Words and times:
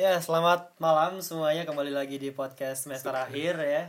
Ya, 0.00 0.16
selamat 0.16 0.72
malam 0.80 1.20
semuanya 1.20 1.68
kembali 1.68 1.92
lagi 1.92 2.16
di 2.16 2.32
podcast 2.32 2.88
semester 2.88 3.12
akhir 3.12 3.60
ya. 3.60 3.82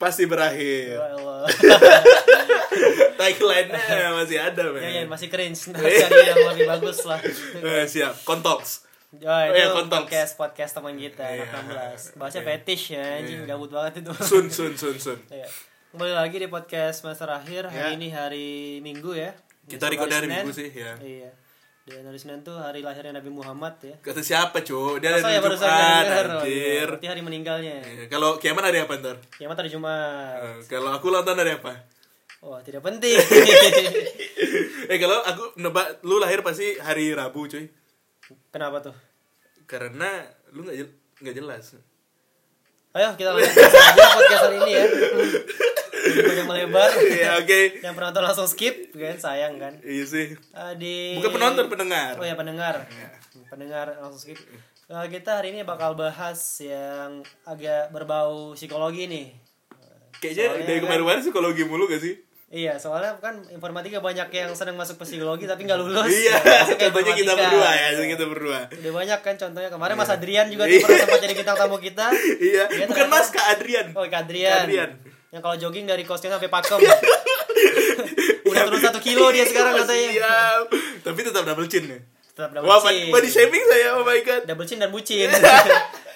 Pasti 0.00 0.24
berakhir. 0.24 0.96
Ya 0.96 1.12
Allah. 1.12 1.44
Tagline-nya 3.20 4.08
masih 4.16 4.38
ada, 4.40 4.64
men. 4.72 4.80
ya, 4.80 4.90
ya 4.90 5.02
masih 5.04 5.28
cringe. 5.28 5.60
Cari 5.76 6.20
yang 6.24 6.40
lebih 6.48 6.64
bagus 6.66 7.04
lah. 7.04 7.20
Eh, 7.20 7.84
siap. 7.84 8.16
Kontoks. 8.24 8.88
Ya, 9.14 9.28
Oh, 9.30 9.40
itu 9.46 9.60
ya, 9.60 9.66
kontol. 9.70 10.02
podcast 10.02 10.32
podcast 10.34 10.72
teman 10.74 10.96
kita 10.96 11.22
Iya. 11.22 11.46
anak 11.46 11.62
16. 12.02 12.18
Bahasnya 12.18 12.42
Iya. 12.42 12.48
fetish 12.50 12.84
ya, 12.90 13.04
anjing 13.20 13.40
Iya. 13.44 13.46
gabut 13.46 13.70
banget 13.70 13.92
itu. 14.02 14.10
Sun, 14.18 14.46
sun, 14.48 14.72
sun, 14.74 14.96
sun. 14.98 15.18
Ya. 15.30 15.46
Kembali 15.92 16.16
lagi 16.16 16.36
di 16.40 16.48
podcast 16.48 17.04
semester 17.04 17.28
akhir. 17.28 17.68
Hari 17.68 17.92
Ya. 17.92 17.94
ini 17.94 18.08
hari 18.08 18.48
Minggu 18.80 19.12
ya. 19.14 19.36
Kita 19.68 19.86
record 19.86 20.10
hari. 20.10 20.26
Minggu 20.26 20.50
sih, 20.50 20.72
ya. 20.72 20.96
Iya. 20.98 21.43
Dan 21.84 22.00
hari 22.00 22.16
Senin 22.16 22.40
tuh 22.40 22.56
hari 22.56 22.80
lahirnya 22.80 23.20
Nabi 23.20 23.28
Muhammad 23.28 23.76
ya. 23.84 23.92
Kata 24.00 24.24
siapa, 24.24 24.64
cu? 24.64 24.96
Dia 24.96 25.20
ya 25.20 25.20
saja 25.20 25.36
Jumat. 25.36 25.52
Oh, 25.52 25.68
iya. 25.68 26.16
anjir. 26.40 26.88
Berarti 26.88 27.08
hari 27.12 27.20
meninggalnya. 27.20 27.76
Eh, 27.84 28.08
Kalau 28.08 28.40
kiamat 28.40 28.64
hari 28.64 28.80
apa 28.80 28.96
ntar? 28.96 29.20
Kiamat 29.36 29.56
hari 29.60 29.68
Jumat. 29.68 30.36
Eh, 30.40 30.64
Kalau 30.64 30.96
aku 30.96 31.12
ulang 31.12 31.28
tahun 31.28 31.44
hari 31.44 31.52
apa? 31.60 31.72
Wah, 32.40 32.60
tidak 32.60 32.80
penting. 32.80 33.16
Eh 34.84 35.00
kalau 35.00 35.16
aku 35.16 35.56
nebak 35.56 36.04
lu 36.04 36.20
lahir 36.20 36.44
pasti 36.44 36.76
hari 36.76 37.08
Rabu, 37.10 37.48
cuy. 37.48 37.72
Kenapa 38.52 38.84
tuh? 38.84 38.92
Karena 39.64 40.20
lu 40.52 40.60
nggak 40.60 40.76
jel- 40.76 40.96
nggak 41.24 41.34
jelas. 41.34 41.64
Ayo 42.92 43.16
kita 43.16 43.32
lanjut 43.32 43.48
aja 43.64 44.04
podcast 44.12 44.44
hari 44.44 44.56
ini 44.60 44.72
ya. 44.76 44.84
Banyak 46.16 46.46
melebar. 46.46 46.90
Iya, 46.94 47.30
oke. 47.36 47.60
Yang 47.80 47.94
penonton 47.94 48.22
langsung 48.22 48.46
skip 48.46 48.74
kan 48.90 49.16
sayang 49.16 49.56
kan. 49.56 49.74
Iya 49.80 50.04
sih. 50.04 50.26
Eh, 50.32 50.72
di 50.76 50.94
Bukan 51.16 51.32
penonton, 51.32 51.66
pendengar. 51.66 52.14
Oh 52.14 52.22
ya 52.22 52.34
pendengar. 52.34 52.86
Iya. 52.86 53.08
Pendengar 53.46 53.86
langsung 53.98 54.20
skip. 54.20 54.38
Eh, 54.84 55.06
kita 55.08 55.38
hari 55.38 55.50
ini 55.50 55.62
bakal 55.62 55.92
bahas 55.92 56.38
yang 56.58 57.18
agak 57.42 57.88
berbau 57.90 58.52
psikologi 58.52 59.04
nih. 59.04 59.26
Kayaknya 60.14 60.44
Soalnya 60.46 60.64
dari 60.64 60.72
kan- 60.74 60.84
kemarin-kemarin 60.84 61.20
psikologi 61.20 61.62
mulu 61.62 61.84
gak 61.86 62.00
sih? 62.00 62.14
Iya, 62.46 62.78
soalnya 62.78 63.18
kan 63.18 63.42
informatika 63.50 63.98
banyak 63.98 64.30
yang 64.30 64.54
senang 64.54 64.78
masuk 64.78 64.94
psikologi 64.96 65.42
tapi 65.42 65.66
nggak 65.66 65.74
lulus. 65.74 66.06
Iya, 66.06 66.38
Ya, 66.38 66.62
ke 66.70 66.86
contohnya 66.86 67.12
kita 67.12 67.34
berdua 67.34 67.66
ya, 67.66 67.86
kita 67.98 68.24
berdua. 68.24 68.58
Udah 68.70 68.92
banyak 68.94 69.20
kan 69.20 69.34
contohnya 69.34 69.68
kemarin 69.68 69.94
Mas 69.94 70.06
Iya. 70.06 70.14
Adrian 70.14 70.46
juga 70.48 70.64
Iya. 70.64 70.70
tuh 70.70 70.86
pernah 70.86 71.00
sempat 71.02 71.20
jadi 71.20 71.34
bintang 71.34 71.58
tamu 71.58 71.76
kita. 71.78 72.06
Iya, 72.38 72.64
bukan 72.86 73.06
Mas 73.10 73.28
Kak 73.28 73.46
Adrian. 73.50 73.86
Oh, 73.92 74.06
Kak 74.06 74.20
Adrian. 74.22 74.52
Kak 74.54 74.64
Adrian. 74.64 74.90
Yang 75.34 75.42
kalau 75.42 75.56
jogging 75.58 75.82
dari 75.84 76.06
kosnya 76.06 76.30
sampai 76.30 76.46
pakem. 76.46 76.78
Udah 78.46 78.62
turun 78.64 78.78
satu 78.78 79.00
kilo 79.02 79.34
dia 79.34 79.42
sekarang 79.42 79.74
katanya. 79.76 80.08
Siap. 80.14 80.64
Tapi 81.02 81.18
tetap 81.20 81.42
double 81.42 81.66
chin 81.66 81.84
ya. 81.84 81.98
Tetap 82.30 82.50
double 82.54 82.70
Wah, 82.70 82.78
chin. 82.80 83.10
body 83.10 83.26
shaming 83.26 83.64
saya, 83.64 83.98
oh 83.98 84.06
my 84.06 84.22
god. 84.22 84.46
Double 84.46 84.62
chin 84.62 84.78
dan 84.78 84.94
bucin. 84.94 85.26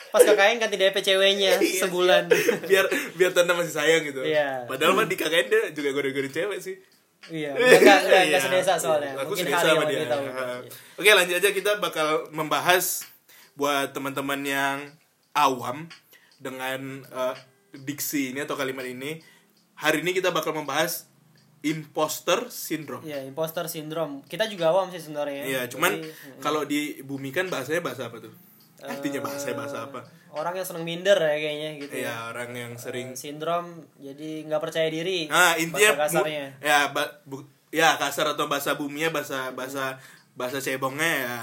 Pas 0.08 0.24
KKN 0.24 0.56
ganti 0.56 0.80
DP 0.80 0.96
ceweknya 1.04 1.60
Iya, 1.60 1.84
sebulan. 1.84 2.32
biar 2.64 2.88
biar 3.12 3.30
tanda 3.34 3.52
masih 3.52 3.74
sayang 3.74 4.08
gitu. 4.08 4.24
Iya. 4.24 4.64
Padahal 4.64 4.96
mah 4.96 5.04
di 5.04 5.12
KKN 5.14 5.46
dia 5.46 5.62
juga 5.68 5.88
goda-godain 5.92 6.32
cewek 6.32 6.60
sih. 6.62 6.76
Iya, 7.28 7.50
enggak 7.50 7.82
enggak 7.82 7.98
enggak, 8.00 8.22
Iya. 8.24 8.38
sedesa 8.40 8.74
soalnya. 8.78 9.12
Aku 9.18 9.34
Mungkin 9.34 9.50
sedesa 9.50 9.68
sama 9.68 9.84
dia. 9.84 10.06
tahu. 10.06 10.22
Iya. 10.22 10.70
Oke, 10.96 11.10
lanjut 11.12 11.34
aja 11.36 11.50
kita 11.50 11.70
bakal 11.76 12.08
membahas 12.30 13.04
buat 13.52 13.90
teman-teman 13.90 14.38
yang 14.40 14.76
awam 15.34 15.90
dengan 16.38 17.02
eh, 17.04 17.34
diksi 17.80 18.30
ini 18.30 18.40
atau 18.40 18.54
kalimat 18.54 18.82
ini. 18.82 19.20
Hari 19.74 20.00
ini 20.00 20.10
kita 20.10 20.28
bakal 20.28 20.50
membahas 20.52 21.06
imposter 21.60 22.48
syndrome. 22.48 23.02
Iya, 23.02 23.22
imposter 23.22 23.66
syndrome. 23.66 24.22
Kita 24.22 24.46
juga 24.46 24.70
awam 24.70 24.88
sih 24.88 24.98
sebenarnya. 24.98 25.42
Iya, 25.42 25.62
cuman 25.66 25.92
Jadi, 25.92 26.06
mm, 26.06 26.38
kalau 26.38 26.62
dibumikan 26.62 27.46
bahasanya 27.46 27.82
bahasa 27.82 28.06
apa 28.06 28.18
tuh? 28.20 28.34
Eh, 28.78 28.86
Artinya 28.86 29.20
bahasa 29.20 29.50
bahasa 29.52 29.78
apa? 29.84 30.00
orang 30.28 30.54
yang 30.54 30.62
seneng 30.62 30.84
minder 30.84 31.16
ya 31.16 31.34
kayaknya 31.34 31.70
gitu. 31.78 31.92
Iya, 31.98 32.30
orang 32.30 32.50
yang 32.52 32.72
sering 32.76 33.16
Sindrom 33.16 33.64
jadi 33.96 34.44
nggak 34.44 34.60
percaya 34.60 34.86
diri. 34.86 35.26
Nah, 35.26 35.56
intinya 35.56 35.98
bahasa 35.98 36.20
bu- 36.20 36.28
kasarnya. 36.28 36.46
ya 36.60 36.78
ba- 36.88 37.14
bu- 37.24 37.48
ya 37.74 37.96
kasar 37.96 38.26
atau 38.28 38.46
bahasa 38.46 38.76
buminya 38.76 39.10
bahasa 39.10 39.50
bahasa 39.50 39.98
bahasa 40.36 40.60
cebongnya 40.60 41.10
ya 41.18 41.34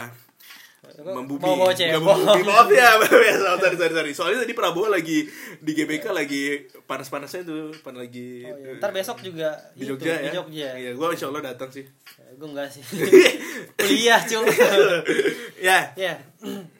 membumi. 1.01 1.41
Mau 1.41 1.55
membumi. 1.67 2.43
Maaf 2.45 2.69
ya, 2.69 2.97
ya, 3.01 3.33
sorry, 3.59 3.77
sorry, 3.77 3.93
sorry. 3.93 4.11
Soalnya 4.15 4.39
tadi 4.45 4.53
Prabowo 4.53 4.87
lagi 4.87 5.25
di 5.61 5.71
GBK 5.71 6.11
lagi 6.11 6.65
panas-panasnya 6.85 7.41
tuh, 7.45 7.73
pan 7.81 7.97
lagi 7.97 8.45
Oh, 8.45 8.57
iya. 8.57 8.77
Ntar 8.77 8.91
besok 8.93 9.21
juga 9.25 9.57
di 9.73 9.85
itu, 9.85 9.97
Jogja 9.97 10.13
ya. 10.17 10.21
Di 10.21 10.29
Jogja. 10.35 10.69
Iya, 10.77 10.91
gua 10.93 11.13
insya 11.13 11.27
Allah 11.29 11.53
datang 11.53 11.69
sih. 11.73 11.85
gue 12.35 12.47
enggak 12.51 12.67
sih. 12.67 12.83
Kuliah, 13.79 14.19
Cung. 14.27 14.43
ya, 15.59 15.95
ya. 15.95 16.19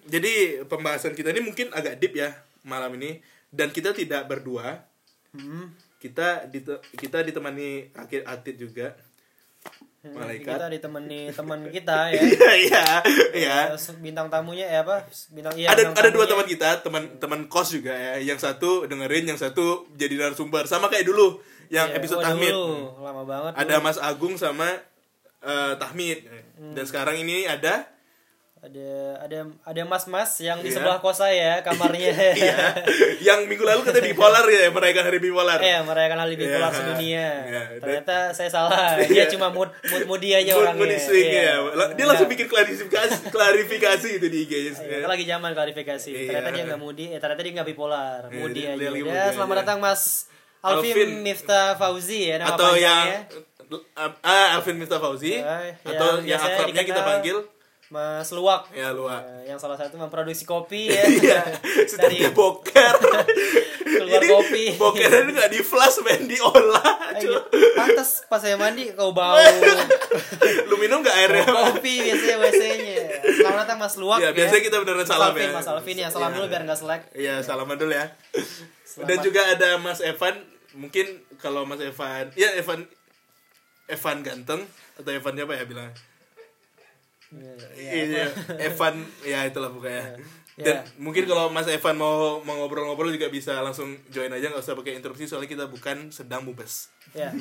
jadi 0.06 0.66
pembahasan 0.68 1.16
kita 1.16 1.32
ini 1.32 1.42
mungkin 1.42 1.72
agak 1.72 1.98
deep 2.04 2.20
ya 2.20 2.36
malam 2.68 2.92
ini 3.00 3.24
dan 3.54 3.72
kita 3.72 3.96
tidak 3.96 4.28
berdua. 4.28 4.84
Hmm. 5.32 5.72
Kita 5.96 6.46
kita 6.94 7.24
ditemani 7.24 7.96
Akid 7.96 8.28
Atid 8.28 8.60
juga. 8.60 8.94
Malaikat. 10.12 10.54
Kita 10.54 10.68
ditemani 10.70 11.20
teman 11.32 11.60
kita 11.68 11.98
ya. 12.14 12.20
Iya, 12.20 12.52
iya, 12.60 12.86
iya. 13.34 13.58
Terus 13.74 13.98
Bintang 13.98 14.28
tamunya 14.28 14.66
ya 14.66 14.84
apa? 14.84 15.02
Bintang 15.30 15.56
iya. 15.56 15.72
ada 15.72 15.82
bintang 15.82 15.98
ada 15.98 16.10
dua 16.10 16.26
tamunya. 16.26 16.30
teman 16.30 16.46
kita 16.48 16.70
teman 16.82 17.04
teman 17.18 17.40
kos 17.46 17.72
juga 17.72 17.90
ya 17.92 18.14
yang 18.20 18.38
satu 18.38 18.86
dengerin 18.86 19.26
yang 19.26 19.40
satu 19.40 19.90
jadi 19.92 20.14
narasumber 20.20 20.66
sama 20.66 20.88
kayak 20.88 21.06
dulu 21.06 21.42
yang 21.68 21.90
Iya, 21.90 21.98
episode 21.98 22.20
oh, 22.20 22.26
tahmid 22.26 22.54
dulu. 22.54 23.02
Lama 23.02 23.24
banget. 23.24 23.52
ada 23.58 23.76
Mas 23.80 23.98
Agung 23.98 24.36
sama 24.36 24.70
eh, 25.42 25.74
tahmid 25.76 26.20
Hmm. 26.56 26.72
dan 26.72 26.86
sekarang 26.86 27.18
ini 27.18 27.44
ada 27.44 27.84
ada 28.66 28.90
ada 29.22 29.40
ada 29.62 29.82
mas-mas 29.84 30.36
yang 30.40 30.58
di 30.58 30.68
Iya. 30.68 30.82
sebelah 30.82 30.98
kos 30.98 31.18
saya 31.18 31.62
kamarnya. 31.62 32.10
iya 32.36 32.58
yang 33.22 33.46
minggu 33.46 33.62
lalu 33.62 33.86
kita 33.86 34.02
bipolar 34.02 34.42
ya 34.44 34.68
merayakan 34.68 35.06
hari 35.06 35.20
bipolar 35.20 35.60
Eh, 35.60 35.78
merayakan 35.80 36.20
hari 36.20 36.34
bipolar 36.34 36.68
Iya. 36.68 36.76
sedunia. 36.76 37.28
Iya, 37.46 37.62
Ternyata 37.78 38.16
saya 38.32 38.50
salah. 38.50 38.98
Iya. 38.98 39.06
Dia 39.08 39.26
cuma 39.30 39.48
mood 39.50 39.70
mood 39.86 40.04
moody 40.08 40.34
aja 40.34 40.52
Mood- 40.52 40.66
orangnya. 40.66 40.82
mood 40.82 40.98
swing 40.98 41.30
Iya. 41.30 41.44
ya. 41.44 41.56
La- 41.72 41.92
dia 41.94 42.06
langsung 42.06 42.26
bikin 42.26 42.48
klarifikasi 42.48 43.16
klarifikasi 43.30 44.08
itu 44.14 44.26
di 44.26 44.38
IG-nya 44.44 44.72
Iya, 44.76 44.98
itu 45.00 45.08
lagi 45.08 45.26
zaman 45.26 45.52
klarifikasi. 45.52 46.10
Iya. 46.10 46.28
Ternyata 46.28 46.50
dia 46.50 46.64
nggak 46.66 46.82
moody, 46.82 47.06
eh 47.08 47.20
ternyata 47.20 47.42
dia 47.42 47.54
nggak 47.54 47.70
bipolar, 47.70 48.20
Iya, 48.26 48.34
moody 48.36 48.60
dia- 48.60 48.74
aja. 48.74 48.88
dia 48.90 49.14
Ya, 49.14 49.26
selamat 49.32 49.54
aja. 49.54 49.62
datang 49.62 49.78
Mas 49.80 50.02
Alvin, 50.60 50.90
Alvin. 50.90 51.10
Miftah 51.22 51.68
Fauzi 51.76 52.20
ya 52.26 52.42
nama 52.42 52.50
atau 52.52 52.74
yang 52.74 53.06
panjangnya. 53.06 54.18
ah 54.24 54.48
Alvin 54.56 54.76
Miftah 54.76 54.98
Fauzi 54.98 55.38
Ya, 55.38 55.70
atau 55.84 56.18
yang 56.20 56.26
yang 56.28 56.42
akrabnya 56.42 56.82
kita 56.84 57.02
panggil 57.04 57.38
Mas 57.96 58.28
Luwak. 58.30 58.68
ya 58.70 58.92
luak 58.92 59.24
Ya, 59.24 59.56
yang 59.56 59.58
salah 59.58 59.80
satu 59.80 59.96
memproduksi 59.96 60.44
kopi 60.44 60.92
ya. 60.92 61.00
Iya, 61.16 61.42
setiap 61.88 62.12
Dari 62.12 62.28
boker. 62.30 62.96
Keluar 63.96 64.20
Ini 64.20 64.28
kopi. 64.28 64.64
Bokernya 64.76 65.20
itu 65.22 65.32
nggak 65.32 65.48
di 65.50 65.62
flash, 65.62 66.04
men 66.04 66.28
diolah. 66.28 66.84
Pantas 67.72 68.28
pas 68.28 68.38
saya 68.38 68.56
mandi 68.56 68.92
kau 68.92 69.16
bau 69.16 69.40
Lu 70.70 70.76
minum 70.76 71.00
nggak 71.00 71.16
airnya? 71.16 71.46
kopi 71.48 72.04
biasanya 72.04 72.36
WC-nya. 72.38 72.96
Selamat 73.40 73.58
datang 73.64 73.78
Mas 73.80 73.96
Luwak 73.96 74.20
Ya, 74.20 74.30
biasanya 74.30 74.62
kita 74.62 74.78
beneran 74.78 75.08
salam 75.08 75.32
Alvin, 75.32 75.48
ya. 75.48 75.54
Mas 75.54 75.68
Alvin 75.70 75.96
ya, 75.98 76.08
salam 76.10 76.30
Iya. 76.30 76.36
dulu 76.36 76.46
biar 76.46 76.62
nggak 76.68 76.80
selek. 76.82 77.02
Iya, 77.16 77.36
salaman 77.40 77.78
dulu 77.78 77.94
ya. 77.94 78.06
Selamat. 78.84 79.08
Dan 79.08 79.18
juga 79.24 79.42
ada 79.48 79.70
Mas 79.78 80.00
Evan. 80.00 80.36
Mungkin 80.74 81.06
kalau 81.38 81.64
Mas 81.64 81.80
Evan, 81.80 82.28
ya 82.36 82.52
Evan 82.54 82.84
Evan 83.86 84.18
ganteng 84.20 84.62
atau 84.96 85.08
Evan 85.10 85.34
siapa 85.34 85.54
ya 85.54 85.64
bilang? 85.64 85.92
Iya, 87.76 88.26
Evan 88.62 88.96
ya 89.24 89.44
itulah 89.46 89.70
pokoknya. 89.70 90.16
Dan 90.56 90.76
Ya. 90.80 90.88
mungkin 90.96 91.28
kalau 91.28 91.52
Mas 91.52 91.68
Evan 91.68 92.00
mau 92.00 92.40
mau 92.40 92.56
ngobrol-ngobrol 92.64 93.12
juga 93.12 93.28
bisa 93.28 93.60
langsung 93.60 94.00
join 94.08 94.32
aja 94.32 94.48
nggak 94.48 94.64
usah 94.64 94.80
pakai 94.80 94.96
interupsi 94.96 95.28
soalnya 95.28 95.52
kita 95.52 95.66
bukan 95.68 96.16
sedang 96.16 96.48
mubes. 96.48 96.96
Ya. 97.12 97.36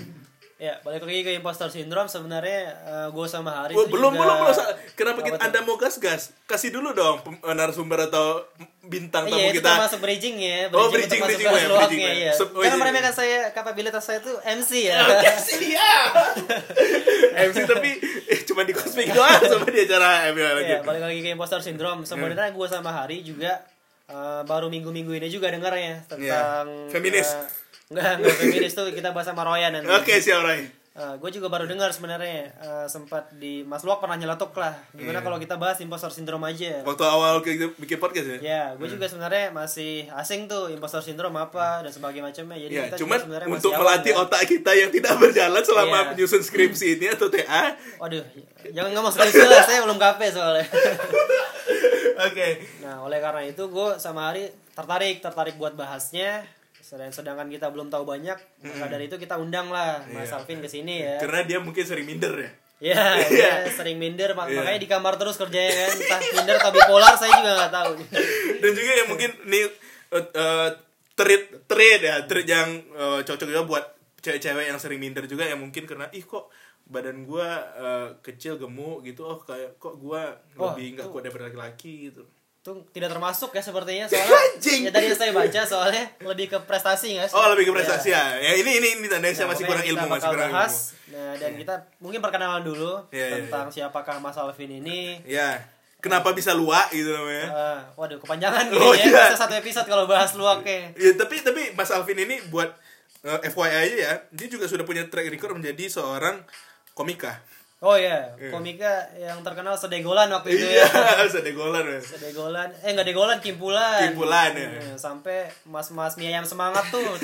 Ya, 0.56 0.78
balik 0.81 1.03
lagi 1.03 1.20
ke 1.20 1.34
imposter 1.34 1.66
syndrome 1.66 2.06
sebenarnya 2.06 2.78
gue 3.10 3.26
sama 3.26 3.50
Hari 3.53 3.75
Oh, 3.75 3.82
itu 3.82 3.91
belum 3.91 4.15
juga- 4.15 4.22
belum 4.22 4.37
belum 4.41 4.54
kenapa 4.94 5.19
Apa 5.19 5.26
kita 5.26 5.37
tuh? 5.37 5.44
Anda 5.44 5.59
mau 5.60 5.75
gas 5.75 5.98
gas? 5.98 6.22
Kasih 6.44 6.70
dulu 6.70 6.92
dong 6.92 7.19
eh, 7.26 7.53
narasumber 7.53 7.98
atau 8.04 8.46
bintang 8.81 9.26
tamu 9.26 9.34
Iya, 9.37 9.50
kita. 9.52 9.67
termasuk 9.69 9.99
bridging 9.99 10.37
ya. 10.37 10.70
Oh, 10.70 10.87
untuk 10.87 10.94
bridging, 10.94 11.19
masuk 11.19 11.26
bridging, 11.28 11.49
ke 11.49 11.58
ya, 11.58 11.69
bridging, 11.69 12.00
ya. 12.00 12.12
iya. 12.14 12.32
Sub- 12.32 12.50
oh, 12.50 12.61
Karena 12.61 12.70
iya. 12.70 12.81
meremehkan 12.81 13.12
saya 13.12 13.38
kapabilitas 13.50 13.99
saya 14.00 14.19
itu 14.20 14.31
MC 14.38 14.70
ya. 14.84 14.96
Sih 15.50 15.75
ya. 15.75 15.90
MC 17.44 17.56
tapi 17.67 17.90
eh, 18.25 18.40
cuma 18.44 18.62
di 18.62 18.73
cosplay 18.73 19.08
doang 19.08 19.34
sama 19.40 19.67
di 19.67 19.81
acara 19.81 20.31
ML 20.31 20.55
lagi. 20.56 20.70
Iya, 20.70 20.78
balik 20.81 21.02
lagi 21.02 21.19
ke 21.20 21.28
imposter 21.31 21.61
syndrome. 21.61 22.05
Sebenarnya 22.05 22.49
gue 22.49 22.67
sama 22.69 22.94
Hari 22.94 23.20
juga 23.20 23.58
eh, 24.06 24.43
baru 24.44 24.69
minggu-minggu 24.69 25.12
ini 25.14 25.28
juga 25.28 25.50
denger 25.50 25.75
ya 25.75 25.94
tentang 26.06 26.64
Iya. 26.70 26.88
Feminis. 26.88 27.26
eh, 27.26 27.43
enggak, 27.86 28.19
enggak 28.19 28.36
feminis 28.38 28.72
tuh 28.72 28.88
kita 28.90 29.10
bahas 29.10 29.26
sama 29.26 29.42
Royan 29.42 29.72
nanti. 29.72 29.88
Oke, 29.88 30.16
siap 30.16 30.40
Ray. 30.40 30.64
gue 30.94 31.26
juga 31.28 31.50
baru 31.50 31.66
dengar 31.66 31.90
sebenarnya 31.90 32.54
eh, 32.54 32.86
sempat 32.86 33.26
di 33.34 33.60
Mas 33.60 33.82
Luak 33.82 33.98
pernah 33.98 34.14
nyeletuk 34.14 34.54
lah. 34.54 34.78
Gimana 34.92 35.19
Iya. 35.19 35.26
kalau 35.26 35.38
kita 35.38 35.58
bahas 35.58 35.82
imposter 35.82 36.06
syndrome 36.08 36.46
aja? 36.46 36.86
Waktu 36.86 37.02
awal 37.02 37.42
kita 37.42 37.66
bikin 37.75 37.98
podcast 37.98 38.28
ya. 38.31 38.38
Ya, 38.38 38.62
gue 38.72 38.86
juga 38.86 39.02
sebenarnya 39.04 39.50
masih 39.50 40.06
asing 40.14 40.46
tuh 40.46 40.70
imposter 40.70 41.02
syndrome 41.02 41.34
apa 41.34 41.82
dan 41.82 41.90
sebagainya 41.90 42.22
macamnya. 42.25 42.56
Jadi 42.60 42.72
Ya, 42.72 42.82
kita 42.86 42.96
cuman 43.02 43.19
sebenarnya 43.19 43.46
untuk 43.50 43.72
melatih 43.75 44.12
kan. 44.14 44.22
otak 44.22 44.42
kita 44.46 44.70
yang 44.72 44.90
tidak 44.92 45.14
berjalan 45.19 45.62
selama 45.64 45.96
Iya. 45.98 46.06
menyusun 46.14 46.42
skripsi 46.44 46.87
ini 46.94 47.06
atau 47.10 47.26
TA, 47.26 47.75
Waduh, 47.98 48.22
jangan 48.70 48.90
ngomong 48.94 49.10
sekali 49.10 49.30
lah, 49.34 49.66
saya 49.66 49.82
belum 49.82 49.98
kafe 49.98 50.30
soalnya. 50.30 50.62
Oke. 52.22 52.48
Nah, 52.80 53.02
oleh 53.02 53.19
karena 53.19 53.42
itu 53.42 53.66
gue 53.66 53.88
sama 53.98 54.30
Ari 54.30 54.46
tertarik, 54.70 55.19
tertarik 55.19 55.54
buat 55.56 55.75
bahasnya. 55.75 56.46
Sedang- 56.84 57.08
Sedangkan 57.10 57.48
kita 57.48 57.66
belum 57.66 57.88
tahu 57.88 58.04
banyak, 58.04 58.36
maka 58.60 58.86
dari 58.86 59.08
itu 59.08 59.16
kita 59.16 59.34
undang 59.34 59.69
lah 59.69 60.04
Mas 60.06 60.28
Iya. 60.28 60.36
Alvin 60.36 60.60
ke 60.60 60.69
sini 60.69 61.00
ya. 61.00 61.16
Karena 61.16 61.40
dia 61.42 61.58
mungkin 61.58 61.81
sering 61.81 62.04
minder 62.04 62.28
ya. 62.34 62.50
Ya, 62.84 63.00
Iya. 63.16 63.25
dia 63.64 63.72
sering 63.72 63.96
minder, 63.96 64.32
mak- 64.32 64.46
Iya. 64.46 64.60
makanya 64.60 64.76
di 64.78 64.90
kamar 64.90 65.16
terus 65.16 65.34
kerjanya 65.34 65.72
kan. 65.72 65.96
Entah 65.96 66.20
minder 66.34 66.56
atau 66.58 66.70
bipolar, 66.70 67.14
saya 67.16 67.32
juga 67.34 67.52
nggak 67.56 67.72
tahu. 67.72 67.92
Dan 68.60 68.70
juga 68.70 68.92
yang 68.94 69.08
mungkin 69.08 69.31
nih 69.46 69.64
eh, 70.10 70.25
eh, 70.31 70.69
treat 71.14 71.42
treat 71.64 72.00
ya, 72.02 72.16
treat 72.25 72.44
yang 72.44 72.69
eh, 72.92 73.20
cocok 73.22 73.46
juga 73.46 73.64
buat 73.64 73.84
cewek-cewek 74.20 74.66
yang 74.66 74.76
sering 74.76 74.98
minder 74.98 75.25
juga 75.25 75.44
yang 75.44 75.58
mungkin 75.58 75.84
karena 75.84 76.08
ih 76.10 76.20
kok 76.22 76.52
badan 76.84 77.25
gua 77.25 77.48
eh, 77.72 78.08
kecil 78.20 78.56
gemuk 78.56 79.00
gitu 79.02 79.22
oh 79.22 79.37
kayak 79.38 79.76
kok 79.78 79.96
gua 79.96 80.32
lebih 80.54 80.94
nggak 80.94 81.08
kuat 81.08 81.22
daripada 81.22 81.48
laki-laki 81.48 82.08
gitu 82.08 82.25
Itu 82.64 82.81
tidak 82.90 83.12
termasuk 83.12 83.52
ya 83.52 83.61
sepertinya 83.61 84.08
soalnya. 84.08 84.56
Ya 84.56 84.88
tadi 84.88 85.12
saya 85.12 85.31
baca 85.31 85.61
soalnya 85.62 86.05
lebih 86.19 86.49
ke 86.49 86.58
prestasi 86.64 87.12
nggak 87.12 87.28
sih? 87.28 87.37
oh 87.37 87.52
lebih 87.52 87.69
ke 87.69 87.72
prestasi 87.75 88.08
Ya. 88.08 88.25
ya, 88.34 88.49
ya 88.50 88.52
ini 88.56 88.70
ini 88.81 88.88
ini 88.99 89.06
saya 89.06 89.20
Nah, 89.44 89.52
masih 89.52 89.62
pokoknya 89.62 89.69
kurang 89.69 89.84
ilmu 89.87 90.06
masih 90.08 90.28
kurang 90.31 90.49
bahas. 90.50 90.72
ilmu 90.72 91.12
Nah, 91.12 91.31
dan 91.37 91.50
kita 91.55 91.75
mungkin 92.00 92.19
perkenalan 92.19 92.62
dulu 92.64 92.93
Iya, 93.11 93.20
iya, 93.20 93.37
tentang 93.38 93.69
siapakah 93.69 94.16
Mas 94.16 94.34
Alvin 94.34 94.72
ini. 94.75 95.20
ya 95.22 95.61
kenapa 96.00 96.32
bisa 96.32 96.52
luak 96.52 96.88
gitu 96.90 97.12
namanya 97.12 97.46
Ah, 97.49 97.78
waduh, 97.94 98.16
kepanjangan 98.19 98.72
Oh, 98.72 98.93
kayaknya. 98.93 99.12
iya. 99.12 99.25
Bisa 99.28 99.38
satu 99.38 99.55
episode 99.55 99.84
kalau 99.84 100.05
bahas 100.05 100.32
luaknya. 100.32 100.88
Ya, 100.96 101.12
tapi 101.14 101.40
tapi 101.40 101.69
Mas 101.70 101.88
Alvin 101.90 102.16
ini 102.19 102.40
buat 102.49 102.72
eh, 103.22 103.40
FYI 103.46 103.76
aja 103.82 103.96
ya, 103.99 104.12
dia 104.31 104.49
juga 104.49 104.64
sudah 104.64 104.82
punya 104.82 105.05
track 105.05 105.28
record 105.28 105.52
menjadi 105.55 105.84
seorang 105.90 106.40
komika. 106.93 107.44
Oh 107.81 107.94
iya, 107.94 108.32
Iya. 108.35 108.49
komika 108.49 108.88
yang 109.15 109.38
terkenal 109.41 109.75
sedegolan 109.75 110.31
waktu 110.31 110.53
itu 110.53 110.65
Iya, 110.65 110.87
ya. 110.87 111.26
sedegolan 111.35 111.85
ya. 111.85 112.00
Sedegolan, 112.00 112.69
eh 112.81 112.91
nggak 112.91 113.05
degolan, 113.05 113.38
kimpulan. 113.38 114.09
Kimpulan, 114.09 114.50
ya. 114.53 114.69
Iya, 114.73 114.94
Sampai 114.94 115.44
mas-mas 115.65 116.15
mie 116.15 116.31
ayam 116.31 116.43
semangat 116.43 116.87
tuh. 116.88 117.05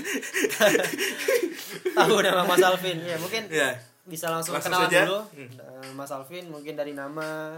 Tahu 1.93 2.15
nama 2.21 2.43
Mas 2.45 2.61
Alvin. 2.61 2.99
Ya, 3.01 3.17
mungkin 3.17 3.49
Iya. 3.49 3.79
bisa 4.03 4.29
langsung, 4.29 4.53
Langsung 4.53 4.73
kenalan 4.73 4.89
saja. 4.89 5.01
dulu. 5.05 5.21
Hmm. 5.33 5.49
Eh, 5.51 5.91
Mas 5.93 6.11
Alvin 6.11 6.45
mungkin 6.47 6.75
dari 6.75 6.93
nama 6.93 7.57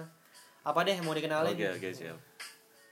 apa 0.62 0.80
deh 0.82 0.94
mau 1.00 1.10
dikenalin? 1.10 1.52
Oke 1.52 1.68
oke 1.72 1.88
siap. 1.90 2.18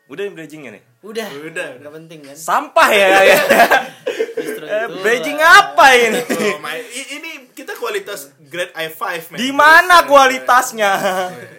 Udah 0.08 0.26
yang 0.26 0.35
bridgingnya 0.35 0.70
nih. 0.75 0.82
Udah. 1.02 1.29
Udah. 1.41 1.69
Nggak 1.79 1.94
penting 1.94 2.20
kan? 2.25 2.35
Sampah 2.35 2.88
ya. 2.91 3.08
ya. 3.23 3.38
Justru 4.35 4.64
Eh, 4.64 4.87
bridging 4.99 5.38
apa 5.38 5.87
ini? 5.93 6.19
Oh, 6.19 6.58
my, 6.58 6.79
ini 6.82 7.29
kita 7.60 7.76
kualitas 7.76 8.20
grade 8.40 8.72
i5 8.72 9.00
man. 9.30 9.36
Di 9.36 9.50
mana 9.50 9.96
kualitasnya? 10.04 10.92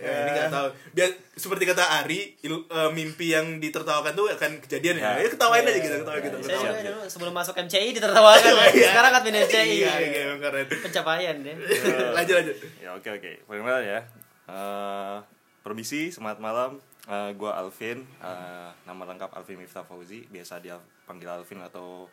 Ya, 0.02 0.14
ini 0.26 0.30
nggak 0.34 0.50
tahu. 0.50 0.68
Biar 0.92 1.10
seperti 1.32 1.64
kata 1.64 2.02
Ari, 2.02 2.42
il- 2.42 2.66
eh, 2.66 2.90
mimpi 2.92 3.30
yang 3.30 3.58
ditertawakan 3.58 4.12
tuh 4.12 4.26
akan 4.30 4.58
kejadian 4.60 4.98
ya. 4.98 5.14
Ya. 5.14 5.24
Ya, 5.24 5.30
ketawain 5.30 5.62
aja 5.62 5.78
kita, 5.78 5.96
ketawain 6.02 6.22
kita. 6.22 6.38
Saya 6.38 6.58
ketawain. 6.58 6.74
juga 6.74 6.82
dulu 6.90 7.02
sebelum 7.06 7.34
masuk 7.34 7.54
MCI 7.56 7.90
ditertawakan. 7.94 8.52
Iya. 8.74 8.90
Sekarang 8.90 9.12
admin 9.14 9.36
MCI. 9.40 9.70
Iya, 9.78 9.94
iya, 10.02 10.24
keren. 10.38 10.66
Pencapaian 10.68 11.36
deh. 11.40 11.56
lanjut 12.18 12.36
lanjut. 12.36 12.56
ya 12.78 12.90
oke 12.92 13.10
oke. 13.14 13.32
Perkenalkan 13.46 13.84
ya. 13.86 14.00
Eh, 14.48 15.18
permisi, 15.62 16.10
semangat 16.10 16.42
malam. 16.42 16.82
Eh, 17.06 17.30
gua 17.34 17.58
Alvin, 17.58 18.02
Eh, 18.04 18.70
nama 18.84 19.04
lengkap 19.06 19.30
Alvin 19.32 19.58
Miftah 19.58 19.82
Fauzi, 19.82 20.26
biasa 20.28 20.58
dia 20.58 20.78
panggil 21.04 21.30
Alvin 21.30 21.62
atau 21.62 22.10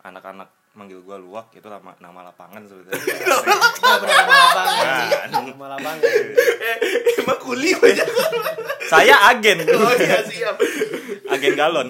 anak-anak 0.00 0.50
manggil 0.72 1.04
gua 1.04 1.20
Luwak 1.20 1.52
itu 1.52 1.64
nama 1.64 1.92
nama 1.98 2.20
lapangan 2.26 2.64
sebetulnya. 2.64 2.96
Nama 3.82 4.06
lapangan. 4.08 5.28
Nama 5.28 5.66
lapangan. 5.76 6.00
Eh, 6.62 6.76
emang 7.18 7.38
kuli 7.38 7.70
aja. 7.72 8.04
Saya 8.86 9.14
agen. 9.28 9.58
Oh 9.72 9.92
iya 9.94 10.24
siap. 10.24 10.56
agen 11.28 11.54
galon. 11.54 11.88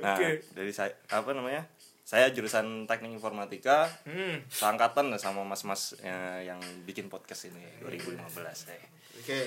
Nah, 0.00 0.16
Oke. 0.16 0.40
dari 0.52 0.72
saya 0.72 0.92
apa 1.08 1.32
namanya? 1.32 1.68
Saya 2.04 2.28
jurusan 2.30 2.84
Teknik 2.84 3.16
Informatika, 3.16 3.88
Hmm. 4.04 4.44
seangkatan 4.46 5.08
sama 5.16 5.40
mas-mas 5.42 5.96
eh, 6.00 6.44
yang 6.44 6.60
bikin 6.84 7.08
podcast 7.08 7.48
ini 7.48 7.64
2015 7.80 8.20
eh. 8.68 8.82
Oke. 9.20 9.40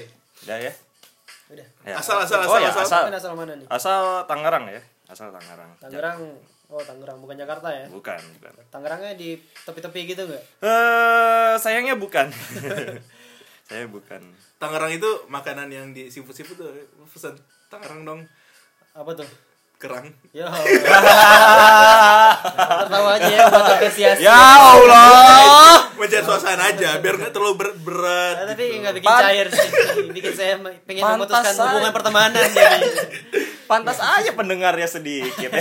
Udah 0.46 0.58
ya? 0.60 0.74
Udah. 1.48 1.68
Ya. 1.82 1.96
Asal, 1.96 2.18
asal, 2.20 2.42
oh, 2.42 2.50
asal, 2.50 2.60
ya, 2.60 2.70
asal. 2.74 2.84
asal. 2.84 3.02
Kan 3.08 3.16
asal 3.16 3.32
mana 3.34 3.54
nih? 3.56 3.68
Asal 3.70 4.02
Tangerang 4.26 4.66
ya. 4.68 4.82
Asal 5.08 5.30
Tangerang. 5.30 5.70
Tangerang. 5.80 6.20
Oh, 6.68 6.80
Tangerang 6.80 7.18
bukan 7.18 7.36
Jakarta 7.36 7.70
ya? 7.70 7.88
Bukan, 7.88 8.20
bukan. 8.36 8.52
Tangerangnya 8.68 9.16
di 9.16 9.36
tepi-tepi 9.64 10.02
gitu 10.06 10.22
nggak? 10.26 10.44
Eh, 10.60 11.54
sayangnya 11.56 11.96
bukan. 11.96 12.28
Saya 13.68 13.84
bukan. 13.86 14.20
Tangerang 14.58 14.92
itu 14.92 15.08
makanan 15.28 15.68
yang 15.68 15.92
di 15.92 16.08
siput-siput 16.08 16.56
tuh 16.56 16.72
pesan 17.06 17.36
Tangerang 17.68 18.04
dong 18.04 18.22
Apa 18.92 19.12
tuh? 19.14 19.28
kerang 19.78 20.10
Ya. 20.34 20.50
Tertawa 22.82 23.10
aja 23.14 23.30
ya 23.30 23.46
buat 23.46 23.68
apresiasi. 23.72 24.26
Ya 24.26 24.34
Allah. 24.74 25.86
mencari 25.94 26.22
suasana 26.22 26.64
aja 26.68 26.98
biar 26.98 27.14
nggak 27.16 27.30
terlalu 27.32 27.54
berat 27.56 27.78
berat 27.80 28.36
Nah, 28.36 28.46
tapi 28.48 28.64
gitu. 28.68 28.82
nggak 28.82 28.94
bikin 28.96 29.08
Pan- 29.08 29.24
cair 29.24 29.48
sih. 29.48 29.70
Bikin 30.12 30.34
saya 30.34 30.54
pengen 30.82 31.02
Pantas 31.02 31.14
memutuskan 31.16 31.54
hubungan 31.64 31.92
pertemanan 31.92 32.42
jadi. 32.48 32.80
Pantas 33.68 34.00
aja 34.00 34.32
pendengarnya 34.32 34.88
sedikit. 34.88 35.52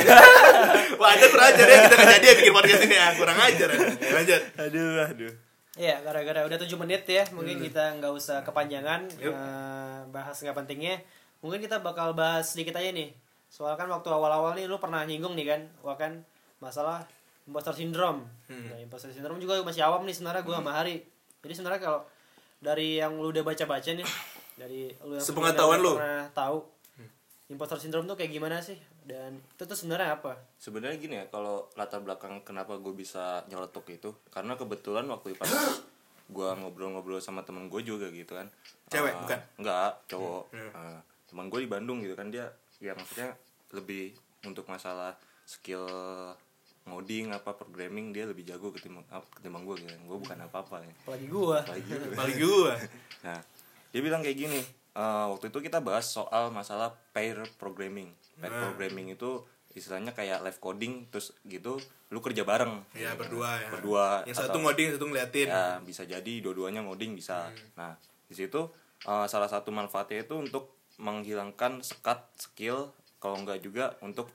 wah 1.01 1.11
anda 1.11 1.27
kurang 1.27 1.49
ajar 1.51 1.67
ya 1.67 1.79
kita 1.85 1.95
nggak 1.95 2.11
jadi 2.17 2.27
ya 2.27 2.35
bikin 2.39 2.53
podcast 2.55 2.83
ini 2.83 2.95
ya 2.95 3.07
kurang 3.15 3.39
ajar 3.39 3.69
ya. 3.69 3.79
lanjut 4.15 4.43
aduh, 4.57 4.97
aduh. 5.05 5.33
Iya, 5.77 6.01
gara-gara 6.01 6.41
udah 6.41 6.57
7 6.57 6.73
menit 6.81 7.05
ya, 7.05 7.29
mungkin 7.37 7.61
kita 7.61 8.01
nggak 8.01 8.09
usah 8.09 8.41
kepanjangan 8.41 9.13
Yup. 9.21 9.29
eh, 9.37 9.99
bahas 10.09 10.33
nggak 10.33 10.57
pentingnya. 10.57 11.05
Mungkin 11.45 11.61
kita 11.61 11.85
bakal 11.85 12.17
bahas 12.17 12.49
sedikit 12.49 12.81
aja 12.81 12.89
nih. 12.89 13.13
Soal 13.53 13.77
kan 13.77 13.85
waktu 13.87 14.09
awal-awal 14.09 14.57
nih 14.57 14.65
lu 14.65 14.81
pernah 14.81 15.05
nyinggung 15.05 15.37
nih 15.37 15.45
kan, 15.45 15.61
wah 15.85 15.93
kan 15.93 16.25
masalah 16.65 17.05
imposter 17.45 17.77
syndrome. 17.77 18.25
Hmm. 18.49 18.73
Nah, 18.73 18.81
imposter 18.81 19.13
syndrome 19.13 19.37
juga 19.37 19.61
masih 19.61 19.85
awam 19.85 20.09
nih 20.09 20.17
sebenarnya 20.17 20.43
gua 20.49 20.65
sama 20.65 20.73
Hari. 20.81 20.97
Jadi 21.45 21.53
sebenarnya 21.53 21.81
kalau 21.85 22.01
dari 22.57 22.97
yang 22.97 23.13
lu 23.21 23.29
udah 23.29 23.45
baca-baca 23.45 23.91
nih, 23.93 24.07
dari 24.57 24.89
lu 25.05 25.21
yang 25.21 25.25
Sepengetahuan 25.29 25.79
lu. 25.85 25.93
pernah 26.01 26.25
tahu 26.33 26.57
imposter 27.47 27.79
syndrome 27.79 28.11
tuh 28.11 28.19
kayak 28.19 28.33
gimana 28.35 28.59
sih? 28.59 28.77
Dan 29.07 29.39
itu 29.39 29.63
tuh 29.63 29.79
sebenarnya 29.79 30.19
apa? 30.19 30.35
Sebenarnya 30.59 30.97
gini 30.99 31.15
ya, 31.23 31.25
kalau 31.31 31.71
latar 31.79 32.03
belakang 32.03 32.43
kenapa 32.43 32.75
gue 32.79 32.91
bisa 32.91 33.47
nyeletuk 33.47 33.87
itu, 33.91 34.11
karena 34.35 34.59
kebetulan 34.59 35.07
waktu 35.07 35.39
pas 35.39 35.47
gue 36.37 36.49
ngobrol-ngobrol 36.59 37.23
sama 37.23 37.47
temen 37.47 37.71
gue 37.71 37.83
juga 37.87 38.11
gitu 38.11 38.35
kan. 38.35 38.51
Cewek, 38.91 39.15
Eh, 39.15 39.21
bukan? 39.23 39.41
Enggak, 39.63 39.91
cowok. 40.11 40.45
Hmm. 40.51 40.71
Eh, 40.75 41.01
teman 41.31 41.47
gue 41.47 41.61
di 41.63 41.71
Bandung 41.71 41.99
gitu 42.03 42.19
kan 42.19 42.29
dia, 42.31 42.51
ya 42.83 42.99
maksudnya 42.99 43.35
lebih 43.71 44.15
untuk 44.43 44.67
masalah 44.67 45.15
skill 45.47 45.87
ngoding 46.87 47.35
apa 47.35 47.51
programming 47.51 48.15
dia 48.15 48.31
lebih 48.31 48.47
jago 48.47 48.71
ketimbang 48.71 49.03
ah, 49.11 49.23
ketimbang 49.35 49.67
gue 49.67 49.75
gitu. 49.83 49.91
Gue 50.07 50.19
bukan 50.23 50.39
apa-apa 50.39 50.87
ya. 50.87 50.95
Apalagi 51.03 51.27
gua. 51.27 51.59
Apalagi 51.63 51.91
paling 52.15 52.39
gua 52.39 52.73
Nah, 53.27 53.39
dia 53.91 54.01
bilang 54.03 54.23
kayak 54.23 54.39
gini. 54.39 54.61
Eh, 54.97 55.27
waktu 55.29 55.49
itu 55.49 55.59
kita 55.61 55.79
bahas 55.79 56.09
soal 56.09 56.49
masalah 56.51 56.97
pair 57.13 57.37
programming. 57.55 58.09
Pair 58.35 58.49
Nah. 58.49 58.63
programming 58.67 59.13
itu 59.13 59.45
istilahnya 59.71 60.11
kayak 60.11 60.41
live 60.41 60.57
coding 60.57 61.05
terus 61.07 61.37
gitu 61.45 61.77
lu 62.09 62.19
kerja 62.19 62.43
bareng. 62.43 62.81
ya 62.95 63.13
berdua 63.13 63.61
ya 63.61 63.69
Berdua 63.69 64.25
yang 64.25 64.33
satu 64.33 64.57
atau- 64.57 64.63
ngoding 64.63 64.89
satu 64.91 65.05
ngeliatin 65.05 65.47
Ya, 65.47 65.77
bisa 65.79 66.03
jadi 66.03 66.33
dua-duanya 66.41 66.81
ngoding 66.81 67.13
bisa. 67.13 67.53
Nah, 67.75 67.93
di 68.25 68.33
situ 68.33 68.73
eh, 68.99 69.27
salah 69.27 69.47
satu 69.47 69.69
manfaatnya 69.71 70.25
itu 70.25 70.35
untuk 70.35 70.73
menghilangkan 70.97 71.79
sekat 71.81 72.17
skill 72.35 72.89
kalau 73.19 73.37
enggak 73.37 73.61
juga 73.61 73.93
untuk 74.01 74.33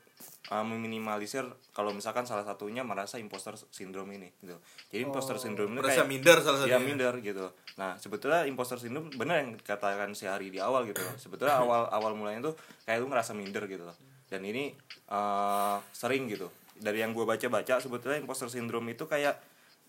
eh, 0.51 0.65
meminimalisir 0.67 1.47
kalau 1.71 1.95
misalkan 1.95 2.27
salah 2.27 2.43
satunya 2.43 2.83
merasa 2.83 3.15
imposter 3.15 3.55
syndrome 3.71 4.19
ini 4.19 4.29
gitu. 4.43 4.59
Jadi 4.91 5.01
imposter 5.07 5.39
syndrome 5.39 5.71
ini 5.71 5.79
merasa 5.79 6.03
kayak 6.03 6.11
minder 6.11 6.37
salah 6.43 6.59
ya 6.67 6.75
satunya. 6.75 6.79
minder 6.83 7.13
gitu. 7.23 7.45
Nah 7.79 7.95
sebetulnya 7.95 8.43
imposter 8.43 8.77
syndrome 8.77 9.07
bener 9.15 9.47
yang 9.47 9.49
dikatakan 9.55 10.11
si 10.11 10.27
Hari 10.27 10.51
di 10.51 10.59
awal 10.59 10.83
gitu. 10.91 10.99
Loh 10.99 11.15
sebetulnya 11.23 11.55
awal 11.63 11.87
awal 11.87 12.11
mulanya 12.19 12.51
tuh 12.51 12.55
kayak 12.83 12.99
lu 12.99 13.07
ngerasa 13.07 13.31
minder 13.31 13.63
gitu 13.71 13.87
loh. 13.87 13.95
Dan 14.27 14.43
ini 14.43 14.75
eh, 15.07 15.77
sering 15.95 16.27
gitu. 16.27 16.51
Dari 16.81 16.99
yang 16.99 17.15
gue 17.15 17.23
baca 17.23 17.47
baca 17.47 17.79
sebetulnya 17.79 18.19
imposter 18.19 18.51
syndrome 18.51 18.91
itu 18.91 19.07
kayak 19.07 19.39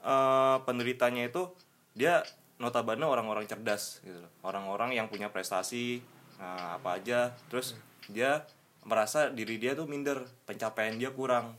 eh, 0.07 0.57
penderitanya 0.63 1.27
itu 1.27 1.51
dia 1.93 2.23
notabene 2.63 3.03
orang-orang 3.03 3.51
cerdas 3.51 3.99
gitu 4.07 4.23
loh. 4.23 4.31
Orang-orang 4.47 4.95
yang 4.95 5.11
punya 5.11 5.27
prestasi 5.27 5.99
nah, 6.39 6.79
apa 6.79 7.03
aja. 7.03 7.35
Terus 7.51 7.75
dia 8.07 8.47
merasa 8.83 9.31
diri 9.31 9.59
dia 9.59 9.79
tuh 9.79 9.87
minder 9.87 10.27
pencapaian 10.47 10.95
dia 10.99 11.15
kurang. 11.15 11.55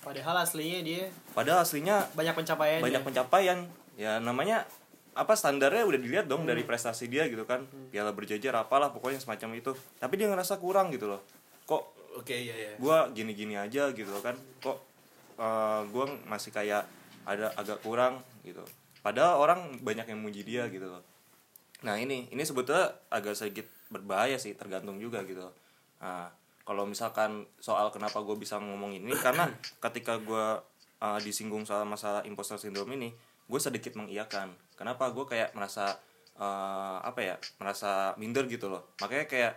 Padahal 0.00 0.40
aslinya 0.40 0.80
dia 0.80 1.12
padahal 1.36 1.62
aslinya 1.66 2.08
banyak 2.16 2.34
pencapaian. 2.34 2.80
banyak 2.80 3.02
pencapaian. 3.02 3.58
Ya 3.98 4.18
namanya 4.22 4.64
apa 5.12 5.36
standarnya 5.36 5.84
udah 5.84 6.00
dilihat 6.00 6.26
dong 6.30 6.48
dari 6.48 6.64
prestasi 6.64 7.10
dia 7.10 7.28
gitu 7.28 7.44
kan. 7.44 7.66
Piala 7.92 8.14
berjajar 8.14 8.56
apalah 8.56 8.94
pokoknya 8.94 9.20
semacam 9.20 9.58
itu. 9.58 9.72
Tapi 10.00 10.14
dia 10.16 10.30
ngerasa 10.30 10.56
kurang 10.62 10.88
gitu 10.94 11.10
loh. 11.10 11.20
Kok 11.68 11.82
oke 12.22 12.32
iya 12.34 12.54
iya. 12.56 12.72
gua 12.80 13.10
gini-gini 13.12 13.58
aja 13.58 13.92
gitu 13.92 14.08
loh 14.08 14.22
kan. 14.24 14.38
Kok 14.64 14.78
eh, 15.36 15.80
gua 15.92 16.04
masih 16.30 16.54
kayak 16.54 16.88
ada 17.28 17.52
agak 17.58 17.84
kurang 17.84 18.22
gitu. 18.46 18.64
Padahal 19.02 19.42
orang 19.42 19.60
banyak 19.82 20.08
yang 20.08 20.22
muji 20.22 20.46
dia 20.46 20.70
gitu 20.70 20.86
loh. 20.86 21.02
Nah 21.82 21.98
ini 21.98 22.30
ini 22.30 22.42
sebetulnya 22.46 22.94
agak 23.10 23.34
sedikit 23.34 23.66
berbahaya 23.90 24.38
sih 24.38 24.54
tergantung 24.54 24.96
juga 25.02 25.26
gitu 25.26 25.42
loh. 25.50 25.54
Nah, 26.02 26.26
kalau 26.72 26.88
misalkan 26.88 27.44
soal 27.60 27.92
kenapa 27.92 28.24
gue 28.24 28.32
bisa 28.40 28.56
ngomong 28.56 28.96
ini 28.96 29.12
karena 29.12 29.44
ketika 29.84 30.16
gue 30.16 30.56
uh, 31.04 31.18
disinggung 31.20 31.68
soal 31.68 31.84
masalah 31.84 32.24
imposter 32.24 32.56
syndrome 32.56 32.96
ini, 32.96 33.12
gue 33.44 33.60
sedikit 33.60 33.92
mengiyakan. 34.00 34.56
Kenapa 34.72 35.12
gue 35.12 35.28
kayak 35.28 35.52
merasa 35.52 36.00
uh, 36.40 37.04
apa 37.04 37.20
ya, 37.20 37.36
merasa 37.60 38.16
minder 38.16 38.48
gitu 38.48 38.72
loh. 38.72 38.96
Makanya 39.04 39.28
kayak 39.28 39.54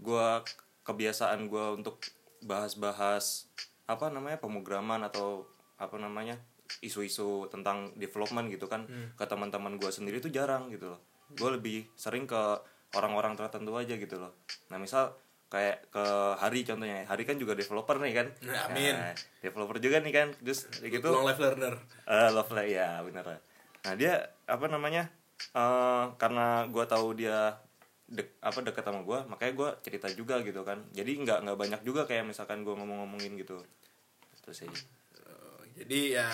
gue 0.00 0.26
kebiasaan 0.88 1.52
gue 1.52 1.66
untuk 1.76 2.00
bahas-bahas 2.40 3.44
apa 3.84 4.08
namanya 4.08 4.40
pemrograman 4.40 5.04
atau 5.04 5.44
apa 5.76 6.00
namanya 6.00 6.40
isu-isu 6.80 7.44
tentang 7.52 7.92
development 8.00 8.48
gitu 8.48 8.64
kan 8.64 8.88
ke 9.12 9.24
teman-teman 9.28 9.76
gue 9.76 9.90
sendiri 9.92 10.20
tuh 10.20 10.32
jarang 10.32 10.72
gitu 10.72 10.96
loh 10.96 11.00
gue 11.32 11.50
lebih 11.60 11.84
sering 11.92 12.24
ke 12.24 12.40
orang-orang 12.96 13.36
tertentu 13.36 13.76
aja 13.76 13.96
gitu 13.96 14.16
loh 14.16 14.32
nah 14.72 14.80
misal 14.80 15.12
kayak 15.52 15.88
ke 15.92 16.04
Hari 16.40 16.60
contohnya. 16.66 17.06
Hari 17.06 17.22
kan 17.28 17.36
juga 17.38 17.54
developer 17.54 17.96
nih 18.02 18.14
kan. 18.14 18.26
Nah, 18.42 18.68
amin. 18.70 18.94
Nah, 18.94 19.14
developer 19.40 19.76
juga 19.78 20.02
nih 20.02 20.12
kan. 20.12 20.28
Terus 20.42 20.66
gitu 20.82 21.06
long 21.10 21.26
life 21.26 21.38
learner. 21.38 21.74
Eh, 22.08 22.28
love 22.34 22.50
lah 22.52 22.66
ya 22.66 23.00
benar 23.04 23.40
nah 23.84 23.92
dia 23.92 24.16
apa 24.48 24.64
namanya 24.64 25.12
eh 25.52 26.04
karena 26.16 26.64
gue 26.72 26.84
tahu 26.88 27.20
dia 27.20 27.52
dek, 28.08 28.40
apa 28.40 28.64
dekat 28.64 28.80
sama 28.80 29.04
gue 29.04 29.28
makanya 29.28 29.52
gue 29.52 29.68
cerita 29.84 30.08
juga 30.12 30.40
gitu 30.40 30.64
kan. 30.64 30.88
Jadi 30.96 31.20
nggak 31.20 31.44
nggak 31.44 31.58
banyak 31.60 31.80
juga 31.84 32.08
kayak 32.08 32.24
misalkan 32.24 32.64
gue 32.64 32.72
ngomong-ngomongin 32.72 33.36
gitu. 33.36 33.60
Itu 34.40 34.50
sih. 34.56 34.68
Oh, 34.68 35.60
jadi 35.76 36.00
ya 36.16 36.28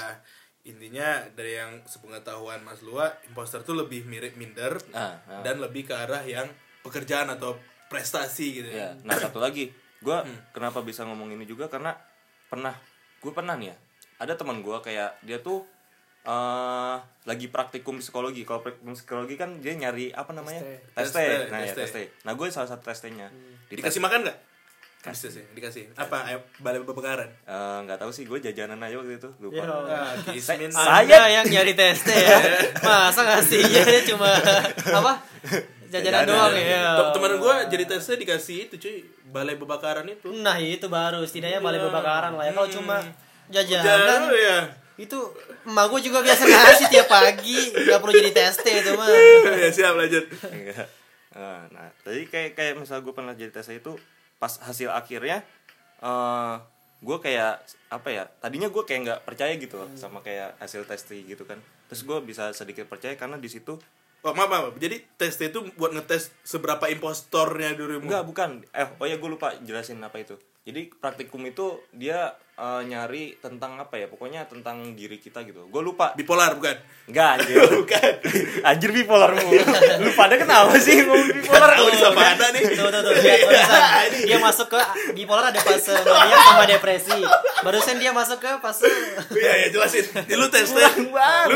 intinya 0.63 1.25
dari 1.33 1.57
yang 1.57 1.83
sepengetahuan 1.89 2.61
Mas 2.63 2.85
Lua 2.85 3.09
imposter 3.27 3.65
tuh 3.65 3.75
lebih 3.75 4.05
mirip 4.05 4.37
minder 4.37 4.77
Ah, 4.93 5.17
ah. 5.25 5.41
dan 5.41 5.59
lebih 5.59 5.89
ke 5.89 5.95
arah 5.97 6.21
yang 6.23 6.47
pekerjaan 6.85 7.33
atau 7.33 7.57
prestasi 7.91 8.47
gitu 8.55 8.71
ya 8.71 8.87
ya. 8.87 8.89
nah 9.03 9.19
satu 9.19 9.37
lagi 9.37 9.69
gue 10.01 10.17
kenapa 10.51 10.81
bisa 10.81 11.03
ngomong 11.03 11.29
ini 11.29 11.45
juga 11.45 11.67
karena 11.67 11.93
pernah 12.47 12.73
gue 13.19 13.33
pernah 13.35 13.59
nih 13.59 13.69
ya 13.69 13.77
ada 14.19 14.33
teman 14.33 14.63
gue 14.63 14.77
kayak 14.79 15.19
dia 15.21 15.43
tuh 15.43 15.67
eh 16.21 16.97
lagi 17.25 17.49
praktikum 17.49 17.97
psikologi 17.99 18.45
kalau 18.45 18.61
praktikum 18.61 18.93
psikologi 18.93 19.35
kan 19.35 19.59
dia 19.59 19.73
nyari 19.73 20.13
apa 20.13 20.31
namanya 20.31 20.61
tes 20.93 21.09
Tes 21.09 21.11
T, 21.11 21.19
nah 21.49 21.59
ya 21.59 21.73
tes 21.73 21.91
nah 22.23 22.33
gue 22.33 22.47
salah 22.49 22.69
satu 22.69 22.85
tes 22.85 23.01
T-nya 23.01 23.29
di 23.67 23.75
tes 23.75 23.89
Dikasih 23.89 24.01
makan 24.01 24.21
nggak? 24.25 24.39
Bisa 25.01 25.33
sih, 25.33 25.41
dikasih. 25.57 25.97
Apa? 25.97 26.29
Ayo, 26.29 26.45
balai 26.61 26.77
pembakaran. 26.85 27.25
Eh, 27.49 27.79
nggak 27.89 28.05
tahu 28.05 28.13
sih 28.13 28.29
gue 28.29 28.37
jajanan 28.37 28.77
aja 28.77 29.01
waktu 29.01 29.17
itu 29.17 29.33
lupa 29.41 29.65
Ya, 29.65 29.73
Ah, 29.97 30.13
Kismin. 30.29 30.69
Saya- 30.69 31.33
yang 31.33 31.49
nyari 31.49 31.73
tes 31.73 32.05
ya. 32.05 32.37
Masa 32.85 33.25
ngasihnya 33.25 33.81
cuma 34.05 34.29
apa? 35.01 35.25
Jajanan 35.91 36.23
Jajanan. 36.23 36.31
doang 36.31 36.55
ya. 36.55 36.85
Tem- 36.95 37.13
Temen 37.13 37.33
gue 37.37 37.55
jadi 37.69 37.85
tesnya 37.85 38.17
dikasih 38.17 38.59
itu 38.65 38.75
cuy, 38.79 38.97
balai 39.29 39.55
pembakaran 39.55 40.07
itu. 40.07 40.31
Nah, 40.33 40.57
itu 40.57 40.87
baru 40.87 41.21
setidaknya 41.21 41.59
balai 41.59 41.79
pembakaran 41.79 42.33
lah 42.33 42.47
ya. 42.47 42.53
Kalau 42.53 42.71
cuma 42.71 42.97
Jangan 43.51 43.67
jajanan 43.67 44.23
ya. 44.31 44.59
itu 44.97 45.19
emak 45.65 45.87
gue 45.89 46.01
juga 46.07 46.21
biasa 46.21 46.43
ngasih 46.45 46.87
tiap 46.89 47.09
pagi 47.09 47.73
nggak 47.73 47.99
perlu 47.99 48.13
jadi 48.15 48.31
tes 48.31 48.55
itu 48.61 48.91
mah 48.95 49.09
ya 49.57 49.69
siap 49.69 49.97
lanjut. 49.97 50.25
Enggak. 50.47 50.87
Nah, 51.71 51.89
tadi 52.01 52.23
kayak 52.25 52.55
kayak 52.55 52.73
misal 52.77 53.01
gue 53.01 53.11
pernah 53.11 53.33
jadi 53.33 53.51
tes 53.51 53.67
itu 53.69 53.99
pas 54.37 54.53
hasil 54.57 54.89
akhirnya 54.89 55.43
eh 55.99 56.55
gue 57.01 57.17
kayak 57.19 57.65
apa 57.89 58.09
ya 58.09 58.23
tadinya 58.39 58.69
gue 58.69 58.83
kayak 58.85 59.01
nggak 59.03 59.21
percaya 59.25 59.57
gitu 59.57 59.81
loh 59.81 59.89
sama 59.95 60.21
kayak 60.21 60.61
hasil 60.61 60.85
tes 60.85 61.01
gitu 61.03 61.43
kan 61.43 61.57
terus 61.89 62.05
gue 62.05 62.19
bisa 62.21 62.53
sedikit 62.53 62.85
percaya 62.85 63.17
karena 63.17 63.35
di 63.35 63.49
situ 63.49 63.81
Oh, 64.21 64.37
maaf, 64.37 64.53
maaf. 64.53 64.77
Jadi 64.77 65.01
tes 65.17 65.33
itu 65.41 65.65
buat 65.81 65.97
ngetes 65.97 66.29
seberapa 66.45 66.85
impostornya 66.93 67.73
dirimu. 67.73 68.05
enggak 68.05 68.25
bukan 68.29 68.51
eh 68.77 68.89
oh 69.01 69.07
ya 69.09 69.17
gue 69.17 69.31
lupa 69.33 69.57
jelasin 69.65 70.01
apa 70.05 70.21
itu 70.21 70.37
jadi 70.65 70.93
praktikum 71.01 71.41
itu 71.49 71.81
dia 71.97 72.37
eh, 72.61 72.83
nyari 72.85 73.23
tentang 73.39 73.75
apa 73.77 73.97
ya 73.97 74.07
pokoknya 74.07 74.45
tentang 74.45 74.93
diri 74.93 75.17
kita 75.17 75.41
gitu 75.43 75.65
gue 75.65 75.83
lupa 75.83 76.13
Bipolar 76.13 76.53
bukan? 76.53 76.77
enggak 77.07 77.41
anjir 77.41 77.57
bukan. 77.81 78.13
anjir 78.63 78.91
bipolar 78.93 79.33
mulu 79.35 79.65
lu 80.05 80.11
pada 80.13 80.37
kenapa 80.37 80.77
sih 80.77 81.01
ngomong 81.01 81.33
bipolar 81.33 81.71
Tahu 81.73 81.89
sama 81.93 82.23
ada 82.31 82.47
nih. 82.51 82.63
tuh 82.71 82.87
tuh 82.87 83.01
tuh 83.01 83.13
lihat 83.17 83.39
barusan 83.43 83.83
dia 84.29 84.39
masuk 84.39 84.67
ke 84.69 84.81
bipolar 85.15 85.45
ada 85.47 85.59
fase 85.59 85.97
mania 85.97 86.39
sama 86.39 86.65
depresi 86.65 87.17
barusan 87.61 87.97
dia 87.97 88.13
masuk 88.13 88.39
ke 88.39 88.51
fase 88.61 88.87
Iya, 89.31 89.53
ya 89.57 89.69
jelasin. 89.71 90.05
Di 90.23 90.35
lu 90.35 90.47
tes. 90.47 90.69
Lu, 90.69 90.81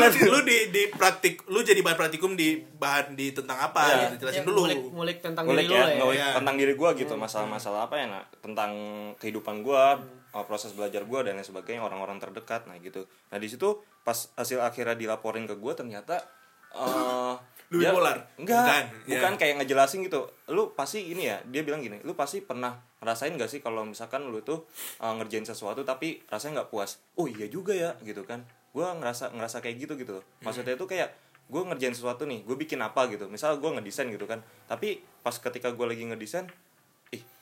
lu 0.01 0.39
di 0.41 0.69
di 0.69 0.87
praktik, 0.89 1.43
lu 1.45 1.61
jadi 1.61 1.77
bahan 1.79 1.93
praktikum 1.95 2.33
di 2.33 2.55
bahan 2.57 3.13
di 3.13 3.29
tentang 3.29 3.57
apa 3.61 3.81
Ya. 3.85 3.97
gitu. 4.07 4.25
Jelasin 4.25 4.37
Ya, 4.37 4.43
dulu. 4.43 4.59
ngulik, 4.63 4.79
ngulik 4.87 5.17
tentang 5.19 5.43
ngulik 5.45 5.65
diri 5.65 5.75
ya, 5.75 5.85
lu 5.95 6.07
ya 6.09 6.17
Ya. 6.17 6.27
tentang 6.33 6.55
diri 6.55 6.73
gue 6.73 6.89
gitu 6.95 7.13
masalah-masalah 7.13 7.85
apa 7.85 7.95
ya 7.95 8.05
nah 8.07 8.23
tentang 8.35 8.71
kehidupan 9.15 9.61
gue 9.61 9.75
uh, 9.75 9.97
proses 10.43 10.75
belajar 10.75 11.07
gue 11.07 11.19
dan 11.23 11.39
lain 11.39 11.47
sebagainya 11.47 11.79
orang-orang 11.79 12.19
terdekat 12.19 12.67
nah 12.67 12.75
gitu. 12.75 13.07
Nah 13.31 13.39
di 13.39 13.47
situ 13.47 13.79
pas 14.03 14.27
hasil 14.35 14.59
akhirnya 14.59 14.99
dilaporin 14.99 15.47
ke 15.47 15.55
gue 15.55 15.71
ternyata 15.71 16.19
uh, 16.75 17.39
dia- 17.71 17.89
bipolar? 17.89 18.19
enggak 18.35 18.61
Bukan, 18.61 18.83
bukan, 19.15 19.31
ya. 19.31 19.39
kayak 19.39 19.53
ngejelasin 19.63 20.03
gitu. 20.03 20.27
Lu 20.51 20.75
pasti 20.75 21.07
ini 21.07 21.31
ya 21.31 21.39
dia 21.47 21.63
bilang 21.63 21.79
gini 21.79 22.03
lu 22.03 22.11
pasti 22.11 22.43
pernah 22.43 22.75
ngerasain 22.99 23.37
gak 23.37 23.47
sih 23.47 23.61
kalau 23.61 23.85
misalkan 23.85 24.25
lu 24.27 24.41
tuh 24.41 24.65
uh, 24.99 25.13
ngerjain 25.15 25.45
sesuatu 25.45 25.85
tapi 25.87 26.19
rasanya 26.27 26.61
nggak 26.65 26.69
puas? 26.73 26.99
Oh 27.15 27.29
iya 27.29 27.47
juga 27.47 27.71
ya 27.71 27.95
gitu 28.03 28.27
kan. 28.27 28.43
Gue 28.75 28.83
ngerasa 28.83 29.31
ngerasa 29.31 29.63
kayak 29.63 29.87
gitu 29.87 29.93
gitu. 29.95 30.19
Maksudnya 30.43 30.75
itu 30.75 30.83
kayak 30.83 31.13
gue 31.45 31.61
ngerjain 31.61 31.93
sesuatu 31.93 32.25
nih 32.25 32.41
gue 32.43 32.57
bikin 32.57 32.81
apa 32.81 33.05
gitu. 33.07 33.29
Misal 33.29 33.61
gue 33.61 33.69
ngedesain 33.71 34.09
gitu 34.09 34.25
kan. 34.25 34.41
Tapi 34.65 34.99
pas 35.21 35.37
ketika 35.37 35.69
gue 35.71 35.85
lagi 35.85 36.03
ngedesain 36.03 36.49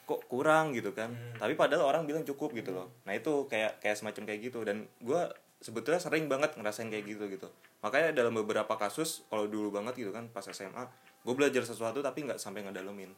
kok 0.04 0.28
kurang 0.28 0.76
gitu 0.76 0.92
kan. 0.92 1.16
Tapi 1.40 1.56
padahal 1.56 1.88
orang 1.88 2.04
bilang 2.04 2.28
cukup 2.28 2.52
gitu 2.52 2.76
loh. 2.76 2.92
Nah 3.08 3.16
itu 3.16 3.48
kayak 3.48 3.80
kayak 3.80 3.96
semacam 3.96 4.24
kayak 4.28 4.40
gitu. 4.52 4.60
Dan 4.68 4.88
gue 5.00 5.22
sebetulnya 5.64 6.00
sering 6.04 6.28
banget 6.28 6.60
ngerasain 6.60 6.92
kayak 6.92 7.06
gitu 7.08 7.24
gitu. 7.32 7.48
Makanya 7.80 8.12
dalam 8.12 8.36
beberapa 8.36 8.76
kasus 8.76 9.24
kalau 9.32 9.48
dulu 9.48 9.72
banget 9.72 9.96
gitu 10.04 10.12
kan 10.12 10.28
pas 10.28 10.44
SMA 10.44 10.84
gue 11.24 11.34
belajar 11.34 11.64
sesuatu 11.64 12.04
tapi 12.04 12.28
nggak 12.28 12.40
sampai 12.40 12.68
ngedalemin. 12.68 13.12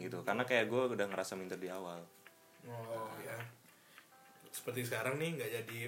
Gitu. 0.00 0.18
Karena 0.24 0.48
kayak 0.48 0.72
gue 0.72 0.82
udah 0.96 1.06
ngerasa 1.12 1.36
minder 1.36 1.60
di 1.60 1.68
awal. 1.68 2.00
Oh 2.64 3.12
ya. 3.20 3.36
Seperti 4.48 4.88
sekarang 4.88 5.20
nih 5.20 5.36
nggak 5.36 5.50
jadi 5.60 5.80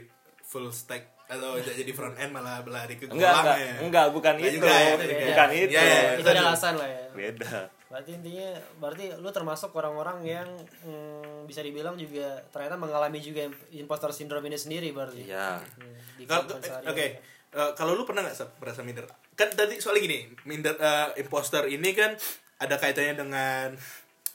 full 0.45 0.69
stack 0.69 1.17
atau 1.31 1.57
nggak 1.57 1.77
jadi 1.81 1.93
front 1.95 2.19
end 2.19 2.35
malah 2.35 2.61
lari 2.67 2.99
ke 2.99 3.07
enggak 3.07 3.17
enggak. 3.17 3.33
golangnya. 3.39 3.75
enggak 3.87 4.07
bukan 4.11 4.35
itu. 4.37 4.51
juga 4.59 4.69
ya, 4.69 4.93
juga. 4.99 5.27
bukan 5.31 5.49
Ya, 5.49 5.57
itu. 5.63 5.71
Ya, 5.73 5.83
ya. 5.87 6.13
itu 6.19 6.29
ada 6.29 6.43
alasan 6.51 6.75
lah 6.77 6.89
ya. 6.91 7.05
Beda 7.15 7.80
berarti 7.91 8.15
intinya 8.15 8.55
berarti 8.79 9.19
lu 9.19 9.35
termasuk 9.35 9.75
orang-orang 9.75 10.23
yang 10.23 10.49
mm, 10.87 11.51
bisa 11.51 11.59
dibilang 11.59 11.99
juga 11.99 12.39
ternyata 12.55 12.79
mengalami 12.79 13.19
juga 13.19 13.51
imposter 13.75 14.15
syndrome 14.15 14.47
ini 14.47 14.55
sendiri 14.55 14.95
berarti 14.95 15.27
iya 15.27 15.59
Hmm, 15.59 15.99
di 16.15 16.23
Kalau 16.23 16.47
kehidupan 16.47 16.87
eh, 16.87 16.91
oke, 16.95 17.07
Eh, 17.51 17.73
kalau 17.75 17.99
lu 17.99 18.07
pernah 18.07 18.23
nggak 18.23 18.63
merasa 18.63 18.87
minder? 18.87 19.11
Kan 19.35 19.51
tadi 19.59 19.83
soalnya 19.83 20.07
gini, 20.07 20.21
minder 20.47 20.79
eh, 20.79 21.19
imposter 21.19 21.67
ini 21.67 21.91
kan 21.99 22.15
ada 22.63 22.79
kaitannya 22.79 23.27
dengan 23.27 23.75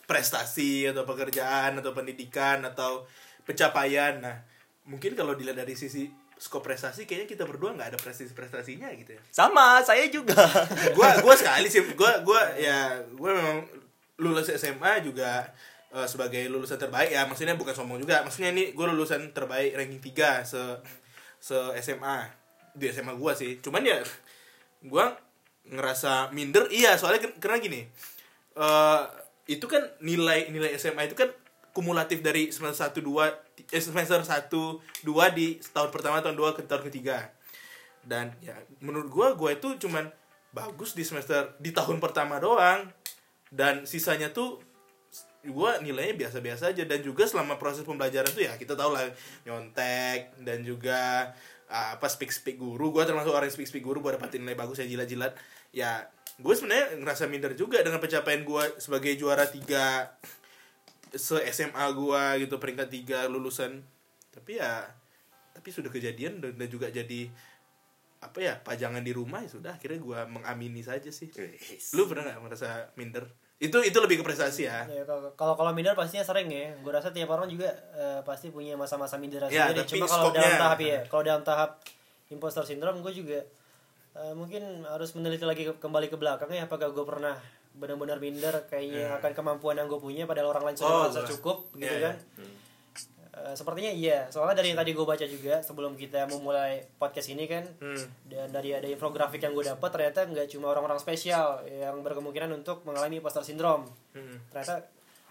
prestasi 0.04 0.92
atau 0.92 1.08
pekerjaan 1.08 1.80
atau 1.80 1.96
pendidikan 1.96 2.68
atau 2.68 3.08
pencapaian. 3.48 4.20
Nah, 4.20 4.36
mungkin 4.92 5.16
kalau 5.16 5.32
dilihat 5.32 5.64
dari 5.64 5.80
sisi 5.80 6.12
skop 6.36 6.68
prestasi 6.68 7.08
kayaknya 7.08 7.32
kita 7.32 7.44
berdua 7.48 7.72
nggak 7.72 7.96
ada 7.96 8.00
prestasi 8.00 8.36
prestasinya 8.36 8.92
gitu 8.92 9.16
ya. 9.16 9.22
sama 9.32 9.80
saya 9.82 10.04
juga. 10.12 10.36
Gua 10.98 11.16
gua 11.24 11.36
sekali 11.36 11.72
sih. 11.72 11.80
Gua 11.96 12.20
gua 12.28 12.52
ya 12.60 13.00
gua 13.16 13.32
memang 13.32 13.58
lulus 14.20 14.52
SMA 14.52 15.00
juga 15.04 15.48
eh, 15.96 16.08
sebagai 16.08 16.44
lulusan 16.52 16.76
terbaik. 16.76 17.16
Ya 17.16 17.24
maksudnya 17.24 17.56
bukan 17.56 17.72
sombong 17.72 18.04
juga. 18.04 18.20
Maksudnya 18.28 18.52
ini 18.52 18.76
gua 18.76 18.92
lulusan 18.92 19.32
terbaik 19.32 19.80
ranking 19.80 20.04
3 20.04 20.44
se 20.44 20.62
se 21.40 21.58
SMA 21.80 22.28
di 22.76 22.92
SMA 22.92 23.16
gua 23.16 23.32
sih. 23.32 23.64
Cuman 23.64 23.88
ya 23.88 24.04
gua 24.84 25.16
ngerasa 25.72 26.36
minder. 26.36 26.68
Iya 26.68 27.00
soalnya 27.00 27.32
karena 27.40 27.64
gini 27.64 27.82
eh 28.56 29.02
itu 29.46 29.66
kan 29.68 29.84
nilai 30.02 30.50
nilai 30.50 30.74
SMA 30.80 31.12
itu 31.12 31.16
kan 31.16 31.30
kumulatif 31.76 32.24
dari 32.24 32.56
semester 32.56 32.88
1 32.88 33.04
2 33.04 33.68
eh, 33.76 33.84
semester 33.84 34.24
1 34.24 34.48
2 34.48 35.36
di 35.36 35.60
tahun 35.76 35.92
pertama 35.92 36.24
tahun 36.24 36.40
2 36.40 36.56
ke 36.56 36.62
tahun 36.64 36.88
ketiga. 36.88 37.36
Dan 38.00 38.32
ya 38.40 38.56
menurut 38.80 39.12
gua 39.12 39.36
gua 39.36 39.52
itu 39.52 39.76
cuman 39.76 40.08
bagus 40.56 40.96
di 40.96 41.04
semester 41.04 41.52
di 41.60 41.76
tahun 41.76 42.00
pertama 42.00 42.40
doang. 42.40 42.88
Dan 43.52 43.84
sisanya 43.84 44.32
tuh 44.32 44.64
gua 45.52 45.84
nilainya 45.84 46.16
biasa-biasa 46.16 46.72
aja. 46.72 46.88
Dan 46.88 47.04
juga 47.04 47.28
selama 47.28 47.60
proses 47.60 47.84
pembelajaran 47.84 48.32
tuh 48.32 48.48
ya 48.48 48.56
kita 48.56 48.80
tahu 48.80 48.96
lah 48.96 49.12
nyontek 49.44 50.32
dan 50.48 50.64
juga 50.64 51.36
ah, 51.68 52.00
apa 52.00 52.08
speak 52.08 52.32
speak 52.32 52.56
guru. 52.56 52.96
Gua 52.96 53.04
termasuk 53.04 53.36
orang 53.36 53.52
speak 53.52 53.68
speak 53.68 53.84
guru 53.84 54.00
buat 54.00 54.16
dapetin 54.16 54.48
nilai 54.48 54.56
bagus 54.56 54.80
ya 54.80 54.88
jilat-jilat. 54.88 55.36
Ya 55.76 56.08
gue 56.36 56.52
sebenarnya 56.52 57.00
ngerasa 57.00 57.32
minder 57.32 57.56
juga 57.56 57.80
dengan 57.80 58.00
pencapaian 58.00 58.44
gua 58.44 58.68
sebagai 58.76 59.16
juara 59.16 59.48
tiga 59.48 60.12
se 61.16 61.40
SMA 61.50 61.86
gua 61.92 62.36
gitu 62.36 62.56
peringkat 62.56 62.88
tiga 62.88 63.20
lulusan. 63.26 63.82
Tapi 64.30 64.60
ya 64.60 64.86
tapi 65.52 65.72
sudah 65.72 65.88
kejadian 65.88 66.44
dan, 66.44 66.54
dan 66.54 66.68
juga 66.68 66.88
jadi 66.88 67.32
apa 68.20 68.42
ya 68.42 68.58
pajangan 68.58 69.02
di 69.02 69.14
rumah 69.14 69.42
ya 69.42 69.50
sudah 69.50 69.72
akhirnya 69.78 70.00
gua 70.00 70.20
mengamini 70.28 70.82
saja 70.82 71.10
sih. 71.10 71.32
Lu 71.96 72.06
pernah 72.06 72.28
nggak 72.28 72.42
merasa 72.42 72.90
minder? 72.96 73.26
Itu 73.56 73.80
itu 73.80 73.96
lebih 74.04 74.20
ke 74.20 74.24
prestasi 74.28 74.68
ya. 74.68 74.84
Ya, 74.84 75.08
kalau 75.08 75.32
kalau 75.34 75.56
kalau 75.56 75.72
minder 75.72 75.96
pastinya 75.96 76.28
sering 76.28 76.52
ya. 76.52 76.76
Gue 76.84 76.92
rasa 76.92 77.16
tiap 77.16 77.32
orang 77.32 77.48
juga 77.48 77.72
eh, 77.96 78.20
pasti 78.28 78.52
punya 78.52 78.76
masa-masa 78.76 79.16
minder 79.16 79.48
Ya, 79.48 79.72
sendiri. 79.72 79.80
tapi 79.88 79.96
Cuma 79.96 80.06
kalau 80.12 80.36
dalam 80.36 80.60
tahap 80.60 80.80
ya, 80.84 81.00
kalau 81.08 81.24
dalam 81.24 81.44
tahap 81.48 81.80
imposter 82.28 82.68
syndrome 82.68 83.00
gue 83.00 83.14
juga 83.16 83.40
eh, 84.20 84.34
mungkin 84.36 84.84
harus 84.84 85.16
meneliti 85.16 85.48
lagi 85.48 85.64
ke- 85.72 85.80
kembali 85.80 86.12
ke 86.12 86.20
belakangnya 86.20 86.68
apakah 86.68 86.92
gue 86.92 87.06
pernah 87.08 87.40
benar-benar 87.76 88.18
minder 88.18 88.56
kayaknya 88.66 89.16
akan 89.16 89.32
kemampuan 89.34 89.76
yang 89.76 89.86
gue 89.86 89.98
punya 89.98 90.24
padahal 90.24 90.50
orang 90.50 90.66
lain 90.66 90.76
sudah 90.76 90.88
Hmm. 90.88 90.98
Oh, 90.98 91.04
merasa 91.06 91.22
cukup 91.28 91.58
gitu 91.74 91.86
Iya, 91.86 91.94
iya. 91.94 92.06
kan. 92.06 92.16
Eh, 93.36 93.52
sepertinya 93.54 93.92
iya, 93.92 94.20
soalnya 94.30 94.56
dari 94.56 94.72
yang 94.72 94.80
tadi 94.80 94.92
gue 94.92 95.04
baca 95.04 95.26
juga 95.26 95.60
sebelum 95.60 95.94
kita 95.94 96.24
memulai 96.26 96.88
podcast 96.96 97.28
ini 97.28 97.44
kan, 97.46 97.68
Hmm. 97.78 98.00
dan 98.24 98.48
dari 98.48 98.72
ada 98.72 98.88
infografik 98.88 99.38
yang 99.38 99.52
gue 99.52 99.66
dapat 99.66 99.90
ternyata 99.90 100.24
nggak 100.24 100.48
cuma 100.48 100.72
orang-orang 100.72 100.96
spesial 100.98 101.60
yang 101.66 102.00
berkemungkinan 102.00 102.48
untuk 102.54 102.82
mengalami 102.84 103.20
imposter 103.20 103.44
syndrome 103.44 103.92
Hmm. 104.12 104.40
ternyata 104.48 104.88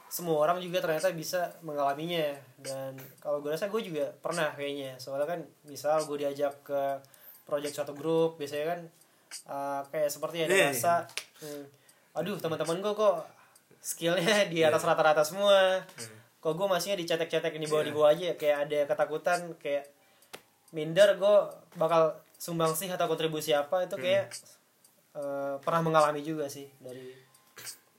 semua 0.07 0.37
orang 0.39 0.61
juga 0.61 0.79
ternyata 0.79 1.11
bisa 1.11 1.49
mengalaminya 1.61 2.37
dan 2.61 2.93
kalau 3.19 3.41
gue 3.41 3.51
rasa 3.51 3.67
gue 3.67 3.83
juga 3.83 4.13
pernah 4.15 4.53
kayaknya 4.53 4.95
soalnya 4.95 5.27
kan 5.27 5.41
misal 5.65 6.05
gue 6.05 6.21
diajak 6.21 6.61
ke 6.61 7.01
project 7.43 7.73
suatu 7.75 7.93
grup 7.93 8.37
biasanya 8.37 8.67
kan 8.69 8.81
uh, 9.49 9.81
kayak 9.89 10.07
seperti 10.07 10.45
ada 10.45 10.53
Iya, 10.55 10.67
rasa 10.71 10.95
hmm, 11.41 11.65
aduh 12.14 12.38
teman-teman 12.38 12.78
gue 12.78 12.92
kok 12.94 13.26
skillnya 13.83 14.47
di 14.52 14.62
atas 14.62 14.83
rata-rata 14.87 15.26
semua. 15.26 15.83
Kok 16.40 16.54
gue 16.54 16.66
masihnya 16.68 17.00
dicetek-cetek 17.00 17.56
di 17.56 17.66
bawah 17.68 17.85
di 17.85 17.92
bawah 17.92 18.11
aja 18.14 18.37
kayak 18.38 18.68
ada 18.68 18.78
ketakutan 18.88 19.40
kayak 19.61 19.90
minder 20.73 21.16
gue 21.18 21.37
bakal 21.76 22.16
sumbang 22.38 22.73
sih 22.73 22.88
atau 22.88 23.11
kontribusi 23.11 23.52
apa. 23.52 23.85
Itu 23.85 23.99
kayak 23.99 24.30
uh, 25.18 25.59
pernah 25.61 25.83
mengalami 25.83 26.23
juga 26.23 26.47
sih 26.47 26.71
dari 26.78 27.26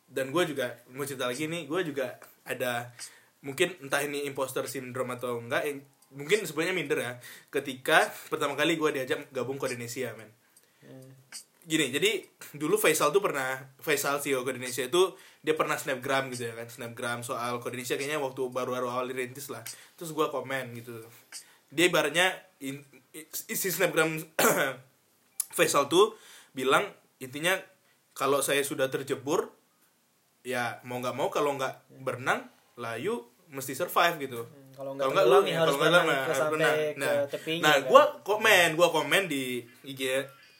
dan 0.05 0.31
gue 0.31 0.43
juga 0.47 0.79
mau 0.93 1.03
cerita 1.03 1.27
lagi 1.27 1.49
nih 1.49 1.65
gue 1.67 1.81
juga 1.91 2.15
ada 2.45 2.93
mungkin 3.41 3.73
entah 3.83 3.99
ini 4.05 4.23
imposter 4.29 4.63
syndrome 4.69 5.17
atau 5.17 5.41
enggak 5.41 5.65
eh, 5.65 5.81
mungkin 6.15 6.47
sebenarnya 6.47 6.75
minder 6.75 6.99
ya. 7.01 7.11
Ketika 7.51 8.09
pertama 8.31 8.55
kali 8.55 8.79
gue 8.79 8.89
diajak 8.95 9.27
gabung 9.35 9.59
ke 9.59 9.67
Indonesia 9.69 10.15
men. 10.15 10.29
hmm, 10.29 10.44
gini 11.65 11.89
jadi 11.89 12.21
dulu 12.53 12.77
Faisal 12.77 13.09
tuh 13.09 13.25
pernah 13.25 13.57
Faisal 13.81 14.21
CEO 14.21 14.45
Indonesia 14.45 14.85
itu 14.85 15.17
dia 15.41 15.57
pernah 15.57 15.73
snapgram 15.73 16.29
gitu 16.29 16.49
ya 16.49 16.53
kan 16.53 16.69
snapgram 16.69 17.19
soal 17.25 17.57
Indonesia 17.57 17.97
kayaknya 17.97 18.21
waktu 18.21 18.41
baru-baru 18.53 18.85
awal 18.85 19.09
dirintis 19.09 19.49
lah 19.49 19.65
terus 19.97 20.13
gue 20.13 20.25
komen 20.29 20.77
gitu 20.77 21.01
dia 21.73 21.89
ibaratnya 21.89 22.37
in, 22.61 22.85
isi 23.49 23.69
snapgram 23.73 24.21
Faisal 25.57 25.89
tuh 25.89 26.13
bilang 26.53 26.85
intinya 27.17 27.57
kalau 28.13 28.45
saya 28.45 28.61
sudah 28.61 28.87
terjebur 28.93 29.49
ya 30.45 30.77
mau 30.85 31.01
nggak 31.01 31.17
mau 31.17 31.33
kalau 31.33 31.57
nggak 31.57 32.05
berenang 32.05 32.45
layu 32.77 33.25
mesti 33.49 33.73
survive 33.73 34.21
gitu 34.21 34.41
kalau 34.75 34.91
nggak 34.93 35.07
kalau 35.07 35.39
nggak 35.41 35.47
ya 35.47 35.55
ya 35.55 35.57
harus 35.63 35.75
berenang 35.79 36.05
sampai 36.05 36.51
berenang. 36.51 36.75
ke 36.75 36.99
Nah, 36.99 37.13
tepinya, 37.31 37.63
nah 37.63 37.75
kan. 37.79 37.87
gua 37.87 38.03
komen, 38.27 38.67
gua 38.75 38.87
komen 38.91 39.23
di 39.31 39.63
IG 39.87 40.03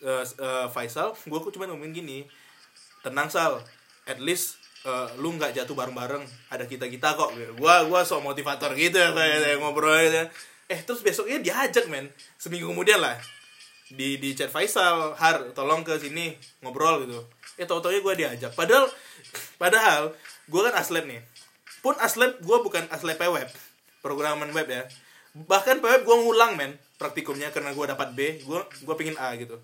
eh, 0.04 0.24
eh, 0.26 0.68
Faisal, 0.72 1.14
kok 1.16 1.52
cuma 1.54 1.70
ngomongin 1.70 1.96
gini. 2.04 2.18
Tenang 3.06 3.30
Sal, 3.30 3.62
at 4.10 4.20
least 4.20 4.58
eh, 4.84 5.08
lu 5.22 5.36
nggak 5.38 5.56
jatuh 5.56 5.78
bareng-bareng, 5.78 6.24
ada 6.52 6.66
kita-kita 6.66 7.16
kok. 7.16 7.32
Gua 7.56 7.86
gua 7.86 8.02
sok 8.04 8.26
motivator 8.26 8.74
gitu 8.74 8.98
ya 8.98 9.14
kayak 9.14 9.38
kayak 9.46 9.58
ngobrol 9.62 9.96
gitu. 10.04 10.18
ya. 10.20 10.26
Eh 10.66 10.80
terus 10.82 11.06
besoknya 11.06 11.38
diajak 11.40 11.86
men, 11.88 12.10
seminggu 12.42 12.74
kemudian 12.74 12.98
lah 12.98 13.16
di 13.94 14.18
di 14.18 14.34
chat 14.34 14.50
Faisal, 14.50 15.14
Har, 15.14 15.54
tolong 15.54 15.86
ke 15.86 15.94
sini 16.02 16.34
ngobrol 16.66 17.06
gitu. 17.06 17.22
Eh 17.62 17.70
tau-taunya 17.70 18.02
gua 18.02 18.18
diajak. 18.18 18.52
Padahal 18.58 18.90
padahal 19.62 20.10
gua 20.50 20.72
kan 20.72 20.82
aslep 20.82 21.06
nih. 21.06 21.22
Pun 21.86 21.94
aslep 22.02 22.42
gua 22.42 22.66
bukan 22.66 22.90
aslep 22.90 23.22
web, 23.22 23.50
programan 24.02 24.50
web 24.50 24.66
ya. 24.66 24.84
Bahkan 25.38 25.86
web 25.86 26.02
gua 26.02 26.18
ngulang 26.18 26.58
men 26.58 26.74
praktikumnya 26.98 27.54
karena 27.54 27.78
gua 27.78 27.94
dapat 27.94 28.18
B, 28.18 28.42
gua 28.42 28.66
gua 28.82 28.96
pengen 28.98 29.22
A 29.22 29.38
gitu. 29.38 29.62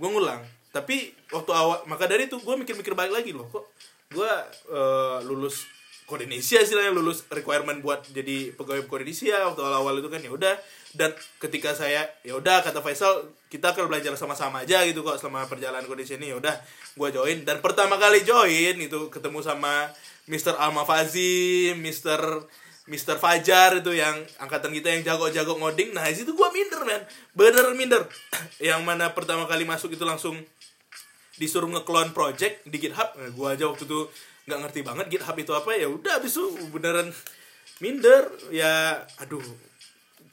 Gua 0.00 0.08
ngulang. 0.08 0.40
Tapi 0.72 1.12
waktu 1.30 1.50
awal 1.54 1.78
maka 1.86 2.10
dari 2.10 2.26
itu 2.26 2.40
gua 2.42 2.58
mikir-mikir 2.58 2.94
balik 2.94 3.14
lagi 3.14 3.30
loh 3.30 3.46
kok 3.48 3.64
gua 4.10 4.30
eh, 4.70 5.18
lulus 5.26 5.66
Kode 6.10 6.26
Indonesia 6.26 6.58
istilahnya 6.58 6.90
lulus 6.90 7.22
requirement 7.30 7.78
buat 7.78 8.02
jadi 8.10 8.50
pegawai 8.58 8.82
Kode 8.90 9.06
Indonesia 9.06 9.46
waktu 9.46 9.60
awal-awal 9.62 10.02
itu 10.02 10.10
kan 10.10 10.18
ya 10.18 10.30
udah 10.34 10.54
dan 10.90 11.14
ketika 11.38 11.70
saya 11.70 12.02
ya 12.26 12.34
udah 12.34 12.66
kata 12.66 12.82
Faisal 12.82 13.30
kita 13.46 13.70
akan 13.70 13.86
belajar 13.86 14.10
sama-sama 14.18 14.66
aja 14.66 14.82
gitu 14.82 15.06
kok 15.06 15.22
selama 15.22 15.46
perjalanan 15.46 15.86
Indonesia 15.86 16.18
ini 16.18 16.34
ya 16.34 16.36
udah 16.42 16.54
gua 16.98 17.14
join 17.14 17.46
dan 17.46 17.62
pertama 17.62 17.94
kali 17.94 18.26
join 18.26 18.74
itu 18.74 19.06
ketemu 19.14 19.38
sama 19.38 19.94
Mr. 20.26 20.58
Alma 20.58 20.82
Fazi, 20.86 21.74
Mr. 21.74 22.42
Mr. 22.90 23.22
Fajar 23.22 23.78
itu 23.78 23.94
yang 23.94 24.18
angkatan 24.42 24.74
kita 24.74 24.90
yang 24.90 25.06
jago-jago 25.06 25.54
ngoding. 25.62 25.94
Nah 25.94 26.10
di 26.10 26.18
situ 26.18 26.34
gua 26.34 26.50
minder 26.50 26.82
men. 26.82 27.02
Bener 27.38 27.70
minder. 27.78 28.02
Yang 28.58 28.82
mana 28.82 29.14
pertama 29.14 29.46
kali 29.46 29.62
masuk 29.62 29.94
itu 29.94 30.02
langsung 30.02 30.34
disuruh 31.38 31.70
nge-clone 31.70 32.10
project 32.10 32.66
di 32.66 32.82
GitHub. 32.82 33.14
Nah, 33.14 33.30
gua 33.30 33.54
aja 33.54 33.70
waktu 33.70 33.86
itu 33.86 34.10
nggak 34.50 34.60
ngerti 34.66 34.80
banget 34.82 35.06
GitHub 35.06 35.36
itu 35.38 35.52
apa. 35.54 35.70
Ya 35.78 35.86
udah 35.86 36.18
abis 36.18 36.34
itu 36.34 36.46
beneran 36.74 37.14
minder. 37.78 38.26
Ya 38.50 39.06
aduh 39.22 39.40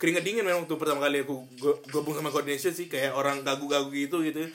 keringet 0.02 0.26
dingin 0.26 0.41
memang 0.41 0.65
waktu 0.65 0.78
pertama 0.82 1.06
kali 1.06 1.22
aku 1.22 1.46
gabung 1.93 2.17
sama 2.17 2.34
Coordination 2.34 2.74
sih. 2.74 2.89
Kayak 2.89 3.13
orang 3.13 3.46
gagu-gagu 3.46 3.93
gitu 3.93 4.26
gitu. 4.26 4.50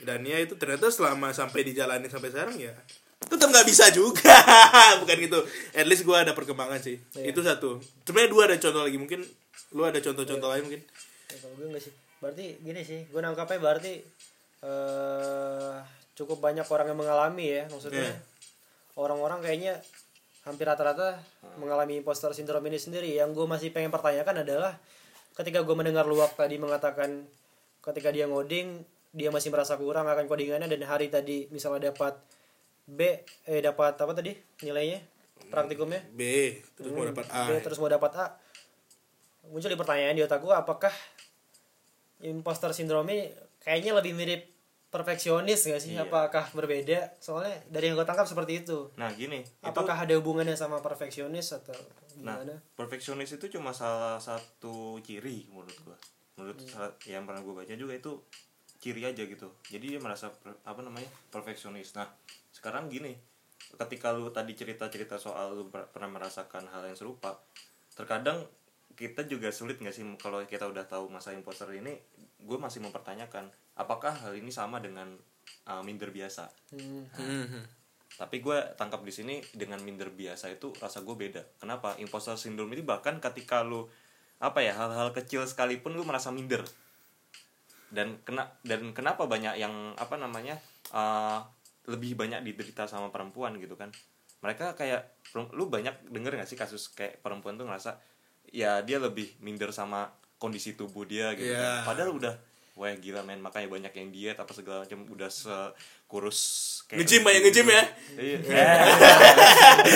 Dan 0.00 0.24
ya 0.24 0.40
itu 0.40 0.56
ternyata 0.56 0.88
selama 0.88 1.36
sampai 1.36 1.68
dijalani 1.68 2.08
sampai 2.08 2.32
sekarang 2.32 2.56
ya 2.56 2.72
tetap 3.28 3.48
nggak 3.50 3.66
bisa 3.66 3.90
juga. 3.94 4.34
Bukan 5.02 5.16
gitu. 5.18 5.38
At 5.74 5.86
least 5.86 6.02
gua 6.06 6.22
ada 6.22 6.32
perkembangan 6.32 6.80
sih. 6.82 6.96
Iya. 7.18 7.34
itu 7.34 7.40
satu. 7.42 7.78
Sebenarnya 8.06 8.30
dua 8.30 8.42
ada 8.50 8.56
contoh 8.58 8.82
lagi. 8.82 8.98
Mungkin 8.98 9.20
lu 9.72 9.82
ada 9.84 9.98
contoh-contoh 9.98 10.48
lain 10.52 10.62
mungkin? 10.68 10.82
Ya, 11.32 11.36
kalau 11.40 11.54
gue 11.56 11.66
enggak 11.72 11.82
sih. 11.86 11.92
Berarti 12.20 12.44
gini 12.60 12.80
sih. 12.82 13.00
Gue 13.08 13.20
nangkapnya 13.20 13.58
berarti 13.58 13.92
eh 14.62 15.74
cukup 16.12 16.38
banyak 16.38 16.66
orang 16.68 16.92
yang 16.92 16.98
mengalami 16.98 17.46
ya 17.48 17.64
maksudnya. 17.72 18.04
Iya. 18.04 18.16
orang-orang 18.92 19.40
kayaknya 19.40 19.80
hampir 20.44 20.68
rata-rata 20.68 21.16
mengalami 21.56 22.04
imposter 22.04 22.36
syndrome 22.36 22.68
ini 22.68 22.76
sendiri. 22.76 23.08
Yang 23.08 23.40
gue 23.40 23.46
masih 23.48 23.68
pengen 23.72 23.88
pertanyakan 23.88 24.44
adalah 24.44 24.76
ketika 25.32 25.64
gue 25.64 25.72
mendengar 25.72 26.04
luak 26.04 26.36
tadi 26.36 26.60
mengatakan 26.60 27.24
ketika 27.80 28.12
dia 28.12 28.28
ngoding 28.28 28.84
dia 29.12 29.28
masih 29.28 29.52
merasa 29.52 29.76
kurang 29.76 30.08
akan 30.08 30.24
codingannya 30.24 30.68
dan 30.68 30.82
hari 30.88 31.12
tadi 31.12 31.48
misalnya 31.52 31.92
dapat 31.92 32.16
B 32.84 33.00
eh 33.46 33.60
dapat 33.60 33.94
apa 33.94 34.12
tadi 34.12 34.34
nilainya? 34.60 34.98
Praktikumnya? 35.48 36.02
B 36.10 36.20
terus 36.74 36.90
mau 36.90 37.04
dapat 37.04 37.26
A. 37.28 37.46
B 37.46 37.50
terus 37.60 37.78
mau 37.78 37.86
dapat 37.86 38.12
A. 38.14 38.26
Muncul 39.44 39.68
di 39.68 39.78
pertanyaan 39.78 40.14
di 40.14 40.22
otak 40.22 40.38
gue 40.38 40.50
apakah 40.50 40.94
imposter 42.20 42.70
syndrome 42.70 43.08
ini 43.08 43.18
kayaknya 43.58 43.92
lebih 43.94 44.14
mirip 44.14 44.42
perfeksionis 44.88 45.64
gak 45.64 45.80
sih? 45.80 45.96
Iya. 45.96 46.04
apakah 46.04 46.52
berbeda? 46.52 47.16
Soalnya 47.18 47.64
dari 47.66 47.88
yang 47.88 47.96
gue 47.96 48.04
tangkap 48.04 48.28
seperti 48.28 48.60
itu. 48.60 48.92
Nah 48.94 49.08
gini, 49.10 49.40
itu 49.40 49.64
apakah 49.64 49.96
ada 49.96 50.12
hubungannya 50.14 50.52
sama 50.52 50.78
perfeksionis 50.78 51.54
atau 51.54 51.74
Nah, 52.20 52.36
gimana? 52.38 52.54
perfeksionis 52.76 53.32
itu 53.32 53.48
cuma 53.50 53.72
salah 53.72 54.20
satu 54.20 55.00
ciri 55.00 55.48
menurut 55.48 55.74
gua. 55.82 55.96
Menurut 56.36 56.60
salah- 56.62 56.92
yang 57.02 57.24
pernah 57.24 57.40
gua 57.40 57.64
baca 57.64 57.72
juga 57.72 57.96
itu 57.96 58.12
ciri 58.82 59.06
aja 59.06 59.22
gitu. 59.22 59.54
Jadi 59.70 59.94
dia 59.94 60.00
merasa 60.02 60.34
apa 60.66 60.80
namanya? 60.82 61.06
perfeksionis. 61.30 61.94
Nah, 61.94 62.10
sekarang 62.50 62.90
gini, 62.90 63.14
ketika 63.78 64.10
lu 64.10 64.34
tadi 64.34 64.58
cerita-cerita 64.58 65.22
soal 65.22 65.54
lu 65.54 65.70
per- 65.70 65.86
pernah 65.94 66.10
merasakan 66.10 66.66
hal 66.66 66.90
yang 66.90 66.98
serupa, 66.98 67.38
terkadang 67.94 68.42
kita 68.98 69.24
juga 69.24 69.48
sulit 69.54 69.78
nggak 69.78 69.94
sih 69.94 70.04
kalau 70.18 70.42
kita 70.44 70.66
udah 70.66 70.84
tahu 70.84 71.06
masa 71.08 71.30
imposter 71.30 71.70
ini, 71.70 71.94
gue 72.42 72.58
masih 72.58 72.82
mempertanyakan 72.82 73.48
apakah 73.78 74.12
hal 74.12 74.34
ini 74.34 74.50
sama 74.50 74.82
dengan 74.82 75.14
uh, 75.70 75.82
minder 75.86 76.10
biasa. 76.10 76.50
Hmm. 76.74 77.06
Mhm. 77.16 77.62
Tapi 78.12 78.44
gue 78.44 78.58
tangkap 78.76 79.00
di 79.00 79.12
sini 79.14 79.40
dengan 79.56 79.80
minder 79.80 80.12
biasa 80.12 80.52
itu 80.52 80.74
rasa 80.76 81.00
gue 81.00 81.16
beda. 81.16 81.40
Kenapa? 81.56 81.96
Imposter 81.96 82.36
syndrome 82.36 82.76
ini 82.76 82.84
bahkan 82.84 83.16
ketika 83.22 83.64
lu 83.64 83.88
apa 84.42 84.60
ya 84.60 84.74
hal-hal 84.76 85.14
kecil 85.14 85.46
sekalipun 85.48 85.96
lu 85.96 86.04
merasa 86.04 86.28
minder. 86.28 86.60
Dan 87.92 88.16
kena 88.24 88.48
dan 88.64 88.96
kenapa 88.96 89.28
banyak 89.28 89.60
yang 89.60 89.92
apa 89.94 90.16
namanya 90.16 90.56
uh, 90.90 91.44
lebih 91.84 92.16
banyak 92.16 92.40
diderita 92.40 92.88
sama 92.88 93.12
perempuan 93.12 93.52
gitu 93.60 93.76
kan? 93.76 93.92
Mereka 94.40 94.72
kayak 94.74 95.22
lu 95.52 95.68
banyak 95.68 96.08
denger 96.08 96.40
gak 96.40 96.48
sih 96.48 96.56
kasus 96.56 96.90
kayak 96.90 97.20
perempuan 97.20 97.54
tuh 97.54 97.68
ngerasa 97.68 98.00
ya 98.48 98.80
dia 98.80 98.96
lebih 98.98 99.38
minder 99.38 99.70
sama 99.70 100.08
kondisi 100.36 100.74
tubuh 100.74 101.04
dia 101.04 101.36
gitu 101.36 101.52
Iya. 101.52 101.84
kan. 101.84 101.94
Padahal 101.94 102.16
udah 102.16 102.34
Wah 102.72 102.88
gila 102.96 103.20
men 103.20 103.44
makanya 103.44 103.68
banyak 103.68 103.92
yang 104.00 104.08
diet 104.08 104.40
apa 104.40 104.48
segala 104.56 104.88
macam 104.88 105.04
udah 105.04 105.28
sekurus 106.12 106.68
Nge-gym 106.92 107.24
ya, 107.24 107.40
nge-gym 107.40 107.68
ya. 107.72 107.84
Iya. 108.20 108.38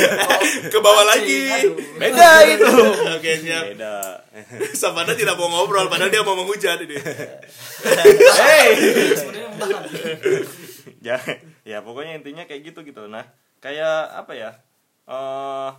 ke 0.72 0.79
bawah 0.81 1.05
lagi. 1.05 1.68
Beda 2.00 2.40
itu. 2.48 2.72
oke 3.20 3.33
siap 3.44 3.76
Beda. 3.76 4.24
Sabana 4.81 5.12
tidak 5.12 5.37
mau 5.37 5.52
ngobrol 5.52 5.92
padahal 5.92 6.09
dia 6.09 6.24
mau 6.24 6.33
menghujat 6.33 6.81
ini 6.88 6.96
Hey. 8.33 8.68
ya, 11.05 11.20
ya 11.68 11.85
pokoknya 11.85 12.16
intinya 12.16 12.48
kayak 12.48 12.72
gitu 12.72 12.81
gitu. 12.81 13.12
Nah, 13.12 13.29
kayak 13.61 14.16
apa 14.16 14.33
ya 14.33 14.50
eh 15.12 15.70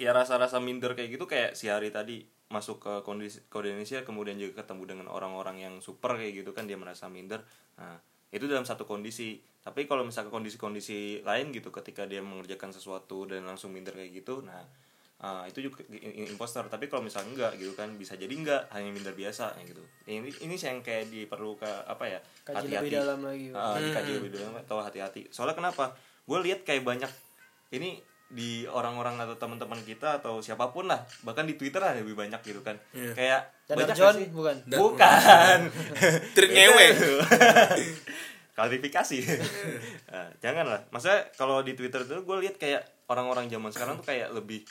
ya 0.00 0.16
rasa-rasa 0.16 0.64
minder 0.64 0.96
kayak 0.96 1.12
gitu 1.12 1.28
kayak 1.28 1.60
si 1.60 1.68
Hari 1.68 1.92
tadi 1.92 2.24
masuk 2.48 2.80
ke 2.80 2.92
kondisi 3.04 3.44
kode 3.52 3.68
Indonesia 3.68 4.00
kemudian 4.00 4.40
juga 4.40 4.64
ketemu 4.64 4.82
dengan 4.88 5.06
orang-orang 5.12 5.60
yang 5.60 5.74
super 5.84 6.16
kayak 6.16 6.40
gitu 6.40 6.56
kan 6.56 6.64
dia 6.64 6.80
merasa 6.80 7.12
minder 7.12 7.44
nah 7.76 8.00
itu 8.30 8.44
dalam 8.46 8.66
satu 8.66 8.88
kondisi. 8.88 9.38
Tapi 9.66 9.90
kalau 9.90 10.06
misalnya 10.06 10.30
kondisi-kondisi 10.30 11.26
lain 11.26 11.50
gitu 11.50 11.74
ketika 11.74 12.06
dia 12.06 12.22
mengerjakan 12.22 12.70
sesuatu 12.70 13.26
dan 13.26 13.42
langsung 13.42 13.74
minder 13.74 13.98
kayak 13.98 14.22
gitu 14.22 14.38
nah 14.46 14.62
ah, 15.16 15.42
itu 15.48 15.64
juga 15.64 15.82
imposter. 16.30 16.62
Tapi 16.70 16.86
kalau 16.86 17.02
misalnya 17.02 17.32
enggak 17.34 17.52
gitu 17.58 17.72
kan 17.74 17.90
bisa 17.98 18.14
jadi 18.14 18.30
enggak 18.30 18.70
hanya 18.70 18.94
minder 18.94 19.16
biasa 19.16 19.58
kayak 19.58 19.66
gitu. 19.74 19.82
Ini 20.06 20.28
ini 20.46 20.54
sih 20.54 20.70
yang 20.70 20.84
kayak 20.84 21.10
diperlu 21.10 21.58
ke 21.58 21.70
apa 21.88 22.04
ya 22.06 22.18
Kaji 22.46 22.66
lebih 22.68 22.92
dalam 22.94 23.20
lagi. 23.24 23.46
Ah, 23.56 23.80
dikaji 23.80 24.10
lebih 24.22 24.30
dalam 24.38 24.54
atau 24.60 24.78
hati-hati. 24.84 25.32
Soalnya 25.34 25.56
kenapa? 25.58 25.96
Gue 26.26 26.38
lihat 26.42 26.62
kayak 26.62 26.86
banyak 26.86 27.10
ini 27.74 27.98
di 28.28 28.66
orang-orang 28.66 29.16
atau 29.18 29.34
teman-teman 29.34 29.78
kita 29.80 30.18
atau 30.18 30.38
siapa 30.38 30.68
pun 30.68 30.84
lah 30.84 30.98
bahkan 31.22 31.42
di 31.42 31.54
Twitter 31.54 31.78
ada 31.78 31.94
lebih 31.96 32.14
banyak 32.14 32.42
gitu 32.42 32.58
kan 32.58 32.74
kayak 33.14 33.54
Dan 33.64 33.78
banyak 33.78 33.94
John 33.94 34.14
sih? 34.16 34.26
bukan. 34.28 34.56
bukan 34.66 35.58
Beda 36.34 36.46
ngewe. 36.48 36.84
itu. 36.90 37.12
klarifikasi 38.56 39.18
nah, 40.08 40.28
janganlah 40.38 40.80
maksudnya 40.88 41.28
kalau 41.34 41.60
di 41.60 41.72
Twitter 41.72 42.02
tuh 42.02 42.24
gue 42.24 42.36
lihat 42.40 42.56
kayak 42.56 42.82
orang-orang 43.06 43.46
zaman 43.46 43.68
sekarang 43.68 44.00
tuh 44.00 44.06
kayak 44.06 44.32
lebih 44.32 44.64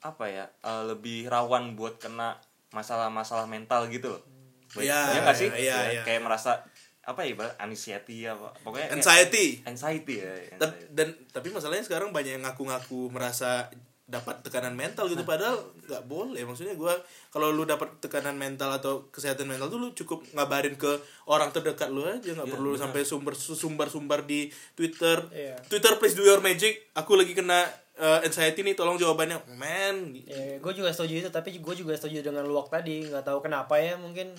apa 0.00 0.24
ya 0.24 0.44
eh, 0.48 0.82
lebih 0.88 1.28
rawan 1.28 1.76
buat 1.76 2.00
kena 2.00 2.40
masalah-masalah 2.70 3.44
mental 3.44 3.86
gitu 3.86 4.10
loh 4.10 4.22
Iya, 4.70 4.86
iya 5.10 5.20
nggak 5.20 5.34
sih 5.34 5.48
iya, 5.50 5.58
Ya, 5.58 5.78
iya. 5.90 6.02
kayak 6.06 6.22
merasa 6.22 6.62
apa 7.10 7.20
ya 7.20 7.34
ibarat 7.34 7.54
anxiety 7.58 8.22
apa 8.24 8.54
pokoknya 8.62 8.86
kayak- 8.86 8.96
Anxiety. 8.96 9.46
anxiety 9.64 10.14
ya 10.16 10.30
Tep- 10.54 10.70
anxiety. 10.70 10.86
dan 10.90 11.08
tapi 11.28 11.48
masalahnya 11.50 11.82
sekarang 11.82 12.08
banyak 12.10 12.32
yang 12.32 12.44
ngaku-ngaku 12.44 13.10
merasa 13.10 13.66
dapat 14.06 14.42
tekanan 14.42 14.74
mental 14.74 15.06
gitu. 15.06 15.22
Padahal 15.22 15.54
nggak 15.80 16.02
boleh. 16.04 16.42
Maksudnya 16.42 16.74
gua 16.74 16.98
kalau 17.30 17.54
lu 17.54 17.62
dapat 17.62 17.94
tekanan 18.00 18.34
mental 18.34 18.66
atau 18.72 19.06
kesehatan 19.06 19.46
mental 19.46 19.70
tuh 19.70 19.78
lu 19.78 19.94
cukup 19.94 20.26
ngabarin 20.34 20.74
ke 20.74 20.98
orang 21.26 21.54
terdekat 21.54 21.86
lu 21.88 22.02
aja. 22.02 22.34
Nggak 22.34 22.50
perlu 22.50 22.74
sampai 22.74 23.06
sumber 23.06 23.38
sumber 23.38 23.86
sumber 23.86 24.22
di 24.24 24.50
Twitter. 24.74 25.30
Iya. 25.30 25.62
Twitter 25.62 25.94
please 25.96 26.14
do 26.14 26.26
your 26.26 26.42
magic. 26.42 26.90
Aku 26.92 27.14
lagi 27.14 27.38
kena 27.38 27.62
uh, 27.96 28.18
anxiety 28.20 28.66
nih 28.66 28.74
tolong 28.74 28.98
jawabannya. 28.98 29.46
Man 29.54 30.18
Ya, 30.26 30.58
gue 30.58 30.72
juga 30.74 30.90
setuju 30.90 31.14
itu, 31.20 31.30
tapi 31.30 31.54
gue 31.54 31.74
juga 31.76 31.94
setuju 31.94 32.18
dengan 32.24 32.42
luak 32.42 32.66
tadi. 32.66 33.06
Nggak 33.06 33.22
tahu 33.24 33.38
kenapa 33.40 33.78
ya, 33.78 33.94
mungkin 33.94 34.34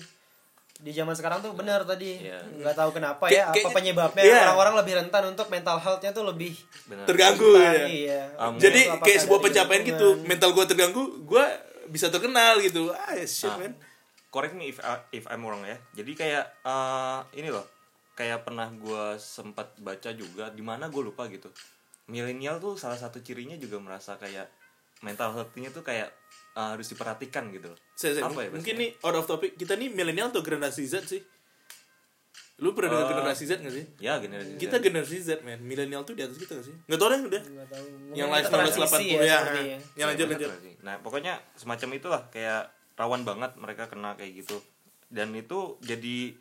di 0.82 0.90
zaman 0.90 1.14
sekarang 1.14 1.38
tuh 1.38 1.54
benar 1.54 1.86
tadi. 1.86 2.18
Iya. 2.18 2.42
Nggak 2.58 2.74
tahu 2.74 2.90
kenapa 2.90 3.24
ya, 3.26 3.46
apa 3.46 3.54
kayaknya- 3.54 3.70
penyebabnya 3.72 4.22
iya. 4.22 4.38
orang-orang 4.44 4.74
lebih 4.82 4.92
rentan 4.98 5.22
untuk 5.28 5.46
mental 5.46 5.78
health-nya 5.78 6.10
tuh 6.10 6.26
lebih 6.26 6.58
Benar. 6.84 7.06
terganggu 7.06 7.54
rentan, 7.54 7.70
ya 7.72 7.86
Iya. 7.86 8.20
Ah, 8.34 8.50
jadi 8.52 8.80
kayak 8.98 9.18
sebuah 9.22 9.40
pencapaian 9.40 9.82
gitu 9.84 10.08
mental 10.24 10.50
gua 10.50 10.66
terganggu 10.66 11.02
gua 11.22 11.46
bisa 11.86 12.08
terkenal 12.08 12.58
gitu 12.58 12.90
ah 12.90 13.14
shit 13.22 13.46
Ah. 13.46 13.56
man 13.56 13.78
correct 14.28 14.52
me 14.52 14.66
if 14.66 14.80
I- 14.80 15.06
if 15.12 15.24
I'm 15.26 15.40
wrong 15.40 15.62
ya 15.62 15.78
jadi 15.94 16.12
kayak 16.12 16.44
eh, 16.60 17.18
ini 17.36 17.48
loh 17.48 17.62
kayak 18.12 18.42
pernah 18.42 18.68
gue 18.68 19.04
sempat 19.16 19.72
baca 19.78 20.10
juga 20.10 20.48
di 20.48 20.60
mana 20.60 20.86
gue 20.86 21.00
lupa 21.00 21.24
gitu 21.26 21.48
milenial 22.04 22.58
tuh 22.58 22.74
salah 22.74 22.94
satu 22.94 23.18
cirinya 23.18 23.54
juga 23.54 23.78
merasa 23.78 24.14
kayak 24.14 24.50
mental 25.00 25.32
health-nya 25.32 25.70
tuh 25.70 25.80
kayak 25.80 26.12
eh, 26.52 26.68
harus 26.70 26.86
diperhatikan 26.86 27.48
gitu. 27.50 27.68
Loh. 27.68 27.78
Saya, 27.92 28.12
saya, 28.14 28.24
Apa 28.24 28.40
ya 28.40 28.50
mungkin 28.50 28.74
nih 28.76 28.90
out 29.00 29.14
of 29.14 29.26
topic 29.26 29.54
kita 29.54 29.74
nih 29.74 29.88
milenial 29.88 30.28
atau 30.28 30.40
generasi 30.40 30.84
Z 30.84 31.06
sih? 31.06 31.22
Lu 32.58 32.70
pernah 32.72 32.94
dengar 32.94 33.04
Eh, 33.04 33.10
generasi 33.12 33.44
Z 33.44 33.52
gak 33.58 33.74
sih? 33.74 33.84
ya 33.98 34.14
generasi 34.16 34.54
kita 34.54 34.76
Z. 34.76 34.82
generasi 34.82 35.16
Z 35.18 35.30
man 35.42 35.58
milenial 35.60 36.04
tuh 36.04 36.14
di 36.14 36.22
atas 36.22 36.36
kita 36.36 36.54
gak 36.54 36.62
sih? 36.64 36.76
Nggak 36.86 36.98
tau 36.98 37.08
deh 37.08 37.20
udah. 37.24 37.42
Tahu. 37.42 37.84
Mungkin 38.06 38.14
yang 38.14 38.28
kita 38.28 38.36
lain 38.38 38.44
transisi 38.46 38.78
1980 38.78 39.02
ya, 39.02 39.18
yang 39.18 39.80
Ya, 39.92 40.04
lanjut 40.06 40.26
bener 40.28 40.38
lanjut. 40.46 40.60
Sih. 40.62 40.74
nah 40.80 40.94
pokoknya 40.98 41.32
semacam 41.54 41.88
itulah 41.92 42.22
kayak 42.28 42.62
rawan 42.94 43.22
banget 43.22 43.50
mereka 43.56 43.84
kena 43.86 44.14
kayak 44.14 44.32
gitu. 44.38 44.62
Dan 45.08 45.32
itu 45.32 45.58
jadi 45.80 46.36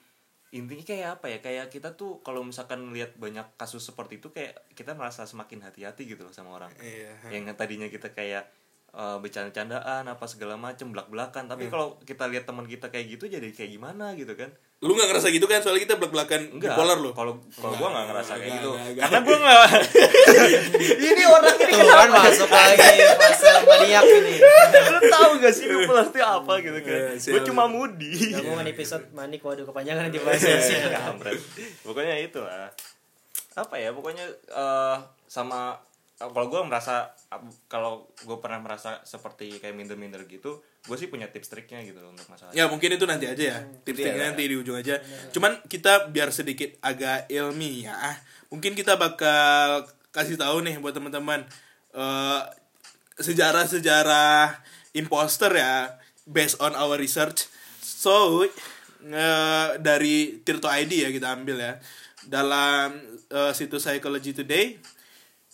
intinya 0.51 0.83
kayak 0.83 1.07
apa 1.17 1.25
ya? 1.27 1.37
Kayak 1.39 1.65
kita 1.69 1.89
tuh 1.91 2.19
kalau 2.21 2.43
misalkan 2.43 2.91
lihat 2.91 3.15
banyak 3.15 3.47
kasus 3.55 3.81
seperti 3.81 4.19
itu 4.19 4.29
kayak 4.29 4.61
kita 4.71 4.93
merasa 4.93 5.23
semakin 5.23 5.63
hati-hati 5.63 6.05
gitu 6.05 6.21
loh 6.21 6.31
sama 6.31 6.53
orang. 6.53 6.69
Iya. 6.77 7.31
Yang 7.31 7.55
tadinya 7.55 7.87
kita 7.87 8.11
kayak 8.11 8.45
eh, 8.91 9.17
bercanda-candaan 9.19 10.03
apa 10.07 10.25
segala 10.27 10.55
macem 10.59 10.91
belak-belakan. 10.91 11.47
Tapi 11.47 11.71
kalau 11.71 11.99
kita 12.03 12.27
lihat 12.27 12.45
teman 12.47 12.67
kita 12.67 12.91
kayak 12.91 13.17
gitu 13.17 13.31
jadi 13.31 13.47
kayak 13.51 13.71
gimana 13.75 14.13
gitu 14.19 14.35
kan? 14.35 14.51
Lu 14.81 14.97
nggak 14.97 15.13
ngerasa 15.13 15.29
gitu 15.29 15.45
kan? 15.45 15.61
Soalnya 15.61 15.85
kita 15.85 15.95
belak 16.01 16.11
belakan 16.11 16.41
enggak 16.57 16.73
bipolar 16.73 16.97
lu. 16.97 17.11
Kalau 17.13 17.33
kalau 17.53 17.75
gua 17.77 17.89
nggak 17.93 18.05
ngerasa 18.11 18.31
kayak 18.39 18.51
gitu. 18.57 18.69
enggak, 18.73 18.87
enggak. 18.89 19.03
karena 19.05 19.19
gua 19.21 19.37
nggak 19.43 19.57
ini 21.11 21.23
orang 21.25 21.57
ini 21.61 21.71
Tuh 21.71 21.87
kan 21.87 22.09
masuk 22.11 22.49
lagi 22.49 23.03
fase 23.15 23.51
maniak 23.67 24.05
ini. 24.07 24.35
lu 24.91 24.99
tahu 25.07 25.31
gak 25.39 25.53
sih 25.53 25.65
bipolar 25.69 26.05
itu 26.09 26.19
apa 26.19 26.53
gitu 26.59 26.79
kan? 26.81 26.91
Iya, 26.91 27.09
gue 27.15 27.21
siap. 27.21 27.47
cuma 27.47 27.63
moody 27.69 28.33
Gabungan 28.33 28.67
episode 28.67 29.05
manik 29.13 29.39
waduh 29.45 29.63
kepanjangan 29.63 30.09
nanti 30.09 30.19
bahasnya 30.19 30.57
sih. 30.59 30.77
Pokoknya 31.85 32.15
itu 32.19 32.39
lah 32.41 32.73
apa 33.51 33.75
ya 33.75 33.91
pokoknya 33.91 34.25
eh, 34.47 34.95
sama 35.27 35.75
kalau 36.29 36.47
gue 36.53 36.61
merasa 36.61 37.09
kalau 37.65 38.05
gue 38.21 38.37
pernah 38.37 38.61
merasa 38.61 39.01
seperti 39.01 39.57
kayak 39.57 39.73
minder-minder 39.73 40.29
gitu 40.29 40.61
gue 40.81 40.97
sih 40.97 41.09
punya 41.09 41.29
tips 41.29 41.49
triknya 41.53 41.85
gitu 41.85 42.01
loh 42.01 42.09
untuk 42.09 42.25
masalah. 42.25 42.49
Ya 42.57 42.65
mungkin 42.65 42.89
itu 42.93 43.05
nanti 43.05 43.29
aja 43.29 43.43
ya. 43.53 43.57
Tips 43.85 44.01
Iya. 44.01 44.05
tipsnya 44.17 44.25
nanti 44.33 44.43
di 44.49 44.55
ujung 44.57 44.73
aja. 44.73 44.97
Cuman 45.29 45.61
kita 45.69 46.09
biar 46.09 46.33
sedikit 46.33 46.73
agak 46.81 47.29
ilmiah 47.29 48.17
mungkin 48.49 48.73
kita 48.73 48.97
bakal 48.97 49.85
kasih 50.09 50.41
tahu 50.41 50.65
nih 50.65 50.81
buat 50.81 50.97
teman-teman 50.97 51.45
eh, 51.93 52.41
sejarah-sejarah 53.21 54.57
imposter 54.97 55.53
ya 55.53 55.97
based 56.25 56.57
on 56.59 56.73
our 56.73 56.97
research. 56.97 57.45
So 57.81 58.41
eh, 58.41 59.67
dari 59.77 60.41
Tirto 60.41 60.65
ID 60.65 61.05
ya 61.05 61.09
kita 61.13 61.33
ambil 61.37 61.57
ya. 61.61 61.73
Dalam 62.25 62.97
eh, 63.29 63.53
situs 63.53 63.85
Psychology 63.85 64.33
Today 64.33 64.81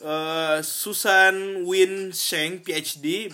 eh, 0.01 0.59
Susan 0.61 1.65
Win 1.65 2.13
Sheng 2.13 2.61
PhD 2.61 3.33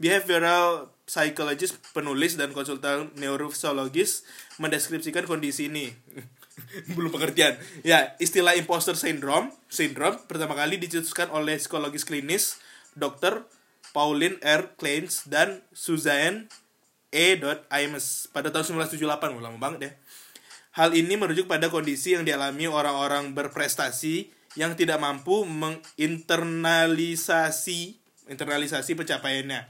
behavioral 0.00 0.94
psychologist 1.04 1.76
penulis 1.92 2.40
dan 2.40 2.56
konsultan 2.56 3.12
neurofisiologis 3.20 4.24
mendeskripsikan 4.56 5.28
kondisi 5.28 5.68
ini 5.68 5.92
belum 6.96 7.12
pengertian 7.12 7.60
ya 7.84 8.16
istilah 8.16 8.56
imposter 8.56 8.96
syndrome 8.96 9.52
syndrome 9.68 10.16
pertama 10.24 10.56
kali 10.56 10.80
dicetuskan 10.80 11.28
oleh 11.28 11.60
psikologis 11.60 12.08
klinis 12.08 12.62
Dr. 12.94 13.44
Pauline 13.90 14.38
R. 14.42 14.74
Kleins 14.78 15.26
dan 15.26 15.62
Suzanne 15.74 16.50
E. 17.14 17.38
Imes 17.70 18.26
pada 18.34 18.50
tahun 18.50 18.82
1978 18.90 19.06
Wah, 19.06 19.42
lama 19.42 19.58
banget 19.62 19.80
ya 19.86 19.92
Hal 20.74 20.90
ini 20.98 21.14
merujuk 21.14 21.46
pada 21.46 21.70
kondisi 21.70 22.18
yang 22.18 22.26
dialami 22.26 22.66
orang-orang 22.66 23.30
berprestasi 23.30 24.33
yang 24.54 24.74
tidak 24.74 24.98
mampu 24.98 25.44
menginternalisasi 25.44 27.98
internalisasi 28.24 28.94
pencapaiannya. 28.94 29.68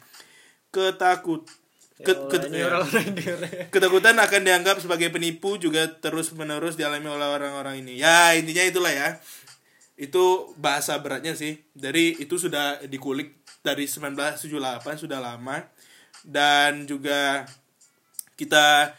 Ketakut 0.71 1.49
Ya 1.95 2.11
ke- 2.11 2.15
Allah, 2.19 2.31
ke- 2.31 2.47
ini 2.51 2.59
ya. 2.59 2.67
orang 2.67 2.91
reindeer. 2.91 3.39
Ketakutan 3.71 4.19
akan 4.19 4.43
dianggap 4.43 4.83
sebagai 4.83 5.15
penipu 5.15 5.55
juga 5.57 5.87
terus-menerus 5.87 6.75
dialami 6.75 7.07
oleh 7.07 7.23
orang-orang 7.23 7.87
ini. 7.87 8.03
Ya, 8.03 8.35
intinya 8.35 8.67
itulah 8.67 8.91
ya. 8.91 9.23
Itu 9.95 10.51
bahasa 10.59 10.99
beratnya 10.99 11.39
sih. 11.39 11.63
Dari 11.71 12.19
itu 12.19 12.35
sudah 12.35 12.83
dikulik 12.91 13.39
dari 13.63 13.87
1978 13.87 14.43
sudah 14.99 15.23
lama 15.23 15.63
dan 16.27 16.83
juga 16.85 17.47
kita 18.35 18.91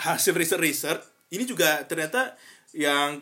hasil 0.00 0.32
research-research 0.32 1.04
ini 1.28 1.44
juga 1.44 1.84
ternyata 1.84 2.32
yang 2.72 3.20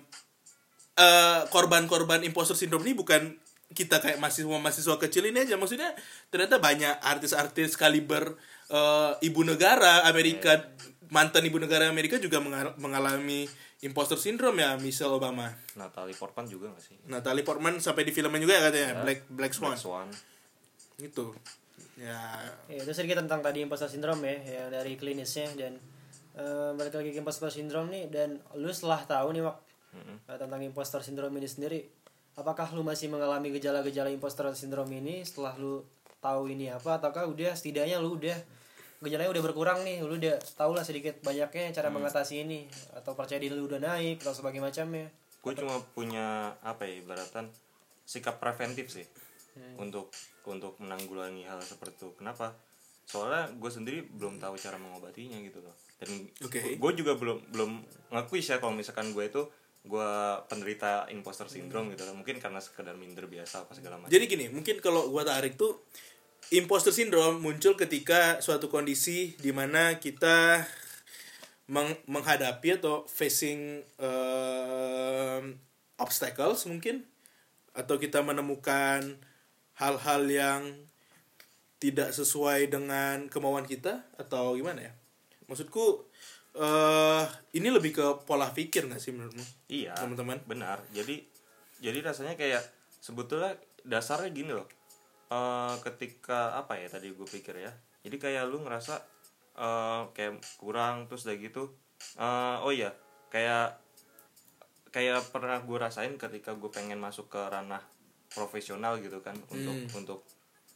eh, 0.97 1.41
korban-korban 1.53 2.25
imposter 2.25 2.57
syndrome 2.57 2.85
ini 2.89 2.97
bukan 2.97 3.37
kita 3.67 3.99
kayak 3.99 4.23
mahasiswa-mahasiswa 4.23 4.97
kecil 4.97 5.29
ini 5.29 5.45
aja. 5.45 5.55
Maksudnya 5.61 5.93
ternyata 6.33 6.57
banyak 6.59 7.03
artis-artis 7.03 7.77
kaliber 7.77 8.35
eh, 8.73 9.13
ibu 9.23 9.45
negara 9.45 10.09
Amerika 10.09 10.73
mantan 11.13 11.47
ibu 11.47 11.63
negara 11.63 11.87
Amerika 11.87 12.19
juga 12.19 12.43
mengal- 12.43 12.75
mengalami 12.83 13.47
imposter 13.85 14.19
syndrome 14.19 14.59
ya 14.59 14.75
Michelle 14.81 15.15
Obama. 15.15 15.53
Natalie 15.77 16.17
Portman 16.17 16.49
juga 16.49 16.73
gak 16.75 16.83
sih? 16.83 16.97
Natalie 17.07 17.45
Portman 17.45 17.79
sampai 17.79 18.09
di 18.09 18.11
filmnya 18.11 18.41
juga 18.43 18.59
ya 18.59 18.63
katanya 18.73 18.91
Black 19.05 19.21
Black 19.31 19.53
Swan. 19.55 19.77
Black 19.77 19.83
Swan. 19.85 20.09
Gitu. 20.97 21.37
Ya. 22.01 22.41
Ya, 22.69 22.81
itu 22.83 22.93
sedikit 22.93 23.21
tentang 23.25 23.41
tadi 23.45 23.65
imposter 23.65 23.89
syndrome 23.89 24.25
ya, 24.25 24.37
yang 24.65 24.69
dari 24.73 24.97
klinisnya 24.97 25.49
dan 25.55 25.77
eh, 26.37 26.71
balik 26.77 26.97
lagi 26.97 27.13
ke 27.13 27.21
imposter 27.21 27.53
syndrome 27.53 27.93
nih 27.93 28.09
dan 28.09 28.41
lu 28.57 28.69
setelah 28.73 29.05
tahu 29.05 29.37
nih 29.37 29.45
Eh, 30.27 30.39
tentang 30.39 30.61
imposter 30.63 31.01
syndrome 31.01 31.39
ini 31.39 31.49
sendiri, 31.49 31.81
apakah 32.37 32.69
lu 32.75 32.83
masih 32.83 33.09
mengalami 33.09 33.55
gejala-gejala 33.55 34.11
imposter 34.13 34.47
syndrome 34.53 34.91
ini 34.93 35.23
setelah 35.23 35.57
lu 35.57 35.83
tahu 36.19 36.51
ini 36.51 36.73
apa 36.73 36.99
ataukah 36.99 37.29
udah 37.29 37.55
setidaknya 37.55 38.03
lu 38.03 38.19
udah 38.19 38.35
gejalanya 39.05 39.31
udah 39.31 39.45
berkurang 39.45 39.85
nih, 39.85 40.01
lu 40.03 40.17
udah 40.17 40.41
tau 40.57 40.73
lah 40.73 40.83
sedikit 40.83 41.21
banyaknya 41.21 41.71
cara 41.71 41.93
mengatasi 41.93 42.43
ini 42.43 42.65
atau 42.97 43.13
percaya 43.13 43.39
diri 43.39 43.53
lu 43.53 43.69
udah 43.69 43.79
naik 43.79 44.25
atau 44.25 44.33
sebagainya 44.33 44.73
macamnya. 44.73 45.09
gue 45.47 45.55
cuma 45.63 45.79
punya 45.95 46.59
apa 46.67 46.91
ya 46.91 46.99
ibaratan 47.07 47.47
sikap 48.03 48.43
preventif 48.43 48.91
sih 48.91 49.07
untuk 49.79 50.11
untuk 50.43 50.75
menanggulangi 50.83 51.47
hal 51.47 51.63
seperti 51.63 52.03
itu. 52.03 52.09
Kenapa? 52.19 52.51
Soalnya 53.07 53.55
gue 53.55 53.71
sendiri 53.71 54.03
belum 54.11 54.43
tahu 54.43 54.59
cara 54.59 54.75
mengobatinya 54.75 55.39
gitu 55.39 55.63
loh. 55.63 55.71
Dan 56.03 56.27
Oke. 56.43 56.75
gue 56.75 56.93
juga 56.99 57.15
belum 57.15 57.55
belum 57.55 57.71
ngakui 58.11 58.43
ya 58.43 58.59
kalau 58.59 58.75
misalkan 58.75 59.15
gue 59.15 59.23
itu 59.23 59.47
gue 59.87 60.13
penderita 60.51 61.07
imposter 61.15 61.47
syndrome 61.47 61.95
gitu 61.95 62.03
mungkin 62.11 62.43
karena 62.43 62.59
sekedar 62.59 62.99
minder 62.99 63.31
biasa 63.31 63.65
apa 63.65 63.73
segala 63.79 64.03
macam 64.03 64.11
Jadi 64.11 64.25
gini, 64.27 64.47
mungkin 64.51 64.83
kalau 64.83 65.07
gua 65.09 65.23
tarik 65.23 65.55
tuh 65.55 65.87
imposter 66.51 66.91
syndrome 66.91 67.39
muncul 67.39 67.79
ketika 67.79 68.43
suatu 68.43 68.67
kondisi 68.67 69.39
di 69.39 69.55
mana 69.55 69.99
kita 70.03 70.67
meng- 71.71 72.03
menghadapi 72.07 72.83
atau 72.83 73.07
facing 73.07 73.83
um, 73.99 75.55
obstacles 75.99 76.67
mungkin 76.67 77.07
atau 77.75 77.99
kita 77.99 78.23
menemukan 78.27 79.19
hal-hal 79.79 80.23
yang 80.27 80.63
tidak 81.77 82.11
sesuai 82.11 82.73
dengan 82.73 83.29
kemauan 83.29 83.69
kita 83.69 84.03
atau 84.17 84.57
gimana 84.57 84.89
ya? 84.89 84.93
Maksudku 85.47 86.09
eh 86.57 87.25
ini 87.55 87.69
lebih 87.69 87.93
ke 87.93 88.07
pola 88.25 88.49
pikir 88.49 88.89
nggak 88.89 89.01
sih 89.01 89.13
menurutmu? 89.13 89.45
Iya, 89.69 89.93
Teman-teman. 89.93 90.41
Benar. 90.49 90.81
Jadi 90.91 91.21
jadi 91.79 92.01
rasanya 92.01 92.33
kayak 92.35 92.65
sebetulnya 92.99 93.53
dasarnya 93.85 94.33
gini 94.33 94.53
loh. 94.57 94.65
Eh 95.29 95.75
ketika 95.85 96.57
apa 96.57 96.81
ya 96.81 96.89
tadi 96.89 97.13
gue 97.13 97.29
pikir 97.29 97.61
ya. 97.61 97.73
Jadi 98.01 98.17
kayak 98.17 98.49
lu 98.49 98.65
ngerasa 98.65 98.95
eh 99.57 100.03
kayak 100.13 100.41
kurang 100.57 101.07
terus 101.07 101.29
udah 101.29 101.37
gitu. 101.37 101.65
eh 102.17 102.57
oh 102.61 102.73
iya, 102.73 102.93
kayak 103.29 103.77
kayak 104.93 105.29
pernah 105.29 105.61
gue 105.61 105.77
rasain 105.77 106.17
ketika 106.17 106.57
gue 106.57 106.69
pengen 106.69 106.97
masuk 106.97 107.29
ke 107.29 107.41
ranah 107.41 107.81
profesional 108.33 108.97
gitu 109.01 109.21
kan 109.21 109.37
untuk 109.49 109.77
untuk 109.93 110.21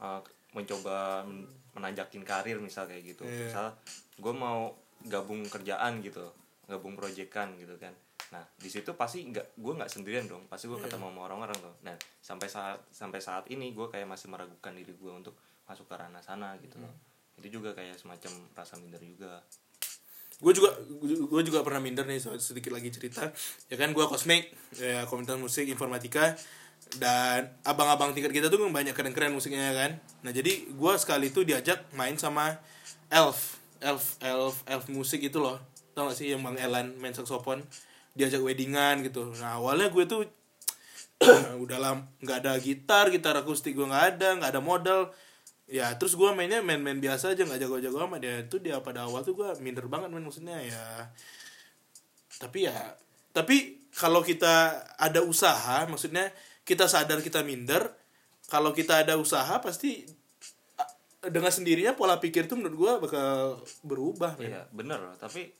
eh, 0.00 0.20
mencoba 0.52 1.24
men- 1.24 1.48
menanjakin 1.72 2.24
karir 2.24 2.60
misal 2.60 2.84
kayak 2.84 3.16
gitu. 3.16 3.24
Iya. 3.24 3.48
Misal 3.48 3.66
gue 4.16 4.34
mau 4.34 4.72
gabung 5.06 5.46
kerjaan 5.48 6.04
gitu, 6.04 6.32
gabung 6.68 6.98
proyekan 6.98 7.56
gitu 7.56 7.76
kan. 7.80 7.94
Nah 8.30 8.44
di 8.58 8.68
situ 8.70 8.94
pasti 8.94 9.26
nggak 9.26 9.58
gue 9.58 9.72
nggak 9.80 9.90
sendirian 9.90 10.26
dong, 10.28 10.46
pasti 10.46 10.68
gue 10.70 10.78
ketemu 10.78 11.10
sama 11.10 11.20
orang-orang 11.26 11.58
tuh. 11.58 11.74
Nah 11.86 11.96
sampai 12.20 12.46
saat 12.46 12.78
sampai 12.92 13.20
saat 13.22 13.44
ini 13.48 13.72
gue 13.72 13.86
kayak 13.88 14.06
masih 14.06 14.30
meragukan 14.30 14.72
diri 14.76 14.94
gue 14.94 15.12
untuk 15.12 15.34
masuk 15.66 15.86
ke 15.86 15.94
ranah 15.96 16.22
sana 16.22 16.54
gitu 16.60 16.78
loh. 16.78 16.92
Itu 17.40 17.60
juga 17.60 17.72
kayak 17.72 17.96
semacam 17.96 18.32
rasa 18.54 18.76
minder 18.78 19.00
juga. 19.02 19.42
gue 20.40 20.56
juga 20.56 20.72
gue 21.04 21.42
juga 21.44 21.60
pernah 21.60 21.84
minder 21.84 22.08
nih 22.08 22.16
sedikit 22.40 22.72
lagi 22.72 22.88
cerita 22.88 23.28
ya 23.68 23.76
kan 23.76 23.92
gue 23.92 24.00
kosmik 24.08 24.48
ya 24.80 25.04
komunitas 25.04 25.36
musik 25.36 25.68
informatika 25.68 26.32
dan 26.96 27.60
abang-abang 27.60 28.16
tingkat 28.16 28.32
kita 28.32 28.48
tuh 28.48 28.56
banyak 28.72 28.96
keren-keren 28.96 29.36
musiknya 29.36 29.68
ya 29.68 29.74
kan 29.76 29.90
nah 30.24 30.32
jadi 30.32 30.72
gue 30.72 30.92
sekali 30.96 31.28
itu 31.28 31.44
diajak 31.44 31.92
main 31.92 32.16
sama 32.16 32.56
elf 33.12 33.59
elf 33.80 34.20
elf 34.20 34.62
elf 34.68 34.84
musik 34.92 35.20
itu 35.24 35.40
loh. 35.40 35.60
Tau 35.96 36.08
gak 36.08 36.16
sih 36.16 36.32
yang 36.32 36.44
bang 36.44 36.56
Elan 36.60 36.96
main 37.00 37.16
saxophone? 37.16 37.64
Diajak 38.14 38.44
weddingan 38.44 39.02
gitu. 39.04 39.32
Nah 39.40 39.58
awalnya 39.58 39.88
gue 39.90 40.04
tuh 40.06 40.22
udah 41.64 41.78
lama 41.80 42.08
nggak 42.24 42.38
ada 42.40 42.56
gitar 42.56 43.12
gitar 43.12 43.36
akustik 43.36 43.76
gue 43.76 43.84
nggak 43.84 44.16
ada 44.16 44.28
nggak 44.40 44.50
ada 44.56 44.62
modal. 44.62 45.00
Ya 45.70 45.92
terus 45.94 46.18
gue 46.18 46.28
mainnya 46.34 46.64
main-main 46.64 46.98
biasa 46.98 47.36
aja 47.36 47.42
nggak 47.44 47.60
jago-jago 47.66 47.98
amat. 48.08 48.20
Ya 48.24 48.34
itu 48.42 48.56
dia 48.58 48.80
pada 48.80 49.04
awal 49.06 49.24
tuh 49.24 49.36
gue 49.36 49.48
minder 49.60 49.86
banget 49.86 50.08
main 50.12 50.24
maksudnya 50.24 50.58
ya. 50.60 51.10
Tapi 52.40 52.68
ya 52.68 52.76
tapi 53.30 53.86
kalau 53.94 54.22
kita 54.22 54.82
ada 54.98 55.22
usaha 55.22 55.86
maksudnya 55.86 56.30
kita 56.66 56.86
sadar 56.86 57.22
kita 57.22 57.42
minder 57.46 57.94
kalau 58.50 58.74
kita 58.74 59.06
ada 59.06 59.14
usaha 59.14 59.62
pasti 59.62 60.02
dengan 61.20 61.52
sendirinya 61.52 61.92
pola 61.92 62.16
pikir 62.16 62.48
tuh 62.48 62.56
menurut 62.56 62.76
gue 62.80 62.92
bakal 63.08 63.60
berubah 63.84 64.40
men. 64.40 64.56
Iya 64.56 64.62
bener 64.72 64.98
loh, 65.00 65.14
tapi 65.20 65.52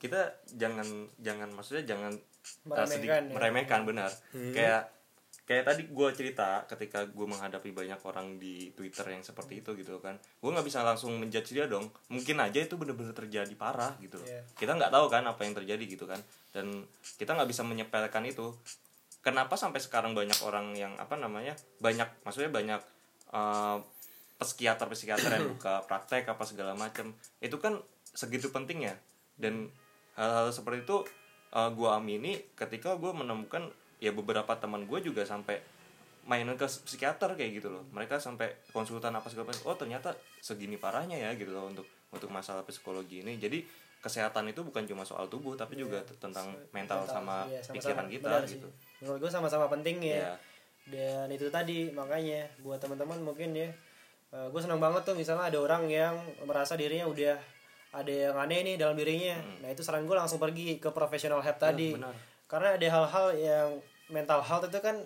kita 0.00 0.40
jangan 0.56 0.84
jangan 1.20 1.52
maksudnya 1.52 1.84
jangan 1.84 2.16
uh, 2.16 2.86
sedikit- 2.88 3.12
Meremehkan, 3.12 3.22
ya. 3.28 3.32
meremehkan 3.36 3.80
benar. 3.84 4.10
Kayak 4.32 4.82
kayak 5.42 5.64
tadi 5.68 5.82
gue 5.90 6.08
cerita 6.16 6.64
ketika 6.70 7.04
gue 7.04 7.26
menghadapi 7.28 7.74
banyak 7.74 8.00
orang 8.08 8.38
di 8.38 8.72
Twitter 8.72 9.04
yang 9.10 9.20
seperti 9.26 9.60
itu 9.60 9.74
gitu 9.76 10.00
kan, 10.00 10.16
gue 10.16 10.50
nggak 10.50 10.64
bisa 10.64 10.80
langsung 10.86 11.18
menjudge 11.18 11.52
dia 11.52 11.68
dong. 11.68 11.92
Mungkin 12.08 12.40
aja 12.40 12.62
itu 12.62 12.78
bener-bener 12.80 13.12
terjadi 13.12 13.52
parah 13.58 13.92
gitu. 14.00 14.16
Iya. 14.22 14.48
Kita 14.54 14.78
nggak 14.78 14.90
tahu 14.94 15.06
kan 15.12 15.26
apa 15.28 15.42
yang 15.44 15.52
terjadi 15.52 15.84
gitu 15.84 16.08
kan, 16.08 16.22
dan 16.56 16.86
kita 17.20 17.36
nggak 17.36 17.50
bisa 17.50 17.66
menyepelekan 17.66 18.24
itu. 18.24 18.54
Kenapa 19.22 19.54
sampai 19.54 19.78
sekarang 19.78 20.18
banyak 20.18 20.38
orang 20.42 20.74
yang 20.74 20.98
apa 20.98 21.14
namanya 21.14 21.54
banyak 21.78 22.10
maksudnya 22.26 22.50
banyak 22.50 22.80
uh, 23.30 23.78
psikiater 24.42 24.86
psikiater 24.90 25.30
yang 25.32 25.46
buka 25.56 25.82
praktek 25.86 26.28
apa 26.28 26.44
segala 26.44 26.76
macam 26.76 27.14
itu 27.38 27.56
kan 27.58 27.78
segitu 28.02 28.52
pentingnya. 28.52 28.98
Dan 29.38 29.70
hal-hal 30.14 30.52
seperti 30.52 30.84
itu 30.84 31.02
uh, 31.56 31.70
gue 31.72 31.88
amini 31.88 32.38
ketika 32.52 32.94
gue 33.00 33.10
menemukan 33.14 33.72
ya 34.02 34.10
beberapa 34.12 34.52
teman 34.58 34.84
gue 34.84 34.98
juga 35.00 35.24
sampai 35.24 35.62
mainan 36.22 36.54
ke 36.54 36.66
psikiater 36.66 37.34
kayak 37.34 37.62
gitu 37.62 37.68
loh. 37.72 37.82
Mereka 37.90 38.18
sampai 38.22 38.62
konsultan 38.70 39.14
apa 39.16 39.26
segala 39.32 39.50
macam 39.50 39.64
oh 39.66 39.76
ternyata 39.78 40.14
segini 40.38 40.78
parahnya 40.78 41.18
ya 41.18 41.34
gitu 41.34 41.50
loh 41.50 41.66
untuk 41.66 41.86
untuk 42.12 42.28
masalah 42.30 42.62
psikologi 42.62 43.24
ini. 43.26 43.40
Jadi 43.40 43.62
kesehatan 44.02 44.50
itu 44.50 44.66
bukan 44.66 44.82
cuma 44.82 45.06
soal 45.06 45.30
tubuh 45.30 45.54
tapi 45.54 45.78
juga 45.78 46.02
t- 46.02 46.18
tentang 46.18 46.50
mental, 46.74 47.06
sama 47.06 47.46
iya, 47.46 47.62
sama-sama. 47.62 47.74
pikiran 47.78 48.06
kita 48.10 48.26
Benar 48.34 48.42
sih. 48.42 48.58
gitu. 48.58 48.68
Menurut 48.98 49.18
gue 49.22 49.30
sama-sama 49.30 49.66
penting 49.70 49.96
ya. 50.02 50.14
Iya. 50.18 50.34
dan 50.82 51.30
itu 51.30 51.46
tadi 51.46 51.94
makanya 51.94 52.42
buat 52.58 52.82
teman-teman 52.82 53.22
mungkin 53.22 53.54
ya 53.54 53.70
gue 54.32 54.60
senang 54.60 54.80
banget 54.80 55.04
tuh 55.04 55.12
misalnya 55.12 55.44
ada 55.46 55.58
orang 55.58 55.84
yang 55.86 56.16
merasa 56.42 56.72
dirinya 56.72 57.04
udah 57.04 57.36
ada 57.92 58.08
yang 58.08 58.32
aneh 58.34 58.64
nih 58.64 58.76
dalam 58.76 58.96
dirinya. 58.96 59.36
Nah 59.60 59.68
itu 59.68 59.84
saran 59.84 60.02
gue 60.02 60.16
langsung 60.16 60.40
pergi 60.40 60.80
ke 60.80 60.88
professional 60.88 61.38
help 61.38 61.58
tadi. 61.58 61.92
benar. 61.92 62.16
karena 62.48 62.68
ada 62.76 62.84
hal-hal 62.86 63.26
yang 63.34 63.68
mental 64.08 64.40
health 64.40 64.64
itu 64.66 64.76
kan 64.76 64.96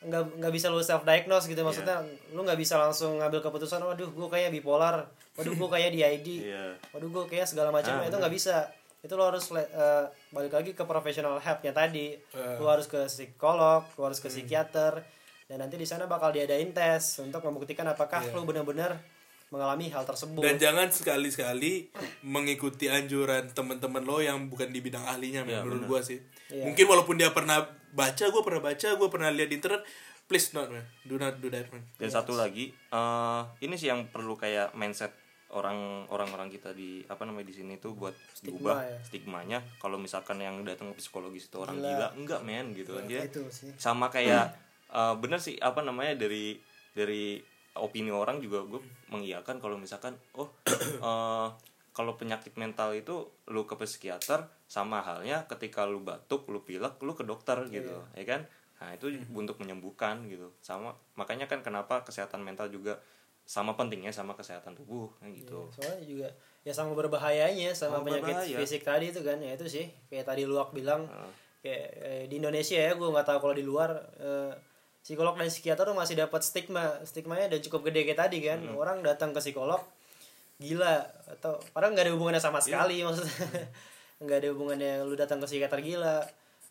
nggak 0.00 0.22
nggak 0.38 0.52
bisa 0.52 0.66
lu 0.66 0.78
self 0.80 1.02
diagnose 1.02 1.46
gitu. 1.46 1.60
Maksudnya 1.60 2.02
lu 2.30 2.42
nggak 2.42 2.56
bisa 2.56 2.74
langsung 2.76 3.18
ngambil 3.18 3.42
keputusan 3.42 3.78
waduh 3.80 4.06
gue 4.06 4.28
kayak 4.28 4.50
bipolar 4.50 5.06
waduh 5.34 5.54
gue 5.54 5.68
kayak 5.68 5.90
DID 5.90 6.28
Iya. 6.46 6.74
waduh 6.90 7.06
gue 7.08 7.24
kayak 7.26 7.46
segala 7.46 7.70
macam. 7.70 7.94
Ah, 7.96 8.06
itu 8.06 8.14
nggak 8.14 8.30
bisa. 8.30 8.70
Itu 9.00 9.14
lo 9.14 9.26
harus 9.26 9.50
eh, 9.50 10.04
balik 10.30 10.52
lagi 10.52 10.70
ke 10.72 10.82
professional 10.84 11.38
helpnya 11.38 11.70
tadi. 11.72 12.14
Lo 12.58 12.66
harus 12.66 12.86
ke 12.86 13.06
psikolog 13.06 13.82
lo 13.90 14.02
harus 14.04 14.18
ke 14.18 14.30
psikiater 14.30 15.02
dan 15.50 15.58
nanti 15.58 15.74
di 15.74 15.82
sana 15.82 16.06
bakal 16.06 16.30
diadain 16.30 16.70
tes 16.70 17.18
untuk 17.18 17.42
membuktikan 17.42 17.82
apakah 17.84 18.22
lo 18.30 18.46
benar-benar 18.46 18.94
mengalami 19.50 19.90
hal 19.90 20.06
tersebut 20.06 20.38
dan 20.38 20.54
jangan 20.56 20.86
sekali-sekali 20.88 21.90
mengikuti 22.22 22.86
anjuran 22.86 23.50
teman-teman 23.50 23.98
lo 24.00 24.22
yang 24.22 24.46
bukan 24.46 24.70
di 24.70 24.78
bidang 24.78 25.02
ahlinya 25.02 25.42
Iya, 25.42 25.60
menurut 25.60 25.84
gue 25.88 26.00
sih 26.06 26.18
Iya. 26.48 26.66
mungkin 26.66 26.86
walaupun 26.86 27.14
dia 27.14 27.30
pernah 27.30 27.62
baca 27.90 28.24
gue 28.24 28.42
pernah 28.44 28.62
baca 28.64 28.88
gue 28.88 29.08
pernah 29.08 29.28
lihat 29.28 29.50
di 29.50 29.56
internet 29.56 29.82
please 30.26 30.50
not 30.52 30.70
man 30.70 30.86
do 31.02 31.18
not 31.18 31.34
do 31.36 31.50
that 31.50 31.66
man 31.68 31.82
Dan 31.98 32.06
satu 32.08 32.30
lagi, 32.32 32.70
eh 32.70 33.42
ini 33.60 33.74
sih 33.74 33.90
yang 33.90 34.06
perlu 34.06 34.38
kayak 34.38 34.70
mindset 34.72 35.10
orang 35.50 36.06
orang-orang 36.06 36.46
kita 36.46 36.70
di 36.70 37.02
apa 37.04 37.26
namanya 37.26 37.50
di 37.50 37.58
sini 37.58 37.74
tuh 37.76 37.98
buat 37.98 38.14
Stigma 38.30 38.54
diubah 38.70 38.76
ya. 38.80 38.98
stigmanya. 39.02 39.58
Kalau 39.76 39.98
misalkan 39.98 40.38
yang 40.38 40.62
datang 40.62 40.94
ke 40.94 41.02
psikologis 41.02 41.50
itu 41.50 41.58
orang 41.58 41.74
Gila. 41.74 41.90
gila, 41.90 42.08
enggak 42.14 42.40
men 42.40 42.70
gitu 42.70 42.94
kan 42.94 43.02
dia. 43.04 43.26
itu 43.26 43.42
sih 43.50 43.74
Sama 43.74 44.06
kayak 44.06 44.54
eh, 44.90 45.14
bener 45.18 45.38
sih 45.38 45.56
apa 45.58 45.80
namanya 45.80 46.14
dari 46.18 46.58
dari 46.92 47.38
opini 47.78 48.10
orang 48.10 48.42
juga 48.42 48.66
gue 48.66 48.82
mengiyakan 49.14 49.62
kalau 49.62 49.78
misalkan 49.78 50.18
oh 50.34 50.50
eh, 51.06 51.48
kalau 51.90 52.14
penyakit 52.14 52.54
mental 52.54 52.94
itu 52.94 53.26
lu 53.50 53.66
ke 53.66 53.74
psikiater 53.74 54.46
sama 54.70 55.02
halnya 55.02 55.42
ketika 55.50 55.82
lu 55.82 55.98
batuk, 56.06 56.46
lu 56.46 56.62
pilek, 56.62 57.02
lu 57.02 57.18
ke 57.18 57.26
dokter 57.26 57.58
gitu, 57.66 57.90
ya 58.14 58.22
kan? 58.24 58.46
Nah, 58.78 58.94
itu 58.94 59.10
untuk 59.42 59.58
menyembuhkan 59.58 60.22
gitu. 60.30 60.54
Sama 60.62 60.94
makanya 61.18 61.50
kan 61.50 61.60
kenapa 61.66 62.06
kesehatan 62.06 62.46
mental 62.46 62.70
juga 62.70 63.02
sama 63.50 63.74
pentingnya 63.74 64.14
sama 64.14 64.38
kesehatan 64.38 64.78
tubuh 64.78 65.10
kan 65.18 65.26
gitu. 65.34 65.66
soalnya 65.74 65.98
juga 66.06 66.28
ya 66.62 66.70
sama 66.70 66.94
berbahayanya 66.94 67.74
sama, 67.74 67.98
Sama 67.98 68.06
penyakit 68.06 68.30
berbahaya. 68.38 68.56
fisik 68.62 68.82
tadi 68.86 69.10
itu 69.10 69.26
kan 69.26 69.42
ya 69.42 69.58
itu 69.58 69.66
sih 69.66 69.90
kayak 70.06 70.22
tadi 70.22 70.46
luak 70.46 70.70
bilang 70.70 71.10
kayak 71.58 71.86
eh, 71.98 72.24
di 72.30 72.38
Indonesia 72.38 72.78
ya 72.78 72.94
gue 72.94 73.10
nggak 73.10 73.26
tahu 73.26 73.38
kalau 73.42 73.54
di 73.58 73.66
luar 73.66 73.90
eh, 74.22 74.54
psikolog 75.00 75.34
dan 75.36 75.48
psikiater 75.48 75.84
tuh 75.88 75.96
masih 75.96 76.14
dapat 76.18 76.40
stigma. 76.44 77.00
Stigmanya 77.04 77.50
udah 77.50 77.60
cukup 77.64 77.80
gede 77.90 78.06
kayak 78.08 78.20
tadi 78.20 78.38
kan? 78.44 78.60
Orang 78.76 79.00
datang 79.00 79.32
ke 79.32 79.40
psikolog 79.40 79.80
gila. 80.60 81.04
Atau 81.26 81.58
padahal 81.72 81.96
nggak 81.96 82.06
ada 82.06 82.12
hubungannya 82.14 82.42
sama 82.42 82.60
sekali 82.60 83.00
maksudnya. 83.00 83.32
Nggak 84.20 84.36
ada 84.36 84.48
hubungannya 84.52 84.92
lu 85.08 85.16
datang 85.16 85.40
ke 85.40 85.48
psikiater 85.48 85.80
gila. 85.80 86.20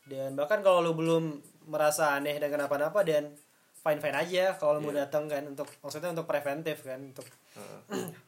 Dan 0.06 0.38
bahkan 0.38 0.62
kalau 0.62 0.86
lu 0.86 0.94
belum 0.94 1.42
merasa 1.66 2.14
aneh 2.14 2.38
dan 2.38 2.54
kenapa-napa 2.54 3.02
dan 3.02 3.34
fine 3.82 3.98
fine 3.98 4.18
aja 4.18 4.54
kalau 4.62 4.78
mau 4.78 4.94
datang 4.94 5.26
kan? 5.26 5.42
Untuk 5.50 5.66
maksudnya 5.82 6.14
untuk 6.14 6.30
preventif 6.30 6.86
kan? 6.86 7.02
Untuk 7.02 7.26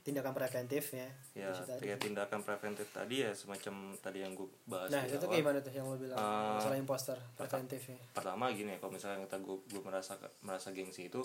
tindakan 0.05 0.33
preventifnya 0.33 1.07
ya 1.37 1.53
kayak 1.77 2.01
tindakan 2.01 2.41
preventif 2.41 2.89
tadi 2.89 3.21
ya 3.21 3.31
semacam 3.31 3.93
tadi 4.01 4.25
yang 4.25 4.33
gue 4.33 4.49
bahas 4.65 4.89
nah 4.89 5.05
itu 5.05 5.21
awal. 5.21 5.37
gimana 5.39 5.57
tuh 5.61 5.71
yang 5.71 5.85
lo 5.87 5.95
bilang? 5.95 6.17
Eh, 6.17 6.51
masalah 6.57 6.77
imposter 6.81 7.17
preventifnya 7.37 8.01
pertama 8.11 8.49
gini 8.51 8.75
ya 8.75 8.77
kalau 8.81 8.91
misalnya 8.97 9.23
kita 9.29 9.37
gue 9.39 9.57
gue 9.69 9.81
merasa 9.85 10.17
merasa 10.41 10.73
gengsi 10.73 11.07
itu 11.07 11.21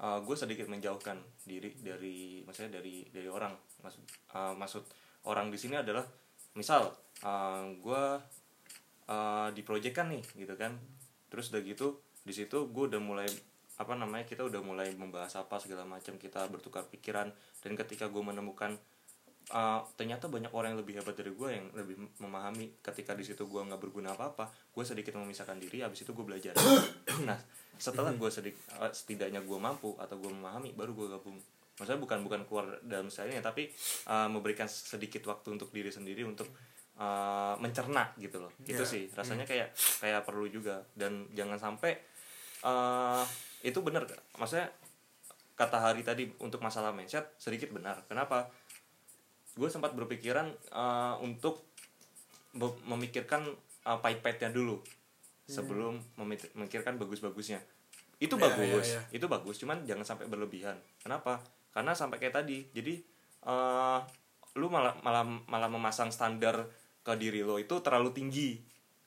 uh, 0.00 0.18
gue 0.22 0.36
sedikit 0.36 0.66
menjauhkan 0.66 1.20
diri 1.44 1.76
dari 1.78 2.42
maksudnya 2.42 2.80
dari 2.80 3.06
dari 3.10 3.28
orang. 3.28 3.54
Maksud 3.84 4.02
uh, 4.34 4.54
maksud 4.56 4.82
orang 5.28 5.52
di 5.52 5.58
sini 5.60 5.78
adalah 5.78 6.02
misal 6.58 6.90
uh, 7.22 7.64
gue 7.78 8.02
uh, 9.10 9.92
kan 9.94 10.06
nih 10.10 10.24
gitu 10.34 10.54
kan. 10.58 10.74
Terus 11.30 11.50
udah 11.54 11.62
gitu 11.62 11.86
di 12.24 12.32
situ 12.32 12.72
gue 12.72 12.84
udah 12.88 13.00
mulai 13.02 13.28
apa 13.74 13.92
namanya 13.98 14.22
kita 14.22 14.46
udah 14.46 14.60
mulai 14.62 14.94
membahas 14.94 15.34
apa 15.40 15.58
segala 15.58 15.82
macam 15.82 16.14
kita 16.18 16.46
bertukar 16.46 16.86
pikiran. 16.86 17.30
Dan 17.62 17.74
ketika 17.74 18.06
gue 18.06 18.22
menemukan 18.22 18.78
uh, 19.50 19.82
ternyata 19.98 20.30
banyak 20.30 20.52
orang 20.54 20.72
yang 20.76 20.80
lebih 20.80 20.94
hebat 21.02 21.16
dari 21.18 21.34
gue 21.34 21.48
yang 21.50 21.66
lebih 21.74 21.96
memahami 22.22 22.80
ketika 22.80 23.12
di 23.12 23.26
situ 23.26 23.44
gue 23.44 23.60
nggak 23.60 23.80
berguna 23.82 24.14
apa 24.14 24.32
apa 24.32 24.44
gue 24.48 24.84
sedikit 24.86 25.18
memisahkan 25.18 25.58
diri 25.58 25.82
habis 25.82 26.06
itu 26.06 26.14
gue 26.14 26.24
belajar. 26.24 26.54
Nah 27.28 27.38
setelah 27.74 28.14
gue 28.14 28.30
sedik 28.30 28.54
uh, 28.78 28.88
setidaknya 28.94 29.42
gue 29.42 29.58
mampu 29.58 29.98
atau 29.98 30.16
gue 30.16 30.30
memahami 30.30 30.72
baru 30.78 30.94
gue 30.94 31.06
gabung. 31.18 31.38
Maksudnya 31.74 31.98
bukan 31.98 32.18
bukan 32.22 32.40
keluar 32.46 32.78
dalam 32.86 33.10
stylenya 33.10 33.42
tapi 33.42 33.66
uh, 34.06 34.30
memberikan 34.30 34.70
sedikit 34.70 35.26
waktu 35.26 35.58
untuk 35.58 35.74
diri 35.74 35.90
sendiri 35.90 36.22
untuk 36.22 36.46
uh, 37.02 37.58
mencerna 37.58 38.14
gitu 38.22 38.38
loh. 38.38 38.54
Itu 38.62 38.86
Ya. 38.86 38.86
sih 38.86 39.10
rasanya 39.10 39.42
kayak 39.42 39.74
kayak 39.98 40.22
perlu 40.22 40.46
juga. 40.46 40.86
Dan 40.94 41.26
jangan 41.34 41.58
sampai 41.58 41.98
uh, 42.62 43.26
itu 43.64 43.80
benar 43.80 44.04
maksudnya 44.36 44.68
kata 45.54 45.78
hari 45.78 46.02
tadi 46.02 46.26
untuk 46.42 46.58
masalah 46.60 46.90
mindset 46.90 47.30
sedikit 47.38 47.70
benar. 47.70 48.02
Kenapa? 48.10 48.50
Gue 49.54 49.70
sempat 49.70 49.94
berpikiran 49.94 50.50
uh, 50.74 51.14
untuk 51.22 51.62
be- 52.50 52.74
memikirkan 52.90 53.46
uh, 53.86 53.98
pahit-pahitnya 54.02 54.50
dulu. 54.50 54.82
Sebelum 55.46 56.00
memik- 56.18 56.50
memikirkan 56.58 56.98
bagus-bagusnya. 56.98 57.62
Itu 58.18 58.34
Ya, 58.34 58.50
bagus. 58.50 58.86
ya, 58.90 58.98
ya. 58.98 59.00
itu 59.14 59.26
bagus. 59.30 59.54
Cuman 59.62 59.86
jangan 59.86 60.02
sampai 60.02 60.26
berlebihan. 60.26 60.74
Kenapa? 60.98 61.38
Karena 61.70 61.94
sampai 61.94 62.18
kayak 62.18 62.34
tadi. 62.42 62.66
Jadi 62.74 62.98
uh, 63.46 64.02
lu 64.58 64.66
malah 64.66 64.98
malah 65.06 65.22
malah 65.46 65.70
memasang 65.70 66.10
standar 66.10 66.66
ke 67.04 67.12
diri 67.14 67.46
lo 67.46 67.62
itu 67.62 67.78
terlalu 67.78 68.10
tinggi. 68.10 68.58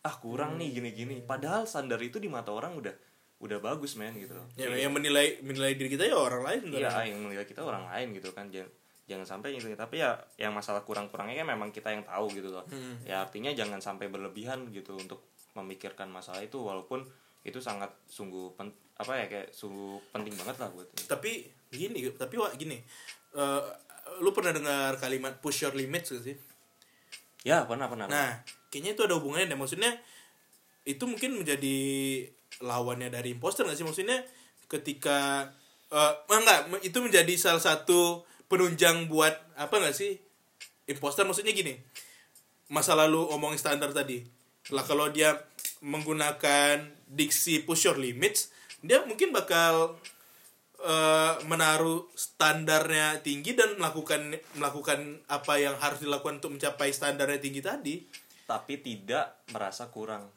Ah 0.08 0.16
kurang 0.16 0.56
nih 0.56 0.80
gini-gini. 0.80 1.20
Padahal 1.28 1.68
standar 1.68 2.00
itu 2.00 2.24
di 2.24 2.32
mata 2.32 2.56
orang 2.56 2.72
udah 2.80 2.96
udah 3.38 3.62
bagus 3.62 3.94
men 3.96 4.18
gitu 4.18 4.34
loh 4.34 4.48
Ya, 4.58 4.66
yang 4.74 4.90
menilai 4.90 5.38
menilai 5.46 5.78
diri 5.78 5.94
kita 5.94 6.10
ya 6.10 6.18
orang 6.18 6.42
lain 6.42 6.60
Iya, 6.74 6.90
sebenarnya. 6.90 7.06
yang 7.14 7.20
menilai 7.22 7.46
kita 7.46 7.62
orang 7.62 7.86
lain 7.86 8.08
gitu 8.18 8.30
kan. 8.34 8.50
Jangan, 8.50 8.70
jangan 9.06 9.26
sampai 9.30 9.54
gitu. 9.54 9.70
Tapi 9.78 9.96
ya 10.02 10.18
yang 10.42 10.58
masalah 10.58 10.82
kurang-kurangnya 10.82 11.46
kan 11.46 11.48
memang 11.54 11.70
kita 11.70 11.94
yang 11.94 12.02
tahu 12.02 12.34
gitu 12.34 12.50
loh. 12.50 12.66
Hmm. 12.66 12.98
Ya 13.06 13.22
artinya 13.22 13.54
jangan 13.54 13.78
sampai 13.78 14.10
berlebihan 14.10 14.74
gitu 14.74 14.98
untuk 14.98 15.22
memikirkan 15.54 16.10
masalah 16.10 16.42
itu 16.42 16.58
walaupun 16.58 17.06
itu 17.46 17.62
sangat 17.62 17.94
sungguh 18.10 18.58
pen, 18.58 18.74
apa 18.98 19.14
ya 19.22 19.26
kayak 19.30 19.54
sungguh 19.54 20.02
penting 20.10 20.34
banget 20.34 20.58
lah 20.58 20.70
buat 20.74 20.90
ini. 20.90 21.04
Tapi 21.06 21.32
gini, 21.70 22.00
tapi 22.18 22.36
wah 22.42 22.50
gini. 22.58 22.82
Eh, 23.38 23.64
lu 24.26 24.34
pernah 24.34 24.50
dengar 24.50 24.98
kalimat 24.98 25.38
push 25.38 25.62
your 25.62 25.78
limits 25.78 26.10
gak 26.10 26.26
sih? 26.26 26.36
Ya, 27.46 27.64
pernah 27.70 27.86
pernah. 27.86 28.10
pernah. 28.10 28.18
Nah, 28.18 28.30
kayaknya 28.74 28.98
itu 28.98 29.02
ada 29.06 29.14
hubungannya 29.16 29.54
deh. 29.54 29.60
Maksudnya 29.62 29.94
itu 30.84 31.04
mungkin 31.06 31.38
menjadi 31.40 31.78
lawannya 32.64 33.14
dari 33.14 33.34
imposter 33.36 33.66
gak 33.68 33.78
sih? 33.78 33.86
Maksudnya 33.86 34.24
ketika 34.68 35.50
eh 35.88 36.14
enggak, 36.28 36.84
itu 36.84 36.98
menjadi 37.00 37.34
salah 37.40 37.64
satu 37.64 38.28
penunjang 38.52 39.08
buat 39.08 39.34
apa 39.56 39.80
gak 39.84 39.96
sih? 39.96 40.20
Imposter 40.88 41.28
maksudnya 41.28 41.52
gini. 41.52 41.76
Masa 42.72 42.96
lalu 42.96 43.20
omongin 43.32 43.60
standar 43.60 43.92
tadi. 43.92 44.24
Lah 44.76 44.84
kalau 44.84 45.08
dia 45.12 45.36
menggunakan 45.80 46.84
diksi 47.08 47.64
push 47.64 47.88
your 47.88 47.96
limits, 47.96 48.52
dia 48.84 49.04
mungkin 49.08 49.32
bakal 49.32 49.96
eh, 50.84 51.34
menaruh 51.48 52.08
standarnya 52.16 53.24
tinggi 53.24 53.56
dan 53.56 53.80
melakukan 53.80 54.36
melakukan 54.60 55.24
apa 55.32 55.54
yang 55.60 55.76
harus 55.80 56.04
dilakukan 56.04 56.44
untuk 56.44 56.60
mencapai 56.60 56.92
standarnya 56.92 57.40
tinggi 57.40 57.62
tadi. 57.64 57.96
Tapi 58.48 58.80
tidak 58.80 59.44
merasa 59.52 59.92
kurang. 59.92 60.37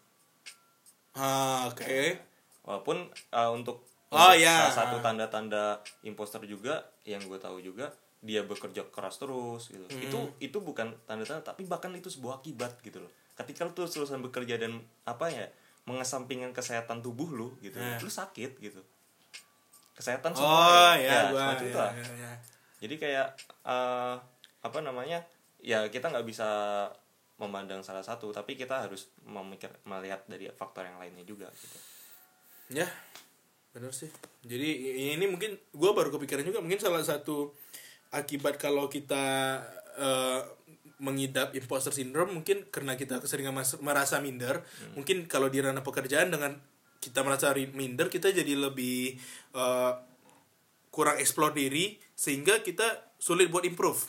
Ah, 1.21 1.69
oke. 1.69 2.17
Walaupun 2.65 2.97
uh, 3.31 3.51
untuk 3.53 3.85
Oh, 4.11 4.19
untuk 4.27 4.43
ya. 4.43 4.67
salah 4.67 4.75
satu 4.91 4.97
tanda-tanda 4.99 5.79
imposter 6.03 6.43
juga 6.43 6.83
yang 7.05 7.23
gue 7.23 7.39
tahu 7.39 7.63
juga 7.63 7.93
dia 8.21 8.43
bekerja 8.43 8.83
keras 8.91 9.17
terus 9.17 9.71
gitu. 9.71 9.87
Hmm. 9.87 10.03
Itu 10.03 10.19
itu 10.43 10.59
bukan 10.59 10.91
tanda-tanda 11.05 11.45
tapi 11.45 11.63
bahkan 11.63 11.95
itu 11.95 12.11
sebuah 12.11 12.43
akibat 12.43 12.83
gitu 12.83 12.99
loh. 12.99 13.13
Ketika 13.39 13.63
lu 13.63 13.71
terus 13.71 13.95
terusan 13.95 14.19
bekerja 14.19 14.59
dan 14.59 14.77
apa 15.05 15.31
ya 15.31 15.47
mengesampingkan 15.87 16.51
kesehatan 16.51 17.01
tubuh 17.01 17.31
lu 17.31 17.49
gitu, 17.61 17.79
Ya. 17.79 17.97
lu 17.97 18.11
sakit 18.11 18.59
gitu. 18.59 18.83
Kesehatan 19.95 20.35
Oh, 20.35 20.43
semua 20.43 20.97
ya, 20.97 21.31
gua. 21.31 21.55
semacam 21.55 21.63
itu 21.63 21.71
ya, 21.71 21.81
lah. 21.81 21.93
ya, 21.95 22.05
ya. 22.19 22.33
Jadi 22.81 22.95
kayak 22.99 23.27
eh, 23.63 24.15
apa 24.61 24.79
namanya? 24.83 25.23
Ya 25.63 25.85
kita 25.87 26.09
nggak 26.09 26.27
bisa 26.27 26.49
memandang 27.41 27.81
salah 27.81 28.05
satu, 28.05 28.29
tapi 28.37 28.55
kita 28.55 28.85
harus 28.85 29.09
memikir 29.25 29.73
melihat 29.89 30.21
dari 30.29 30.53
faktor 30.53 30.85
yang 30.85 31.01
lainnya 31.01 31.25
juga 31.25 31.49
gitu. 31.57 31.79
Ya, 32.71 32.87
benar 33.73 33.97
sih. 33.97 34.13
Jadi 34.45 34.69
ini 35.17 35.25
mungkin 35.25 35.57
gue 35.57 35.91
baru 35.91 36.13
kepikiran 36.13 36.45
juga 36.45 36.61
mungkin 36.61 36.79
salah 36.79 37.01
satu 37.01 37.51
akibat 38.13 38.61
kalau 38.61 38.93
kita 38.93 39.57
eh, 39.97 40.41
mengidap 41.01 41.57
imposter 41.57 41.97
syndrome 41.97 42.37
mungkin 42.37 42.69
karena 42.69 42.95
kita 42.95 43.25
keseringan 43.25 43.57
merasa 43.81 44.21
minder. 44.21 44.61
Mungkin 44.95 45.25
kalau 45.25 45.49
di 45.49 45.65
ranah 45.65 45.81
pekerjaan 45.81 46.29
dengan 46.29 46.61
kita 47.01 47.25
merasa 47.25 47.57
minder 47.57 48.13
kita 48.13 48.29
jadi 48.29 48.53
lebih 48.53 49.17
eh, 49.57 49.93
kurang 50.93 51.17
explore 51.17 51.57
diri 51.57 51.97
sehingga 52.13 52.61
kita 52.61 53.17
sulit 53.17 53.49
buat 53.49 53.65
improve. 53.65 54.05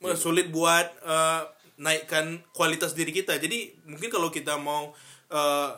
Well, 0.00 0.16
sulit 0.16 0.48
buat 0.48 0.88
eh, 1.04 1.42
naikkan 1.78 2.42
kualitas 2.54 2.94
diri 2.94 3.10
kita. 3.10 3.38
Jadi 3.38 3.74
mungkin 3.86 4.08
kalau 4.10 4.30
kita 4.30 4.58
mau 4.58 4.94
eh, 5.30 5.70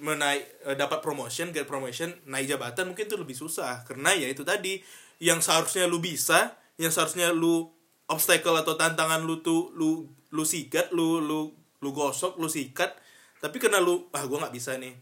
menaik 0.00 0.44
eh, 0.66 0.76
dapat 0.76 1.00
promotion, 1.00 1.50
get 1.50 1.64
promotion, 1.68 2.12
naik 2.28 2.50
jabatan 2.50 2.92
mungkin 2.92 3.08
itu 3.08 3.16
lebih 3.16 3.36
susah 3.36 3.82
karena 3.84 4.12
ya 4.12 4.28
itu 4.28 4.44
tadi 4.44 4.80
yang 5.22 5.40
seharusnya 5.40 5.88
lu 5.88 5.98
bisa, 5.98 6.56
yang 6.76 6.92
seharusnya 6.92 7.32
lu 7.32 7.72
obstacle 8.06 8.54
atau 8.60 8.76
tantangan 8.76 9.24
lu 9.24 9.40
tuh 9.40 9.72
lu 9.72 10.06
lu 10.30 10.44
sikat, 10.44 10.92
lu 10.92 11.22
lu 11.22 11.50
lu 11.80 11.90
gosok, 11.92 12.36
lu 12.36 12.48
sikat, 12.50 12.92
tapi 13.40 13.56
karena 13.56 13.80
lu 13.80 14.08
ah 14.12 14.24
gua 14.28 14.46
nggak 14.46 14.54
bisa 14.54 14.76
nih. 14.76 14.94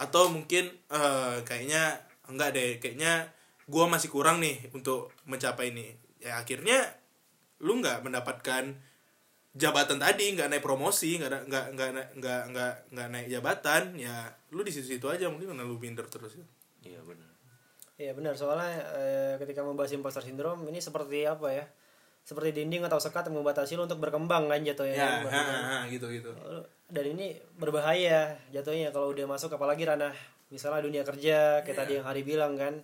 Atau 0.00 0.32
mungkin 0.32 0.68
eh, 0.92 1.36
kayaknya 1.44 2.04
enggak 2.28 2.50
deh, 2.56 2.70
kayaknya 2.78 3.32
gua 3.66 3.88
masih 3.88 4.12
kurang 4.12 4.38
nih 4.44 4.70
untuk 4.76 5.12
mencapai 5.24 5.72
ini. 5.72 5.96
Ya 6.20 6.36
akhirnya 6.36 7.00
lu 7.60 7.80
nggak 7.80 8.04
mendapatkan 8.04 8.76
jabatan 9.50 9.98
tadi 9.98 10.30
nggak 10.38 10.46
naik 10.46 10.62
promosi 10.62 11.18
nggak 11.18 11.30
ada- 11.30 11.44
nggak 11.46 11.66
nggak 11.74 11.88
nggak 12.22 12.42
nggak 12.54 12.72
nggak 12.94 13.08
naik 13.10 13.26
jabatan 13.26 13.82
ya 13.98 14.30
lu 14.54 14.62
di 14.62 14.70
situ-situ 14.70 15.10
aja 15.10 15.26
mungkin 15.26 15.54
karena 15.54 15.66
lu 15.66 15.74
minder 15.78 16.06
terus 16.06 16.38
ya. 16.38 16.46
Iya 16.86 17.00
benar. 17.02 17.30
Iya 18.00 18.12
benar 18.16 18.34
soalnya 18.38 18.72
eh, 18.96 19.34
ketika 19.42 19.60
membahas 19.66 19.90
imposter 19.92 20.22
syndrome 20.22 20.62
ini 20.70 20.78
seperti 20.78 21.26
apa 21.26 21.50
ya? 21.50 21.64
Seperti 22.22 22.54
dinding 22.62 22.86
atau 22.86 23.02
sekat 23.02 23.26
yang 23.26 23.42
membatasi 23.42 23.74
lo 23.74 23.90
untuk 23.90 23.98
berkembang 23.98 24.46
kan 24.46 24.60
jatuhnya. 24.62 24.94
ya 24.94 25.26
kan? 25.26 25.34
ha, 25.34 25.58
ha, 25.58 25.78
gitu 25.90 26.06
gitu 26.08 26.30
Dan 26.86 27.04
ini 27.18 27.34
berbahaya 27.58 28.38
jatuhnya 28.54 28.94
kalau 28.94 29.10
udah 29.10 29.26
masuk 29.26 29.50
apalagi 29.50 29.82
ranah 29.82 30.14
misalnya 30.50 30.82
dunia 30.82 31.02
kerja 31.02 31.62
kayak 31.66 31.76
tadi 31.76 31.98
yang 31.98 32.06
Hari 32.06 32.22
bilang 32.22 32.54
kan. 32.54 32.78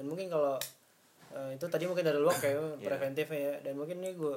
Dan 0.00 0.04
mungkin 0.08 0.32
kalau 0.32 0.56
eh, 1.36 1.50
itu 1.52 1.68
tadi 1.68 1.84
mungkin 1.84 2.08
dari 2.08 2.16
luar 2.16 2.34
kayak 2.40 2.80
preventifnya 2.80 3.38
ya 3.38 3.54
dan 3.60 3.76
mungkin 3.76 4.00
ini 4.00 4.16
gue 4.16 4.34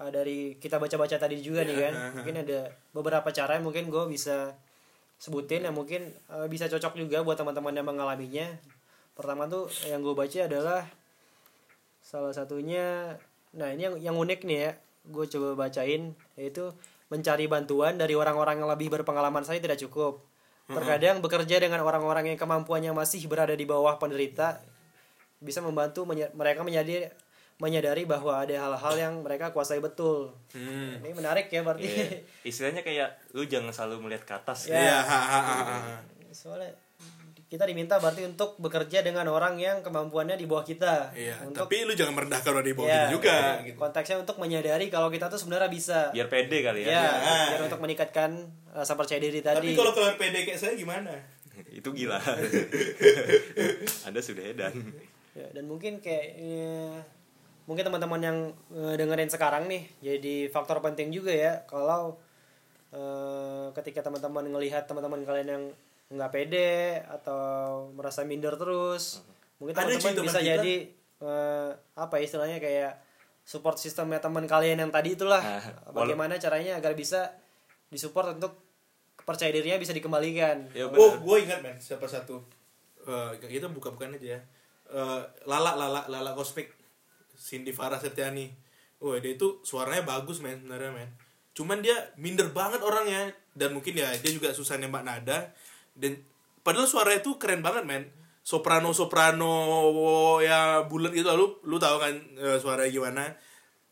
eh, 0.00 0.10
dari 0.10 0.38
kita 0.56 0.80
baca-baca 0.80 1.16
tadi 1.16 1.38
juga 1.38 1.62
nih 1.62 1.76
kan. 1.78 1.92
Mungkin 2.16 2.34
ada 2.40 2.60
beberapa 2.90 3.28
cara 3.28 3.60
yang 3.60 3.64
mungkin 3.64 3.86
gue 3.86 4.04
bisa 4.08 4.56
sebutin 5.20 5.68
yang 5.68 5.76
mungkin 5.76 6.08
eh, 6.08 6.46
bisa 6.48 6.64
cocok 6.66 6.96
juga 6.96 7.20
buat 7.20 7.36
teman-teman 7.36 7.76
yang 7.76 7.86
mengalaminya. 7.86 8.48
Pertama 9.12 9.44
tuh 9.46 9.68
yang 9.84 10.00
gue 10.00 10.16
baca 10.16 10.40
adalah 10.48 10.88
salah 12.00 12.32
satunya 12.32 13.14
nah 13.50 13.68
ini 13.68 13.82
yang 13.82 13.94
yang 14.00 14.16
unik 14.16 14.46
nih 14.46 14.58
ya 14.62 14.70
gue 15.10 15.24
coba 15.26 15.66
bacain 15.66 16.14
yaitu 16.38 16.70
mencari 17.10 17.50
bantuan 17.50 17.98
dari 17.98 18.14
orang-orang 18.14 18.62
yang 18.62 18.70
lebih 18.70 18.88
berpengalaman 18.88 19.42
saya 19.42 19.58
tidak 19.58 19.76
cukup. 19.76 20.22
Terkadang 20.70 21.18
bekerja 21.18 21.58
dengan 21.58 21.82
orang-orang 21.82 22.30
yang 22.30 22.38
kemampuannya 22.38 22.94
masih 22.94 23.26
berada 23.26 23.50
di 23.50 23.66
bawah 23.66 23.98
penderita 23.98 24.62
bisa 25.42 25.58
membantu 25.58 26.06
menye- 26.06 26.30
mereka 26.30 26.62
menjadi 26.62 27.10
menyadari 27.60 28.08
bahwa 28.08 28.40
ada 28.40 28.56
hal-hal 28.56 28.94
yang 28.96 29.14
mereka 29.20 29.52
kuasai 29.52 29.84
betul 29.84 30.32
hmm. 30.56 31.04
ini 31.04 31.12
menarik 31.12 31.52
ya 31.52 31.60
berarti 31.60 31.86
Iya. 31.86 32.06
Istilahnya 32.42 32.80
kayak 32.80 33.36
lu 33.36 33.44
jangan 33.44 33.68
selalu 33.68 34.08
melihat 34.08 34.24
ke 34.24 34.32
atas. 34.32 34.72
Ya. 34.72 34.80
ya 34.80 34.98
ha, 35.04 35.20
ha, 35.20 35.40
ha, 35.44 35.56
ha. 35.60 35.96
soalnya 36.32 36.72
kita 37.50 37.66
diminta 37.66 37.98
berarti 37.98 38.22
untuk 38.22 38.54
bekerja 38.62 39.02
dengan 39.02 39.26
orang 39.26 39.58
yang 39.58 39.82
kemampuannya 39.82 40.38
di 40.38 40.46
bawah 40.46 40.62
kita 40.62 41.10
Iya, 41.12 41.34
untuk 41.42 41.66
tapi 41.66 41.82
lu 41.82 41.98
jangan 41.98 42.14
merendahkan 42.14 42.50
orang 42.54 42.66
di 42.70 42.74
bawah 42.78 42.86
ya, 42.86 42.94
kita 42.94 43.10
juga 43.10 43.36
gitu. 43.66 43.76
konteksnya 43.82 44.16
untuk 44.22 44.36
menyadari 44.38 44.86
kalau 44.86 45.10
kita 45.10 45.26
tuh 45.26 45.34
sebenarnya 45.34 45.66
bisa 45.66 46.14
biar 46.14 46.30
pede 46.30 46.62
kali 46.62 46.86
ya, 46.86 46.94
ya, 46.94 47.10
biar 47.58 47.62
untuk 47.66 47.82
meningkatkan 47.82 48.30
rasa 48.70 48.94
percaya 48.94 49.18
diri 49.18 49.42
tadi 49.42 49.74
Tapi 49.74 49.74
kalau 49.74 49.90
keluar 49.90 50.14
PD 50.14 50.46
kayak 50.46 50.58
saya 50.62 50.78
gimana? 50.78 51.10
itu 51.82 51.88
gila 51.90 52.22
anda 54.06 54.20
sudah 54.22 54.46
edan 54.46 54.74
Ya, 55.30 55.46
dan 55.54 55.70
mungkin 55.70 56.02
kayak 56.02 56.26
eh, 56.42 56.98
mungkin 57.70 57.86
teman-teman 57.86 58.18
yang 58.20 58.38
eh, 58.74 58.94
dengerin 58.98 59.30
sekarang 59.30 59.70
nih 59.70 59.86
jadi 60.02 60.50
faktor 60.50 60.82
penting 60.82 61.14
juga 61.14 61.30
ya 61.30 61.62
kalau 61.64 62.18
eh, 62.90 63.70
ketika 63.72 64.02
teman-teman 64.02 64.50
ngelihat 64.50 64.90
teman-teman 64.90 65.22
kalian 65.22 65.48
yang 65.48 65.64
nggak 66.10 66.32
pede 66.34 66.98
atau 67.06 67.86
merasa 67.94 68.26
minder 68.26 68.58
terus 68.58 69.22
mungkin 69.62 69.78
Ada 69.78 69.94
teman-teman 69.94 70.26
bisa 70.26 70.40
kita. 70.42 70.48
jadi 70.50 70.74
eh, 71.22 71.70
apa 71.94 72.14
ya 72.18 72.22
istilahnya 72.26 72.58
kayak 72.58 72.92
support 73.46 73.78
sistemnya 73.78 74.18
teman 74.18 74.44
kalian 74.44 74.78
yang 74.80 74.90
tadi 74.90 75.14
itulah 75.14 75.38
Nah, 75.38 75.62
bagaimana 75.94 76.34
caranya 76.36 76.74
agar 76.74 76.98
bisa 76.98 77.30
disupport 77.86 78.34
untuk 78.34 78.58
percaya 79.20 79.50
dirinya 79.50 79.78
bisa 79.78 79.94
dikembalikan 79.94 80.66
ya 80.74 80.86
Oh, 80.86 80.90
benar 80.90 81.22
gue 81.22 81.36
ingat 81.40 81.58
men, 81.62 81.76
siapa 81.78 82.06
satu. 82.06 82.42
Eh 83.06 83.30
kita 83.38 83.70
buka-bukan 83.70 84.18
aja 84.18 84.34
ya. 84.34 84.40
Eh, 84.90 85.20
Lala 85.46 85.78
Lala 85.78 86.02
Lala 86.06 86.34
Kosmik 86.34 86.74
Cindy 87.40 87.72
Farah 87.72 87.96
Setiani. 87.96 88.52
Oh, 89.00 89.16
dia 89.16 89.32
itu 89.32 89.64
suaranya 89.64 90.04
bagus 90.04 90.44
men 90.44 90.60
sebenarnya 90.60 90.92
men. 90.92 91.08
Cuman 91.56 91.80
dia 91.80 91.96
minder 92.20 92.52
banget 92.52 92.84
orangnya. 92.84 93.32
Dan 93.56 93.72
mungkin 93.72 93.96
ya 93.96 94.12
dia 94.20 94.30
juga 94.30 94.52
susah 94.52 94.76
nembak 94.76 95.02
nada. 95.02 95.56
Dan 95.96 96.20
padahal 96.60 96.84
suaranya 96.84 97.24
itu 97.24 97.40
keren 97.40 97.64
banget 97.64 97.88
men. 97.88 98.12
Soprano 98.44 98.92
soprano 98.92 99.56
ya 100.44 100.84
bulat 100.84 101.16
gitu. 101.16 101.32
Lu 101.32 101.64
lu 101.64 101.80
tahu 101.80 101.96
kan 101.96 102.12
eh, 102.36 102.60
suaranya 102.60 102.92
gimana? 102.92 103.24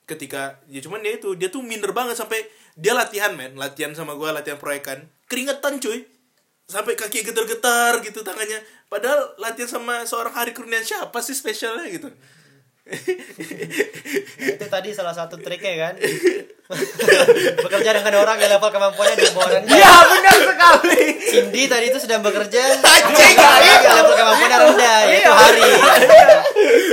Ketika 0.04 0.60
ya 0.68 0.84
cuman 0.84 1.00
dia 1.00 1.16
itu 1.16 1.32
dia 1.40 1.48
tuh 1.48 1.64
minder 1.64 1.96
banget 1.96 2.20
sampai 2.20 2.44
dia 2.76 2.92
latihan 2.92 3.32
men. 3.32 3.56
Latihan 3.56 3.96
sama 3.96 4.12
gua 4.12 4.36
latihan 4.36 4.60
proyekan. 4.60 5.08
Keringetan 5.24 5.80
cuy. 5.80 6.04
Sampai 6.68 7.00
kaki 7.00 7.24
getar-getar 7.24 8.04
gitu 8.04 8.20
tangannya. 8.20 8.60
Padahal 8.92 9.40
latihan 9.40 9.80
sama 9.80 10.04
seorang 10.04 10.36
Hari 10.36 10.52
Kurnian 10.52 10.84
siapa 10.84 11.16
sih 11.24 11.32
spesialnya 11.32 11.88
gitu 11.88 12.12
itu 14.56 14.64
tadi 14.64 14.88
salah 14.96 15.12
satu 15.12 15.36
triknya 15.36 15.88
kan? 15.88 15.94
Bekerja 17.64 17.90
dengan 17.96 18.14
orang 18.20 18.36
yang 18.40 18.56
level 18.56 18.68
kemampuannya 18.72 19.16
di 19.16 19.28
bawah 19.32 19.48
rendah. 19.52 19.76
Ya 19.76 19.94
benar 20.08 20.36
sekali. 20.36 21.02
Cindy 21.20 21.62
tadi 21.68 21.84
itu 21.92 21.98
sedang 22.00 22.24
bekerja 22.24 22.80
dengan 22.80 23.92
level 24.00 24.14
kemampuannya 24.16 24.58
rendah 24.72 24.98
yaitu 25.08 25.32
Hari. 25.32 25.62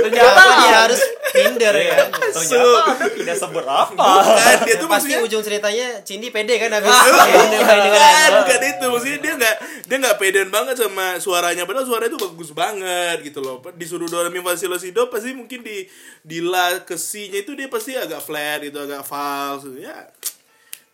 ternyata 0.06 0.42
dia 0.64 0.76
harus 0.84 1.00
minder. 1.36 1.74
Kan 1.76 2.08
ternyata 2.32 3.06
tidak 3.12 3.36
seberapa. 3.36 4.08
Kan 4.32 4.58
dia 4.64 4.76
tuh 4.80 4.88
pasti 4.88 5.12
maksudnya 5.12 5.18
ujung 5.22 5.42
ceritanya 5.44 5.86
Cindy 6.02 6.28
pede 6.32 6.56
kan 6.56 6.72
habis 6.72 6.88
bukan, 6.88 7.26
minder 7.28 7.60
dengan 7.60 7.78
bukan, 7.92 8.30
bukan 8.40 8.60
itu. 8.64 8.86
Maksudnya 8.88 9.18
dia 9.20 9.32
nggak 9.36 9.56
dia 9.86 9.96
nggak 10.00 10.16
pedean 10.16 10.48
banget 10.48 10.76
sama 10.80 11.06
suaranya. 11.20 11.62
Padahal 11.68 11.86
suaranya 11.86 12.10
itu 12.16 12.20
bagus 12.20 12.50
banget 12.56 13.16
gitu 13.22 13.40
loh. 13.44 13.60
Disuruh 13.76 14.08
do 14.08 14.18
re 14.18 14.30
mi 14.32 14.40
fa 14.40 14.56
si 14.56 14.90
do 14.90 15.12
pasti 15.12 15.36
mungkin 15.36 15.60
di 15.60 15.84
di 16.24 16.38
la 16.40 16.80
ke 16.82 16.96
itu 17.16 17.52
dia 17.52 17.68
pasti 17.68 17.92
agak 17.92 18.24
flat 18.24 18.64
gitu 18.64 18.80
agak 18.80 19.04
false 19.04 19.68
ya 19.76 20.08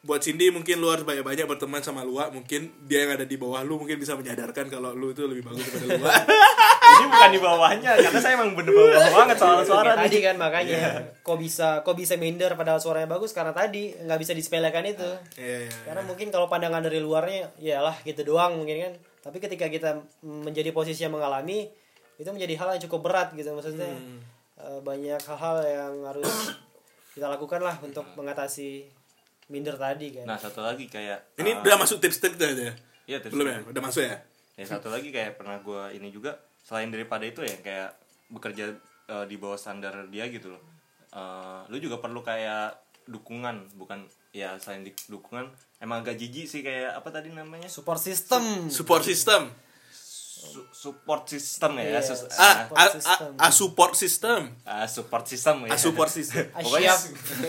buat 0.03 0.18
Cindy 0.18 0.51
mungkin 0.51 0.82
lu 0.82 0.90
harus 0.90 1.07
banyak-banyak 1.07 1.47
berteman 1.47 1.78
sama 1.78 2.03
Lua. 2.03 2.26
Mungkin 2.34 2.90
dia 2.90 3.07
yang 3.07 3.14
ada 3.14 3.22
di 3.22 3.38
bawah 3.38 3.62
lu 3.62 3.78
mungkin 3.78 4.03
bisa 4.03 4.18
menyadarkan 4.18 4.66
kalau 4.66 4.90
lu 4.99 5.14
itu 5.14 5.22
lebih 5.30 5.47
bagus 5.47 5.62
daripada 5.62 5.95
Lua 5.95 6.11
ini 6.95 7.07
bukan 7.07 7.30
di 7.30 7.40
bawahnya 7.40 7.90
karena 7.97 8.18
saya 8.18 8.34
emang 8.34 8.53
bener 8.53 8.70
bawah 8.70 8.93
banget 9.18 9.36
soal 9.36 9.59
suara 9.62 9.93
tadi 9.95 10.12
nih 10.12 10.22
kan 10.22 10.36
makanya 10.36 10.80
kok 11.18 11.36
bisa 11.36 11.68
kok 11.80 11.95
bisa 11.95 12.14
minder 12.14 12.53
padahal 12.53 12.76
suaranya 12.76 13.09
bagus 13.09 13.30
karena 13.30 13.51
tadi 13.51 13.93
nggak 13.95 14.18
bisa 14.18 14.32
disepelekan 14.32 14.84
itu 14.84 15.11
Iya, 15.34 15.64
iya. 15.64 15.72
karena 15.84 16.03
mungkin 16.03 16.28
kalau 16.28 16.47
pandangan 16.47 16.80
dari 16.80 16.99
luarnya 16.99 17.51
ya 17.57 17.80
lah 17.80 17.97
gitu 18.01 18.22
doang 18.24 18.55
mungkin 18.55 18.76
kan 18.80 18.93
tapi 19.22 19.38
ketika 19.38 19.66
kita 19.66 19.90
menjadi 20.20 20.70
posisi 20.70 21.01
yang 21.01 21.12
mengalami 21.12 21.70
itu 22.14 22.28
menjadi 22.28 22.55
hal 22.57 22.68
yang 22.72 22.82
cukup 22.82 23.01
berat 23.05 23.28
gitu 23.32 23.51
maksudnya 23.51 23.88
Hmm. 23.88 24.20
eh, 24.57 24.80
banyak 24.80 25.18
hal-hal 25.18 25.57
yang 25.62 25.95
harus 26.05 26.55
kita 27.11 27.26
lakukan 27.26 27.59
lah 27.59 27.76
untuk 27.78 28.05
mengatasi 28.12 28.86
minder 29.49 29.74
tadi 29.74 30.12
kan 30.12 30.24
nah 30.24 30.36
satu 30.36 30.61
lagi 30.61 30.86
kayak 30.86 31.36
Ini 31.36 31.51
uh, 31.53 31.61
udah 31.61 31.76
masuk 31.76 31.99
tips-tips 31.99 32.38
aja. 32.38 32.72
iya 33.05 33.18
tips 33.18 33.32
Belum 33.32 33.47
ya? 33.47 33.59
Udah 33.64 33.82
masuk 33.82 34.03
ya? 34.03 34.16
ya 34.53 34.64
satu 34.66 34.88
lagi 34.88 35.09
kayak 35.09 35.34
pernah 35.34 35.57
gue 35.59 35.82
ini 35.93 36.09
juga 36.09 36.32
selain 36.63 36.89
daripada 36.89 37.23
itu 37.23 37.41
ya 37.41 37.57
kayak 37.57 37.91
bekerja 38.29 38.73
uh, 39.07 39.25
di 39.25 39.37
bawah 39.37 39.57
standar 39.57 40.07
dia 40.09 40.27
gitu 40.27 40.51
loh 40.51 40.63
Uh, 41.13 41.61
lu 41.69 41.77
juga 41.77 42.01
perlu 42.01 42.19
kayak 42.19 42.73
dukungan 43.05 43.69
bukan 43.75 44.01
ya 44.33 44.57
selain 44.57 44.81
di- 44.81 44.97
dukungan 45.07 45.45
emang 45.77 46.01
agak 46.01 46.17
jijik 46.17 46.49
sih 46.49 46.61
kayak 46.63 46.97
apa 46.97 47.13
tadi 47.13 47.29
namanya 47.29 47.69
support 47.69 48.01
system 48.01 48.41
Support 48.67 49.05
system. 49.05 49.53
Su- 49.93 50.65
support 50.73 51.29
system 51.29 51.77
ya 51.77 51.85
Iya. 51.87 52.01
sus- 52.01 52.33
Ah, 52.33 52.65
Support 52.65 52.73
a, 52.73 52.81
a, 52.81 52.89
system. 52.91 53.29
a 53.37 53.49
support 53.53 53.93
system. 53.95 54.41
ah, 54.65 54.87
support 54.87 55.25
system 55.27 55.57
ya 55.63 55.71
A 55.71 55.77
support 55.77 56.09
system. 56.09 56.45
Pokoknya 56.65 56.95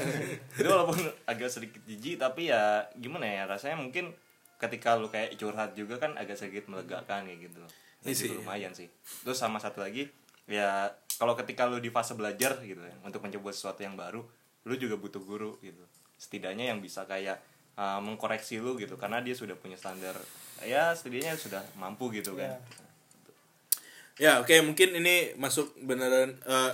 itu 0.60 0.68
walaupun 0.68 1.00
agak 1.24 1.48
sedikit 1.48 1.80
jijik 1.84 2.20
tapi 2.20 2.52
ya 2.52 2.84
gimana 2.94 3.24
ya 3.24 3.44
rasanya 3.46 3.80
mungkin 3.80 4.12
ketika 4.60 4.96
lu 4.96 5.08
kayak 5.08 5.34
curhat 5.34 5.72
juga 5.72 5.98
kan 5.98 6.16
agak 6.16 6.36
sedikit 6.36 6.68
melegakan 6.68 7.26
kayak 7.26 7.48
gitu 7.48 7.64
Iya 8.04 8.12
Itu 8.12 8.28
sih. 8.28 8.36
lumayan 8.36 8.72
sih 8.76 8.88
terus 9.24 9.40
sama 9.40 9.58
satu 9.58 9.80
lagi 9.80 10.08
ya 10.46 10.92
kalau 11.16 11.34
ketika 11.40 11.64
lu 11.66 11.80
di 11.80 11.88
fase 11.88 12.14
belajar 12.14 12.60
gitu 12.62 12.84
ya 12.84 12.96
untuk 13.02 13.24
mencoba 13.24 13.50
sesuatu 13.56 13.80
yang 13.80 13.96
baru 13.96 14.20
lu 14.64 14.74
juga 14.76 15.00
butuh 15.00 15.24
guru 15.24 15.56
gitu 15.64 15.84
setidaknya 16.20 16.72
yang 16.72 16.80
bisa 16.80 17.08
kayak 17.08 17.40
uh, 17.76 18.00
mengkoreksi 18.04 18.60
lu 18.60 18.76
gitu 18.76 19.00
karena 19.00 19.24
dia 19.24 19.36
sudah 19.36 19.56
punya 19.56 19.80
standar 19.80 20.16
ya 20.64 20.92
setidaknya 20.92 21.36
sudah 21.36 21.64
mampu 21.80 22.12
gitu 22.12 22.36
kan 22.36 22.56
Ya. 22.56 22.60
Ya, 24.14 24.38
oke, 24.38 24.54
mungkin 24.62 24.94
ini 24.94 25.34
masuk 25.42 25.74
beneran 25.82 26.38
eh, 26.46 26.72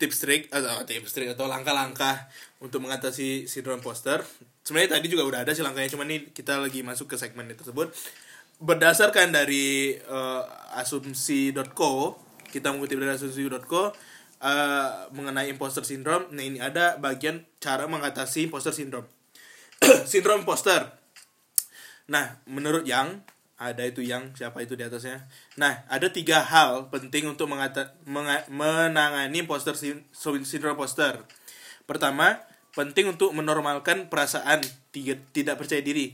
tips 0.00 0.24
trik 0.24 0.42
atau 0.48 0.80
tips 0.88 1.12
trik 1.12 1.28
atau 1.36 1.44
langkah-langkah 1.44 2.32
untuk 2.64 2.80
mengatasi 2.80 3.44
sindrom 3.44 3.76
imposter. 3.76 4.24
Sebenarnya 4.64 4.96
tadi 4.96 5.12
juga 5.12 5.28
udah 5.28 5.44
ada 5.44 5.52
sih 5.52 5.60
langkahnya, 5.60 5.92
cuman 5.92 6.08
ini 6.08 6.18
kita 6.32 6.56
lagi 6.56 6.80
masuk 6.80 7.12
ke 7.12 7.20
segmen 7.20 7.44
tersebut. 7.52 7.92
Berdasarkan 8.56 9.36
dari 9.36 9.92
eh, 9.92 10.42
asumsi.co, 10.80 12.16
kita 12.48 12.72
mengutip 12.72 12.96
dari 12.96 13.12
asumsi.co 13.12 13.92
eh, 14.40 14.90
mengenai 15.12 15.52
imposter 15.52 15.84
syndrome. 15.84 16.24
Nah, 16.32 16.40
ini 16.44 16.58
ada 16.60 16.96
bagian 16.96 17.44
cara 17.60 17.84
mengatasi 17.84 18.48
imposter 18.48 18.72
syndrome. 18.72 19.04
sindrom 20.10 20.42
imposter. 20.44 20.88
Nah, 22.06 22.38
menurut 22.46 22.86
Yang 22.86 23.22
ada 23.56 23.88
itu 23.88 24.04
yang 24.04 24.36
siapa 24.36 24.60
itu 24.60 24.76
di 24.76 24.84
atasnya. 24.84 25.24
Nah, 25.56 25.80
ada 25.88 26.12
tiga 26.12 26.44
hal 26.44 26.92
penting 26.92 27.24
untuk 27.24 27.48
mengata, 27.48 27.96
menga- 28.04 28.44
menangani 28.52 29.40
imposter 29.40 29.72
sin- 29.72 30.04
sindrom 30.44 30.76
imposter. 30.76 31.24
Pertama, 31.88 32.36
penting 32.76 33.16
untuk 33.16 33.32
menormalkan 33.32 34.12
perasaan 34.12 34.60
tidak 35.32 35.56
percaya 35.56 35.80
diri. 35.80 36.12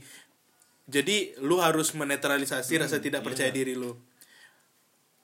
Jadi, 0.87 1.35
lu 1.39 1.63
harus 1.63 1.95
menetralisasi 1.95 2.83
rasa 2.83 2.99
tidak 2.99 3.23
percaya 3.23 3.49
diri 3.49 3.75
lu. 3.75 3.95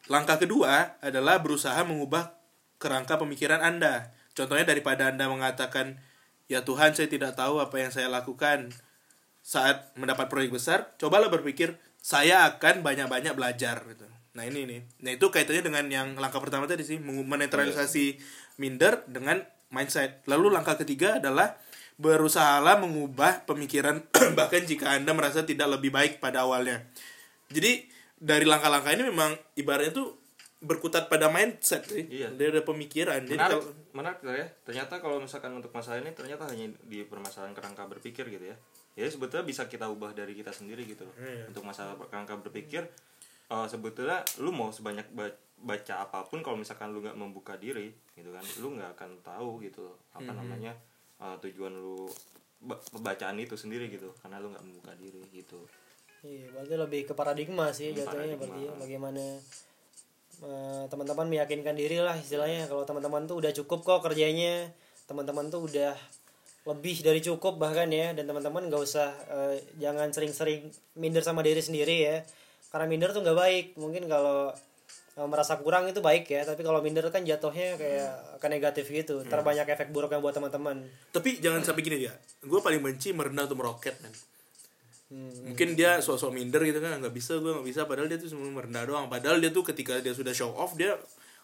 Langkah 0.08 0.40
kedua 0.42 0.98
adalah 1.04 1.38
berusaha 1.44 1.78
mengubah 1.86 2.34
kerangka 2.80 3.20
pemikiran 3.20 3.62
Anda. 3.62 4.16
Contohnya 4.34 4.66
daripada 4.66 5.12
Anda 5.12 5.28
mengatakan, 5.28 6.00
"Ya 6.48 6.64
Tuhan, 6.64 6.96
saya 6.96 7.12
tidak 7.12 7.36
tahu 7.36 7.60
apa 7.60 7.76
yang 7.78 7.92
saya 7.92 8.08
lakukan." 8.08 8.72
Saat 9.44 9.94
mendapat 10.00 10.32
proyek 10.32 10.56
besar, 10.56 10.96
cobalah 10.96 11.28
berpikir, 11.28 11.76
"Saya 12.00 12.48
akan 12.48 12.82
banyak-banyak 12.82 13.36
belajar." 13.36 13.84
gitu. 13.86 14.08
Nah, 14.34 14.44
ini 14.48 14.66
nih. 14.66 14.82
Nah, 15.04 15.12
itu 15.14 15.28
kaitannya 15.28 15.62
dengan 15.62 15.86
yang 15.92 16.08
langkah 16.16 16.40
pertama 16.40 16.66
tadi 16.66 16.88
sih, 16.88 16.98
menetralisasi 17.04 18.18
minder 18.58 19.04
dengan 19.06 19.44
mindset. 19.70 20.24
Lalu 20.26 20.56
langkah 20.56 20.80
ketiga 20.80 21.20
adalah 21.20 21.60
berusahalah 22.00 22.80
mengubah 22.80 23.44
pemikiran 23.44 24.00
bahkan 24.38 24.64
jika 24.64 24.96
Anda 24.96 25.12
merasa 25.12 25.44
tidak 25.44 25.68
lebih 25.70 25.92
baik 25.92 26.18
pada 26.18 26.42
awalnya. 26.42 26.88
Jadi 27.48 27.84
dari 28.16 28.44
langkah-langkah 28.44 28.92
ini 28.92 29.04
memang 29.06 29.36
ibaratnya 29.54 29.92
tuh 29.94 30.16
berkutat 30.60 31.08
pada 31.08 31.28
mindset 31.28 31.84
sih. 31.86 32.04
Iya. 32.06 32.32
Dari 32.32 32.52
ada 32.52 32.64
pemikiran. 32.64 33.20
Jadi 33.22 33.36
menarik 33.36 33.54
kalau- 33.54 33.76
menarik 33.92 34.20
ya 34.24 34.48
ternyata 34.64 34.94
kalau 34.98 35.18
misalkan 35.18 35.52
untuk 35.52 35.72
masalah 35.72 36.00
ini 36.00 36.12
ternyata 36.12 36.44
hanya 36.46 36.68
di 36.82 37.04
permasalahan 37.04 37.52
kerangka 37.52 37.84
berpikir 37.86 38.28
gitu 38.28 38.46
ya 38.46 38.56
ya 38.96 39.08
sebetulnya 39.08 39.44
bisa 39.44 39.66
kita 39.66 39.88
ubah 39.88 40.12
dari 40.12 40.32
kita 40.34 40.52
sendiri 40.52 40.84
gitu 40.86 41.04
loh 41.04 41.16
Iya. 41.18 41.48
untuk 41.48 41.64
masalah 41.64 41.96
kerangka 41.98 42.36
berpikir 42.38 42.84
eh, 43.46 43.68
sebetulnya 43.68 44.20
lu 44.38 44.52
mau 44.52 44.70
sebanyak 44.70 45.08
ba- 45.10 45.32
baca 45.58 45.96
apa 46.02 46.24
pun 46.24 46.40
kalau 46.40 46.56
misalkan 46.56 46.92
lu 46.92 47.00
nggak 47.00 47.16
membuka 47.16 47.56
diri 47.56 47.88
gitu 48.14 48.30
kan 48.30 48.44
lu 48.58 48.68
nggak 48.74 48.92
akan 48.94 49.12
tahu 49.20 49.60
gitu 49.60 49.84
loh, 49.84 49.98
apa 50.12 50.28
Mhm. 50.28 50.38
namanya 50.38 50.72
eh, 51.20 51.38
tujuan 51.48 51.74
lu 51.76 52.08
ba- 52.60 52.80
pembacaan 52.92 53.40
itu 53.40 53.56
sendiri 53.56 53.88
gitu 53.88 54.12
karena 54.20 54.40
lu 54.40 54.52
nggak 54.52 54.64
membuka 54.64 54.92
diri 55.00 55.24
gitu. 55.32 55.60
Iya, 56.20 56.52
berarti 56.52 56.76
lebih 56.76 57.02
ke 57.08 57.14
paradigma 57.16 57.72
sih 57.72 57.96
jatuhnya 57.96 58.36
berarti 58.36 58.68
ya. 58.68 58.72
bagaimana 58.76 59.24
eh, 60.44 60.84
teman-teman 60.92 61.28
meyakinkan 61.32 61.76
diri 61.80 62.04
lah 62.04 62.16
istilahnya. 62.20 62.68
Kalau 62.68 62.84
teman-teman 62.84 63.24
tuh 63.28 63.40
udah 63.40 63.52
cukup 63.56 63.84
kok 63.88 64.04
kerjanya 64.04 64.68
teman-teman 65.08 65.50
tuh 65.50 65.66
udah 65.66 65.96
lebih 66.68 67.02
dari 67.02 67.18
cukup 67.24 67.58
bahkan 67.58 67.90
ya 67.90 68.14
dan 68.14 68.30
teman-teman 68.30 68.68
nggak 68.68 68.84
usah 68.84 69.10
eh, 69.32 69.64
jangan 69.80 70.12
sering-sering 70.12 70.68
minder 71.00 71.24
sama 71.24 71.40
diri 71.40 71.64
sendiri 71.64 71.96
ya. 72.04 72.18
Karena 72.70 72.86
minder 72.86 73.16
tuh 73.16 73.24
nggak 73.24 73.40
baik. 73.40 73.66
Mungkin 73.80 74.06
kalau 74.12 74.52
merasa 75.28 75.60
kurang 75.60 75.90
itu 75.90 76.00
baik 76.00 76.30
ya 76.30 76.48
tapi 76.48 76.64
kalau 76.64 76.80
minder 76.80 77.04
kan 77.12 77.26
jatuhnya 77.26 77.76
kayak 77.76 78.40
ke 78.40 78.48
negatif 78.48 78.86
gitu 78.88 79.26
terbanyak 79.28 79.68
efek 79.68 79.92
buruknya 79.92 80.24
buat 80.24 80.32
teman-teman 80.32 80.86
Tapi 81.12 81.44
jangan 81.44 81.66
sampai 81.66 81.82
gini 81.84 82.08
ya. 82.08 82.14
Gue 82.46 82.64
paling 82.64 82.80
benci 82.80 83.12
merendah 83.12 83.50
atau 83.50 83.58
meroket 83.58 83.98
man. 84.00 84.14
Hmm. 85.10 85.52
Mungkin 85.52 85.74
dia 85.74 86.00
sosok 86.06 86.30
minder 86.30 86.62
gitu 86.62 86.78
kan 86.78 87.02
nggak 87.02 87.12
bisa 87.12 87.42
gue 87.42 87.50
nggak 87.50 87.68
bisa 87.68 87.82
padahal 87.90 88.08
dia 88.08 88.22
tuh 88.22 88.30
cuma 88.32 88.48
merendah 88.62 88.86
doang. 88.86 89.10
Padahal 89.10 89.42
dia 89.42 89.50
tuh 89.50 89.66
ketika 89.66 89.98
dia 90.00 90.14
sudah 90.14 90.32
show 90.32 90.54
off 90.54 90.78
dia 90.78 90.96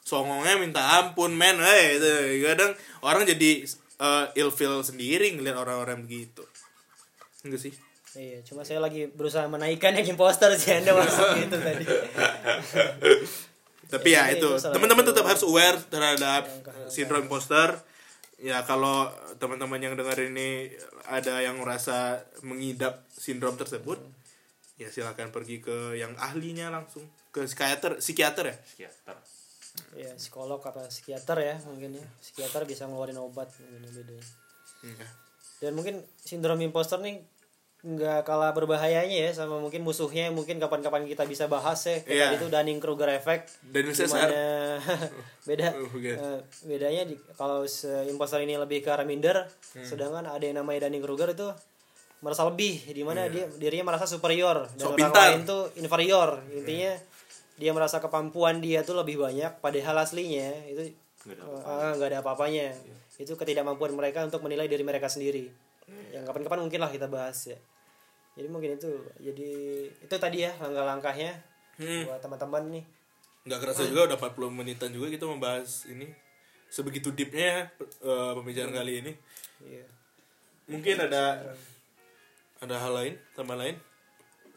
songongnya 0.06 0.62
minta 0.62 0.82
ampun 1.02 1.34
men. 1.34 1.58
Hey, 1.58 1.98
itu 1.98 2.46
kadang 2.46 2.72
orang 3.02 3.26
jadi 3.26 3.66
uh, 3.98 4.30
ilfeel 4.38 4.86
sendiri 4.86 5.34
ngeliat 5.34 5.58
orang-orang 5.58 6.06
begitu. 6.06 6.46
Enggak 7.42 7.62
sih? 7.66 7.74
Iya, 8.16 8.40
cuma 8.48 8.64
saya 8.64 8.80
lagi 8.80 9.12
berusaha 9.12 9.44
menaikkan 9.52 9.92
yang 9.92 10.16
imposter 10.16 10.48
sih 10.56 10.72
Anda 10.72 10.96
masuk 10.96 11.36
gitu 11.36 11.58
tadi. 11.60 11.84
Tapi 13.90 14.10
Ya, 14.12 14.32
ya, 14.32 14.40
itu 14.40 14.50
teman-teman 14.60 15.06
tetap 15.06 15.26
harus 15.28 15.44
aware 15.46 15.78
terhadap 15.92 16.48
sindrom 16.90 17.26
imposter. 17.28 17.78
Ya 18.36 18.62
kalau 18.68 19.08
teman-teman 19.40 19.80
yang 19.80 19.96
dengar 19.96 20.20
ini 20.20 20.74
ada 21.08 21.40
yang 21.40 21.56
merasa 21.62 22.20
mengidap 22.44 23.08
sindrom 23.08 23.56
tersebut, 23.56 24.02
ya 24.76 24.92
silakan 24.92 25.32
pergi 25.32 25.64
ke 25.64 25.96
yang 25.96 26.12
ahlinya 26.20 26.68
langsung 26.68 27.08
ke 27.32 27.48
psikiater, 27.48 28.04
psikiater 28.04 28.46
ya. 28.52 28.58
psikiater 28.60 29.16
ya, 29.96 30.12
psikolog 30.16 30.60
apa 30.64 30.88
psikiater 30.88 31.38
ya 31.40 31.56
mungkin 31.68 32.00
ya. 32.00 32.06
Psikiater 32.20 32.68
bisa 32.68 32.88
ngeluarin 32.88 33.20
obat 33.20 33.52
mungkin 33.60 33.88
ya, 33.88 33.92
beda. 33.92 34.14
Iya. 34.84 35.08
Dan 35.64 35.72
mungkin 35.80 36.04
sindrom 36.20 36.60
imposter 36.60 37.00
nih 37.00 37.24
nggak 37.86 38.26
kalah 38.26 38.50
berbahayanya 38.50 39.30
ya 39.30 39.32
sama 39.32 39.62
mungkin 39.62 39.80
musuhnya 39.80 40.34
mungkin 40.34 40.58
kapan-kapan 40.58 41.06
kita 41.06 41.22
bisa 41.24 41.46
bahas 41.46 41.78
ya. 41.82 42.02
Kayak 42.02 42.10
Iya. 42.10 42.28
itu 42.36 42.46
Dunning 42.50 42.80
Kruger 42.80 43.10
effect. 43.12 43.62
Dan 43.62 43.86
beda. 45.48 45.68
Eh, 45.94 46.40
bedanya 46.66 47.06
di, 47.06 47.14
kalau 47.32 47.62
se- 47.66 48.10
imposter 48.10 48.42
ini 48.42 48.58
lebih 48.58 48.82
ke 48.82 48.90
arah 48.90 49.06
minder 49.06 49.46
Hmm. 49.72 49.86
sedangkan 49.86 50.26
ada 50.26 50.42
yang 50.42 50.58
namanya 50.58 50.90
Dunning 50.90 51.00
Kruger 51.00 51.30
itu 51.30 51.46
merasa 52.18 52.42
lebih. 52.44 52.82
Di 52.84 53.04
mana 53.04 53.30
dia 53.30 53.46
dirinya 53.52 53.94
merasa 53.94 54.10
superior. 54.10 54.66
Dan 54.66 54.74
Iya. 54.74 54.82
Sok 54.82 54.88
orang 54.88 54.98
pintar. 55.06 55.22
lain 55.22 55.40
tuh 55.44 55.62
inferior. 55.76 56.30
Intinya 56.50 56.92
dia 57.56 57.72
merasa 57.72 57.98
kemampuan 58.00 58.60
dia 58.60 58.82
tuh 58.82 58.98
lebih 58.98 59.16
banyak 59.16 59.62
padahal 59.62 60.02
aslinya 60.02 60.50
itu 60.66 60.90
Nggak 61.22 61.38
ada 61.38 61.86
eh, 61.86 61.92
nggak 61.96 62.10
ada 62.10 62.18
apa-apanya. 62.20 62.68
Itu 63.16 63.34
ketidakmampuan 63.34 63.94
mereka 63.94 64.22
untuk 64.22 64.42
menilai 64.42 64.66
diri 64.66 64.82
mereka 64.82 65.06
sendiri. 65.06 65.54
Yang 66.10 66.26
kapan-kapan 66.26 66.60
mungkin 66.60 66.82
lah 66.82 66.90
kita 66.90 67.06
bahas 67.06 67.38
ya 67.46 67.62
jadi 68.36 68.48
mungkin 68.48 68.76
itu 68.76 68.92
jadi 69.18 69.50
itu 69.90 70.16
tadi 70.16 70.44
ya 70.44 70.52
langkah-langkahnya 70.60 71.34
Hmm. 71.76 72.08
buat 72.08 72.24
teman-teman 72.24 72.72
nih 72.72 72.86
Nggak 73.46 73.60
kerasa 73.62 73.84
juga 73.84 74.08
udah 74.08 74.18
40 74.18 74.48
menitan 74.50 74.90
juga 74.90 75.06
kita 75.06 75.28
membahas 75.28 75.86
ini. 75.86 76.08
Sebegitu 76.66 77.12
deepnya 77.12 77.68
eh, 78.00 78.32
pembicaraan 78.34 78.74
kali 78.74 79.04
ini. 79.04 79.12
Iya. 79.60 79.86
Mungkin 80.66 80.96
ada 80.98 81.54
ada 82.58 82.76
hal 82.80 82.92
lain, 82.96 83.14
tambah 83.36 83.54
lain. 83.54 83.76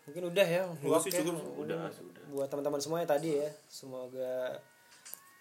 mungkin 0.07 0.25
udah 0.25 0.47
ya 0.47 0.63
sih, 1.05 1.21
cukup. 1.21 1.37
udah 1.69 1.91
sudah 1.93 2.23
buat 2.33 2.49
teman-teman 2.49 2.81
semuanya 2.81 3.13
tadi 3.13 3.37
ya 3.37 3.51
semoga 3.69 4.57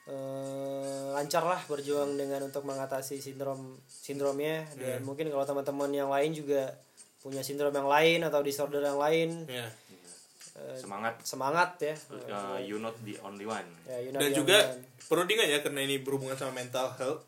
eh, 0.08 1.06
lancar 1.14 1.44
lah 1.44 1.62
berjuang 1.68 2.20
dengan 2.20 2.44
untuk 2.44 2.68
mengatasi 2.68 3.20
sindrom 3.20 3.80
sindromnya 3.88 4.68
dan 4.76 5.04
mungkin 5.04 5.32
kalau 5.32 5.46
teman-teman 5.46 5.88
yang 5.94 6.10
lain 6.12 6.36
juga 6.36 6.76
punya 7.18 7.42
sindrom 7.42 7.72
yang 7.72 7.86
lain 7.86 8.20
atau 8.22 8.40
disorder 8.40 8.80
yang 8.80 8.96
lain 8.96 9.30
Ya. 9.46 9.68
eh, 10.54 10.76
semangat 10.76 11.22
semangat 11.22 11.70
ya 11.78 11.96
uh, 12.30 12.58
you 12.58 12.78
not 12.78 12.94
the 13.02 13.14
only 13.22 13.44
one 13.44 13.66
ya 13.86 13.98
you 14.00 14.10
know 14.10 14.18
Dan 14.18 14.32
juga 14.32 14.58
perlu 15.06 15.24
diingat 15.24 15.48
ya 15.48 15.60
karena 15.60 15.82
ini 15.82 15.98
berhubungan 15.98 16.36
sama 16.36 16.52
mental 16.54 16.92
health. 16.96 17.24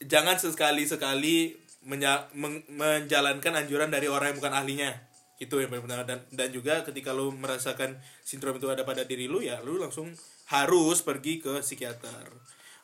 Jangan 0.00 0.38
sekali-sekali 0.38 1.52
menya- 1.82 2.30
men- 2.32 2.64
menjalankan 2.70 3.52
anjuran 3.58 3.90
dari 3.90 4.06
orang 4.06 4.32
yang 4.32 4.38
bukan 4.38 4.54
ahlinya. 4.54 4.90
Itu 5.36 5.58
yang 5.58 5.68
paling 5.68 5.82
penting 5.82 6.04
dan 6.06 6.20
dan 6.30 6.48
juga 6.50 6.84
ketika 6.84 7.10
lu 7.10 7.32
merasakan 7.32 7.96
sindrom 8.22 8.54
itu 8.54 8.68
ada 8.68 8.84
pada 8.84 9.02
diri 9.02 9.24
lu 9.24 9.40
ya 9.40 9.58
lu 9.60 9.76
langsung 9.76 10.12
harus 10.46 11.00
pergi 11.00 11.40
ke 11.40 11.58
psikiater. 11.60 12.28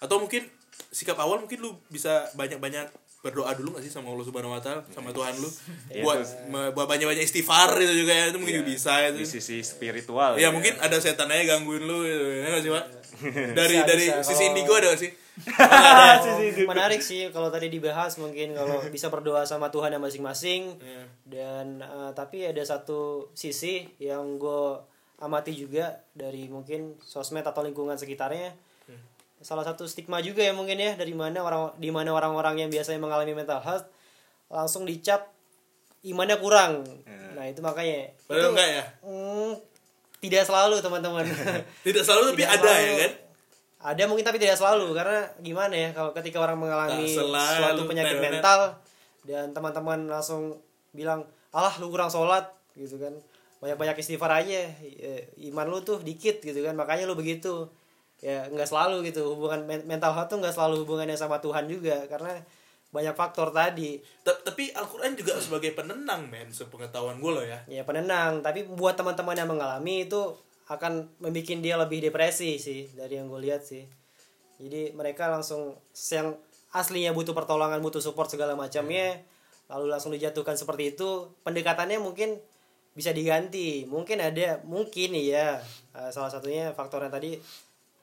Atau 0.01 0.19
mungkin 0.19 0.45
sikap 0.91 1.17
awal 1.17 1.41
mungkin 1.41 1.61
lu 1.61 1.77
bisa 1.87 2.29
banyak-banyak 2.35 2.89
berdoa 3.27 3.51
dulu 3.53 3.75
gak 3.75 3.83
sih 3.83 3.91
sama 3.91 4.09
Allah 4.09 4.23
Subhanahu 4.23 4.51
wa 4.51 4.61
taala 4.61 4.87
sama 4.89 5.11
Tuhan 5.11 5.35
lu 5.35 5.51
buat 5.99 6.19
me- 6.47 6.71
buat 6.71 6.87
banyak-banyak 6.87 7.21
istighfar 7.21 7.75
itu 7.77 7.95
juga 7.99 8.13
ya 8.13 8.25
itu 8.27 8.39
mungkin 8.39 8.57
juga 8.57 8.69
bisa 8.69 8.93
itu. 9.05 9.19
di 9.19 9.27
sisi 9.29 9.59
spiritual 9.61 10.37
Ya 10.37 10.49
mungkin 10.49 10.79
ada 10.79 10.95
setan 10.97 11.27
aja 11.27 11.43
gangguin 11.51 11.83
lu 11.83 12.03
gitu. 12.03 12.27
Ya 12.33 12.47
nggak 12.49 12.63
sih, 12.63 12.71
Pak? 12.71 12.85
Dari 13.53 13.77
Bisa, 13.77 13.85
dari 13.85 14.07
bisa. 14.07 14.23
sisi 14.23 14.35
Kalau- 14.37 14.51
indigo 14.53 14.73
ada 14.73 14.89
gak 14.89 15.01
sih? 15.01 15.11
Oh, 15.37 16.41
menarik 16.67 17.01
sih 17.01 17.29
kalau 17.29 17.49
tadi 17.49 17.69
dibahas 17.69 18.17
mungkin 18.17 18.53
kalau 18.53 18.81
bisa 18.87 19.09
berdoa 19.09 19.45
sama 19.45 19.69
Tuhan 19.69 19.91
yang 19.91 20.01
masing-masing 20.01 20.77
Iya. 20.77 21.03
dan 21.27 21.67
eh, 21.79 22.11
tapi 22.13 22.43
ada 22.43 22.63
satu 22.63 23.01
sisi 23.33 23.85
yang 23.99 24.37
gue 24.37 24.81
amati 25.19 25.53
juga 25.53 25.87
dari 26.11 26.45
mungkin 26.47 26.97
sosmed 26.99 27.43
atau 27.43 27.61
lingkungan 27.61 27.97
sekitarnya 27.97 28.53
salah 29.41 29.65
satu 29.65 29.85
stigma 29.85 30.19
juga 30.21 30.41
ya 30.41 30.57
mungkin 30.57 30.81
ya 30.81 30.97
dari 30.97 31.13
mana 31.13 31.45
orang 31.45 31.77
di 31.77 31.93
mana 31.93 32.13
orang-orang 32.13 32.67
yang 32.67 32.71
biasanya 32.73 32.97
mengalami 32.97 33.37
mental 33.37 33.61
health 33.61 33.85
langsung 34.49 34.87
dicap 34.87 35.29
imannya 36.07 36.39
kurang. 36.39 36.87
Nah 37.35 37.45
itu 37.45 37.61
makanya. 37.61 38.15
Padahal 38.25 38.41
itu, 38.41 38.49
enggak 38.55 38.69
ya? 38.71 38.85
mm, 39.05 39.51
tidak 40.23 40.43
selalu 40.47 40.77
teman-teman. 40.81 41.25
Tidak 41.87 42.03
selalu 42.03 42.33
tapi 42.33 42.41
Tidak 42.41 42.51
ada 42.51 42.63
selalu. 42.65 42.81
ya 42.81 42.95
kan? 42.97 43.13
Ada 43.77 44.03
mungkin 44.09 44.25
tapi 44.25 44.39
tidak 44.41 44.57
selalu. 44.57 44.87
Karena 44.97 45.19
gimana 45.39 45.75
ya 45.77 45.89
kalau 45.93 46.11
ketika 46.17 46.39
orang 46.41 46.57
mengalami 46.59 47.07
suatu 47.07 47.85
penyakit 47.85 48.19
mental 48.19 48.81
dan 49.29 49.53
teman-teman 49.53 50.09
langsung 50.09 50.57
bilang 50.91 51.29
alah 51.53 51.77
lu 51.79 51.93
kurang 51.93 52.09
sholat 52.09 52.49
gitu 52.75 52.97
kan. 52.97 53.13
Banyak-banyak 53.61 54.01
istighfar 54.01 54.43
aja 54.43 54.73
Eh, 54.81 55.29
iman 55.53 55.69
lu 55.69 55.85
tuh 55.85 56.01
dikit 56.01 56.41
gitu 56.41 56.57
kan. 56.65 56.73
Makanya 56.73 57.05
lu 57.05 57.15
begitu 57.15 57.69
ya 58.21 58.49
nggak 58.49 58.69
selalu 58.69 59.11
gitu. 59.11 59.37
Hubungan 59.37 59.65
men- 59.65 59.85
mental 59.85 60.13
health 60.17 60.33
tuh 60.33 60.39
nggak 60.41 60.55
selalu 60.55 60.85
hubungannya 60.85 61.17
sama 61.17 61.41
Tuhan 61.41 61.69
juga 61.69 62.05
karena 62.09 62.33
banyak 62.95 63.13
faktor 63.19 63.53
tadi. 63.53 64.01
Ta- 64.25 64.41
Tapi 64.41 64.73
Al-Quran 64.73 65.13
juga 65.19 65.37
sebagai 65.37 65.75
penenang 65.77 66.31
men 66.33 66.49
Sepengetahuan 66.49 67.21
gue 67.21 67.33
loh 67.33 67.45
ya. 67.45 67.61
Ya 67.69 67.83
penenang. 67.85 68.41
Tapi 68.41 68.65
buat 68.65 68.97
teman-teman 68.97 69.37
yang 69.37 69.51
mengalami 69.51 70.09
itu 70.09 70.33
akan 70.67 71.07
membuat 71.23 71.61
dia 71.63 71.77
lebih 71.79 72.03
depresi 72.03 72.59
sih 72.59 72.91
dari 72.97 73.21
yang 73.21 73.29
gue 73.29 73.39
lihat 73.39 73.63
sih. 73.63 73.85
Jadi 74.57 74.97
mereka 74.97 75.29
langsung 75.29 75.77
yang 76.11 76.35
aslinya 76.73 77.13
butuh 77.13 77.37
pertolongan 77.37 77.81
butuh 77.85 78.01
support 78.01 78.29
segala 78.33 78.57
macamnya 78.57 79.21
lalu 79.67 79.91
langsung 79.91 80.15
dijatuhkan 80.15 80.57
seperti 80.57 80.97
itu. 80.97 81.29
Pendekatannya 81.45 82.01
mungkin 82.01 82.41
bisa 82.97 83.13
diganti. 83.13 83.85
Mungkin 83.85 84.23
ada 84.25 84.65
mungkin 84.65 85.13
ya 85.15 85.61
salah 86.09 86.33
satunya 86.33 86.73
faktor 86.73 87.05
yang 87.05 87.13
tadi 87.13 87.37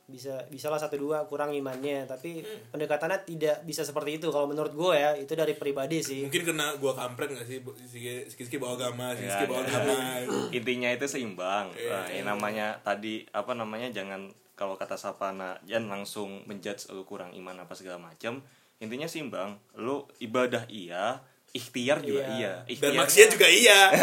bisa 0.03 0.43
bisalah 0.47 0.75
satu 0.75 0.95
dua 0.95 1.23
kurang 1.25 1.51
imannya. 1.51 2.03
Tapi 2.03 2.43
pendekatannya 2.69 3.23
tidak 3.23 3.63
bisa 3.63 3.81
seperti 3.81 4.19
itu. 4.19 4.27
Kalau 4.29 4.45
menurut 4.45 4.71
gue 4.71 4.93
ya 4.93 5.15
itu 5.15 5.31
dari 5.31 5.55
pribadi 5.55 6.03
sih. 6.03 6.21
Mungkin 6.27 6.43
kena 6.43 6.75
gue 6.75 6.91
kampret 6.91 7.31
gak 7.31 7.47
sih 7.47 7.63
Sikit-sikit 7.87 8.59
bawa 8.59 8.75
agama 8.75 9.15
Ya, 9.15 9.17
Sikit-sikit 9.17 9.47
bawa 9.47 9.61
ya. 9.63 9.67
agama. 9.69 9.95
Intinya 10.59 10.89
itu 10.91 11.05
seimbang. 11.07 11.71
Iya, 11.73 11.89
nah, 11.89 12.05
yang 12.11 12.25
namanya 12.27 12.67
tadi 12.83 13.23
apa 13.31 13.51
namanya 13.55 13.87
jangan 13.89 14.27
kalau 14.53 14.77
kata 14.77 14.95
Sapana 14.95 15.57
jangan 15.65 16.01
langsung 16.01 16.45
menjudge 16.45 16.93
lu 16.93 17.03
kurang 17.03 17.33
iman 17.33 17.57
apa 17.63 17.73
segala 17.73 17.97
macam 17.97 18.43
intinya 18.77 19.07
seimbang. 19.07 19.55
Lu 19.79 20.03
ibadah 20.19 20.67
iya 20.67 21.23
ikhtiar 21.53 22.01
juga 22.01 22.25
Iya. 22.27 22.33
iya. 22.33 22.53
Dan 22.61 22.69
ikhtiar 22.69 22.93
maksiat 22.97 23.29
juga 23.31 23.47
iya. 23.47 23.79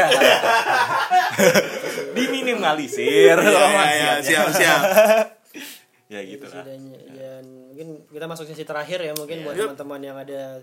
Diminimalisir. 2.16 3.36
Iya, 3.36 3.44
iya, 3.44 3.84
iya, 3.90 4.10
Siap 4.22 4.48
siap 4.54 4.80
ya 6.10 6.20
gitu 6.20 6.42
Gitu 6.42 6.50
lah. 6.50 6.66
dan, 6.66 6.80
dan 7.14 7.44
mungkin 7.70 7.88
kita 8.10 8.26
masuk 8.26 8.44
sesi 8.44 8.66
terakhir 8.66 8.98
ya 8.98 9.14
mungkin 9.14 9.46
buat 9.46 9.54
Yup. 9.54 9.72
teman-teman 9.72 10.00
yang 10.02 10.16
ada 10.18 10.58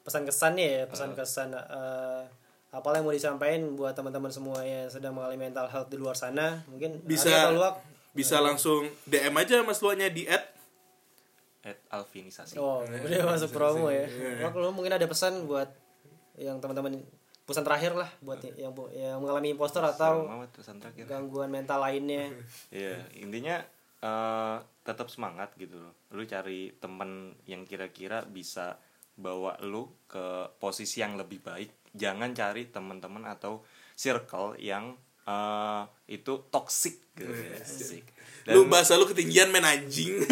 pesan 0.00 0.24
kesannya 0.24 0.68
ya 0.72 0.82
pesan 0.88 1.12
kesan 1.12 1.52
eh, 1.52 2.22
apa 2.68 2.84
yang 2.92 3.04
mau 3.04 3.12
disampaikan 3.12 3.76
buat 3.76 3.92
teman-teman 3.92 4.32
semua 4.32 4.60
yang 4.60 4.88
sedang 4.88 5.12
mengalami 5.12 5.48
mental 5.48 5.68
health 5.68 5.88
di 5.88 5.96
luar 5.96 6.16
sana 6.16 6.64
mungkin 6.64 7.00
Bisa 7.00 7.28
atau 7.28 7.56
luak? 7.56 7.74
Bisa 8.12 8.40
langsung 8.40 8.88
DM 9.04 9.36
aja 9.36 9.60
mas 9.60 9.78
luaknya 9.78 10.08
di 10.08 10.24
at. 10.24 10.48
At 11.60 11.76
alfinisasi 11.92 12.56
oh 12.56 12.80
udah 12.84 13.24
masuk 13.28 13.52
promo 13.52 13.92
ya. 13.92 14.08
Luak, 14.40 14.56
lu 14.56 14.72
mungkin 14.72 14.96
ada 14.96 15.04
pesan 15.04 15.44
buat 15.44 15.68
yang 16.36 16.56
teman-teman 16.58 17.04
pesan 17.44 17.64
terakhir 17.64 17.92
lah 17.92 18.08
buat 18.20 18.40
yang 18.56 18.72
yang 18.92 19.20
mengalami 19.20 19.52
impostor 19.52 19.80
atau 19.80 20.28
gangguan 21.04 21.48
mental 21.48 21.80
lainnya. 21.80 22.32
Iya, 22.68 23.00
intinya 23.16 23.64
eh, 24.02 24.58
tetap 24.84 25.08
semangat 25.12 25.54
gitu 25.58 25.76
loh. 25.78 25.94
Lu 26.14 26.24
cari 26.24 26.72
temen 26.78 27.34
yang 27.44 27.66
kira-kira 27.68 28.24
bisa 28.24 28.78
bawa 29.18 29.58
lu 29.66 30.06
ke 30.06 30.54
posisi 30.62 31.02
yang 31.02 31.18
lebih 31.18 31.42
baik. 31.42 31.90
Jangan 31.92 32.30
cari 32.36 32.70
teman-teman 32.70 33.26
atau 33.26 33.62
circle 33.98 34.54
yang 34.62 34.94
eh, 35.26 35.82
itu 36.10 36.48
toxic 36.50 37.14
gitu 37.18 37.32
ya. 37.34 37.58
Asik. 38.48 38.54
lu 38.54 38.64
bahasa 38.64 38.92
lu 38.94 39.04
ketinggian 39.04 39.48
main 39.48 39.60
anjing 39.62 40.16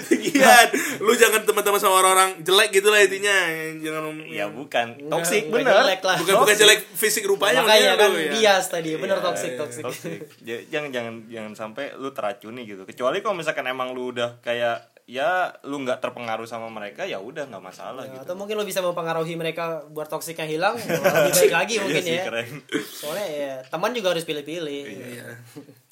ketinggian 0.00 0.66
lu 0.98 1.12
jangan 1.14 1.42
teman-teman 1.42 1.78
sama 1.78 1.94
orang-orang 1.96 2.40
jelek 2.40 2.70
gitu 2.72 2.88
lah 2.88 3.00
intinya 3.00 3.36
jangan 3.78 4.02
ya 4.26 4.46
bukan 4.48 4.86
Nggak- 4.96 5.06
toxic 5.08 5.42
nggak 5.44 5.54
bener 5.56 5.74
jelek 5.76 6.00
lah. 6.02 6.16
bukan 6.18 6.34
bukan 6.36 6.56
jelek 6.56 6.80
fisik 6.90 7.24
rupanya 7.24 7.62
makanya 7.62 7.94
kan 7.96 8.10
lu, 8.10 8.18
ya. 8.18 8.30
bias 8.32 8.64
tadi 8.68 8.90
bener 8.94 9.12
Iya, 9.14 9.24
toxic 9.24 9.50
iya, 9.50 9.58
toxic 9.58 9.82
toxic. 9.82 10.18
Ja- 10.40 10.64
jangan 10.68 10.90
jangan 10.90 11.14
jangan 11.28 11.52
sampai 11.54 11.94
lu 11.94 12.10
teracuni 12.10 12.62
gitu 12.64 12.82
kecuali 12.84 13.18
kalau 13.20 13.36
misalkan 13.36 13.64
emang 13.64 13.92
lu 13.92 14.10
udah 14.10 14.40
kayak 14.40 14.90
ya 15.04 15.52
lu 15.62 15.80
nggak 15.80 16.00
terpengaruh 16.00 16.44
sama 16.44 16.66
mereka 16.66 17.04
ya 17.04 17.20
udah 17.20 17.44
nggak 17.44 17.60
masalah 17.60 18.02
Ya, 18.02 18.16
gitu. 18.16 18.24
atau 18.24 18.34
mungkin 18.34 18.56
lo 18.56 18.64
bisa 18.64 18.80
mempengaruhi 18.80 19.36
mereka 19.36 19.84
buat 19.86 20.08
toksiknya 20.08 20.46
hilang 20.46 20.74
lebih 21.14 21.32
baik 21.34 21.52
lagi 21.52 21.74
mungkin 21.76 22.00
Iya 22.00 22.08
sih, 22.08 22.16
ya. 22.16 22.24
keren. 22.24 22.48
soalnya 22.90 23.26
ya 23.28 23.54
teman 23.62 23.92
juga 23.92 24.08
harus 24.10 24.24
pilih-pilih. 24.24 24.82
Iya. 25.12 25.26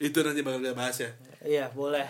itu 0.01 0.19
nanti 0.19 0.41
bakal 0.41 0.59
kita 0.59 0.73
bahas 0.73 0.97
ya. 0.99 1.11
Iya 1.43 1.65
boleh. 1.71 2.09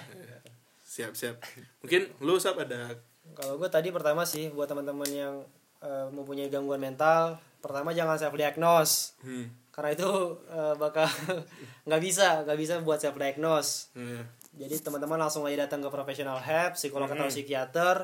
Siap 0.84 1.12
siap. 1.12 1.42
Mungkin 1.80 2.06
lu 2.20 2.36
sap 2.36 2.54
ada? 2.56 2.94
Kalau 3.32 3.56
gue 3.56 3.66
tadi 3.66 3.90
pertama 3.90 4.22
sih 4.22 4.48
buat 4.48 4.68
teman-teman 4.68 5.08
yang 5.08 5.34
eh, 5.80 6.06
mempunyai 6.08 6.46
gangguan 6.48 6.78
mental 6.78 7.34
pertama 7.58 7.90
jangan 7.90 8.14
self 8.14 8.34
diagnose 8.34 9.14
hmm. 9.20 9.46
karena 9.70 9.90
itu 9.92 10.10
eh, 10.46 10.74
bakal 10.76 11.06
nggak 11.86 11.98
bisa 12.00 12.42
nggak 12.42 12.58
bisa 12.58 12.74
buat 12.78 12.98
self 12.98 13.14
diagnose 13.16 13.90
Iya. 13.94 14.22
Jadi 14.52 14.74
teman-teman 14.78 15.16
langsung 15.16 15.48
aja 15.48 15.64
datang 15.64 15.80
ke 15.80 15.88
profesional 15.88 16.36
help 16.36 16.76
psikolog 16.76 17.08
atau 17.08 17.24
psikiater 17.32 17.96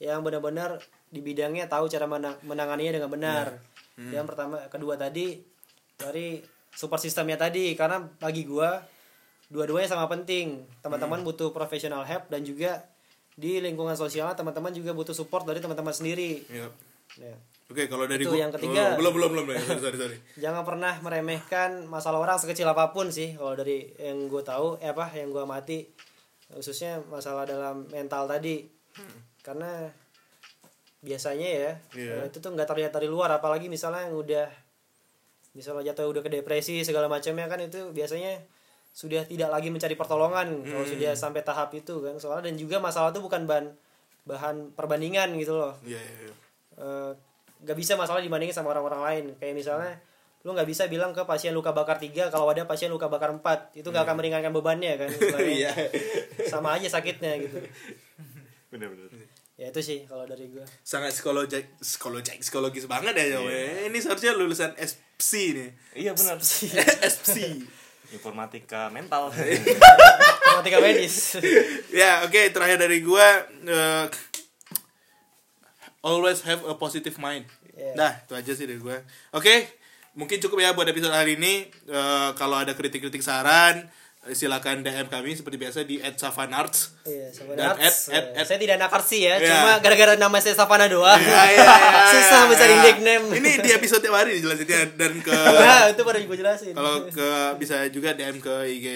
yang 0.00 0.24
benar-benar 0.24 0.80
di 1.06 1.20
bidangnya 1.20 1.68
tahu 1.68 1.84
cara 1.86 2.08
menang- 2.08 2.40
menanganinya 2.40 2.96
dengan 2.96 3.10
benar. 3.12 3.46
Yang 4.00 4.26
pertama 4.32 4.56
kedua 4.72 4.96
tadi 4.96 5.44
dari 5.94 6.40
support 6.72 6.96
sistemnya 6.98 7.36
tadi 7.36 7.76
karena 7.76 8.00
bagi 8.16 8.48
gua 8.48 8.80
dua-duanya 9.52 9.92
sama 9.92 10.08
penting. 10.08 10.64
Teman-teman 10.80 11.20
butuh 11.20 11.52
profesional 11.52 12.00
help 12.08 12.32
dan 12.32 12.40
juga 12.40 12.80
di 13.36 13.60
lingkungan 13.60 13.92
sosial 13.92 14.32
teman-teman 14.32 14.72
juga 14.72 14.96
butuh 14.96 15.12
support 15.12 15.44
dari 15.44 15.60
teman-teman 15.60 15.92
sendiri. 15.92 16.48
Iya. 16.48 16.72
Ya. 17.20 17.36
Oke, 17.70 17.86
kalau 17.86 18.04
dari 18.04 18.26
Itu 18.26 18.34
gua 18.34 18.42
yang 18.42 18.52
ketiga. 18.52 18.82
Oh, 18.82 18.98
belum 18.98 19.12
belum 19.14 19.30
belum 19.30 19.46
sorry 19.46 19.78
sorry. 19.78 19.96
sorry. 19.96 20.16
jangan 20.42 20.66
pernah 20.66 20.98
meremehkan 20.98 21.86
masalah 21.86 22.18
orang 22.18 22.34
sekecil 22.34 22.66
apa 22.66 22.90
pun 22.90 23.08
sih 23.08 23.38
kalau 23.38 23.54
dari 23.54 23.86
yang 23.94 24.26
gue 24.26 24.42
tahu 24.42 24.74
eh 24.78 24.90
apa 24.90 25.06
yang 25.14 25.30
gue 25.30 25.38
amati 25.38 25.86
khususnya 26.50 26.98
masalah 27.06 27.46
dalam 27.46 27.86
mental 27.88 28.26
tadi 28.26 28.66
karena 29.40 29.86
biasanya 31.00 31.48
ya 31.48 31.70
Iya. 31.94 32.12
eh, 32.12 32.24
itu 32.28 32.42
tuh 32.42 32.50
nggak 32.50 32.66
terlihat 32.66 32.92
dari 32.92 33.06
luar 33.06 33.30
apalagi 33.30 33.70
misalnya 33.70 34.04
yang 34.04 34.18
udah 34.18 34.46
misalnya 35.50 35.94
jatuh 35.94 36.10
udah 36.10 36.20
ke 36.20 36.30
depresi 36.30 36.82
segala 36.82 37.06
macamnya 37.06 37.46
kan 37.46 37.58
itu 37.58 37.90
biasanya 37.90 38.42
sudah 38.90 39.22
tidak 39.24 39.48
lagi 39.48 39.70
mencari 39.70 39.94
pertolongan 39.94 40.66
kalau 40.66 40.82
sudah 40.82 41.14
sampai 41.14 41.40
tahap 41.40 41.70
itu 41.72 42.02
kan 42.02 42.18
soalnya 42.18 42.50
dan 42.50 42.58
juga 42.58 42.82
masalah 42.82 43.14
itu 43.14 43.22
bukan 43.22 43.46
bahan 43.46 43.66
bahan 44.26 44.56
perbandingan 44.74 45.38
gitu 45.38 45.54
loh 45.54 45.78
Iya, 45.82 45.96
iya, 45.96 46.14
iya. 46.20 46.34
Eh, 46.76 47.12
nggak 47.64 47.76
bisa 47.76 47.96
masalah 47.96 48.20
dibandingin 48.24 48.54
sama 48.56 48.72
orang-orang 48.72 49.02
lain. 49.04 49.24
Kayak 49.36 49.54
misalnya 49.56 49.92
lu 50.40 50.56
nggak 50.56 50.68
bisa 50.68 50.88
bilang 50.88 51.12
ke 51.12 51.20
pasien 51.28 51.52
luka 51.52 51.76
bakar 51.76 52.00
tiga 52.00 52.32
kalau 52.32 52.48
ada 52.48 52.64
pasien 52.64 52.88
luka 52.88 53.08
bakar 53.08 53.30
empat. 53.32 53.76
Itu 53.76 53.92
nggak 53.92 54.04
akan 54.08 54.16
meringankan 54.16 54.52
bebannya 54.52 54.96
kan. 54.96 55.10
Iya. 55.40 55.72
sama 56.48 56.76
aja 56.76 56.88
sakitnya 56.88 57.36
gitu. 57.40 57.60
Bener-bener 58.72 59.30
ya 59.60 59.68
itu 59.68 59.80
sih 59.84 60.08
kalau 60.08 60.24
dari 60.24 60.48
gue 60.48 60.64
Sangat 60.80 61.12
psikologi 61.12 61.60
psikologi 61.84 62.40
psikologis 62.40 62.88
banget 62.88 63.12
ya, 63.12 63.36
Jawa. 63.36 63.52
Ini 63.92 63.98
seharusnya 64.00 64.32
lulusan 64.32 64.72
SPSI 64.72 65.44
nih. 65.52 65.70
iya 66.00 66.16
benar 66.16 66.40
SPSI. 66.40 67.60
informatika 68.16 68.90
mental. 68.90 69.30
Matematika 70.50 70.78
medis. 70.82 71.38
Ya, 71.94 72.26
oke, 72.26 72.50
terakhir 72.50 72.78
dari 72.82 73.04
gua 73.06 73.46
eh, 73.68 74.04
always 76.00 76.40
have 76.42 76.62
a 76.62 76.74
positive 76.74 77.16
mind. 77.16 77.44
Iya. 77.72 77.92
Nah, 77.94 78.12
itu 78.18 78.32
aja 78.34 78.52
sih 78.52 78.64
dari 78.64 78.76
gua. 78.76 79.00
Oke, 79.30 79.68
mungkin 80.12 80.36
cukup 80.38 80.58
ya 80.58 80.72
buat 80.72 80.84
episode 80.84 81.12
hari 81.12 81.34
ini. 81.34 81.64
Eh, 81.86 82.30
kalau 82.34 82.56
ada 82.56 82.72
kritik-kritik 82.72 83.20
saran, 83.20 83.88
eh, 84.20 84.34
silakan 84.34 84.80
DM 84.80 85.06
kami 85.06 85.32
seperti 85.32 85.56
biasa 85.56 85.78
di 85.82 85.96
@savanarts. 85.96 86.92
Iya, 87.04 87.32
Dan 87.54 87.72
at- 87.74 88.08
at- 88.10 88.32
at- 88.34 88.44
saya 88.44 88.58
tidak 88.58 88.76
nakar 88.76 89.00
sih 89.00 89.22
ya, 89.22 89.36
Iya. 89.36 89.48
cuma 89.48 89.72
gara-gara 89.78 90.12
nama 90.14 90.36
saya 90.38 90.52
Savana 90.52 90.86
doang. 90.86 91.16
Ya, 91.16 91.42
ya, 91.48 91.64
ya, 91.64 92.04
Susah 92.10 92.40
ya, 92.42 92.48
mencari 92.48 92.74
ya. 92.74 92.82
nickname. 92.82 93.24
Ini 93.32 93.50
di 93.60 93.70
episode 93.72 94.02
tiap 94.02 94.14
hari 94.14 94.36
dijelasinnya 94.36 94.92
dan 94.94 95.12
ke 95.20 95.32
Nah, 95.64 95.88
itu 95.88 96.00
baru 96.00 96.20
gue 96.20 96.36
jelasin. 96.36 96.72
kalau 96.72 97.06
ke 97.06 97.28
bisa 97.56 97.88
juga 97.88 98.12
DM 98.12 98.36
ke 98.38 98.54
IG 98.68 98.86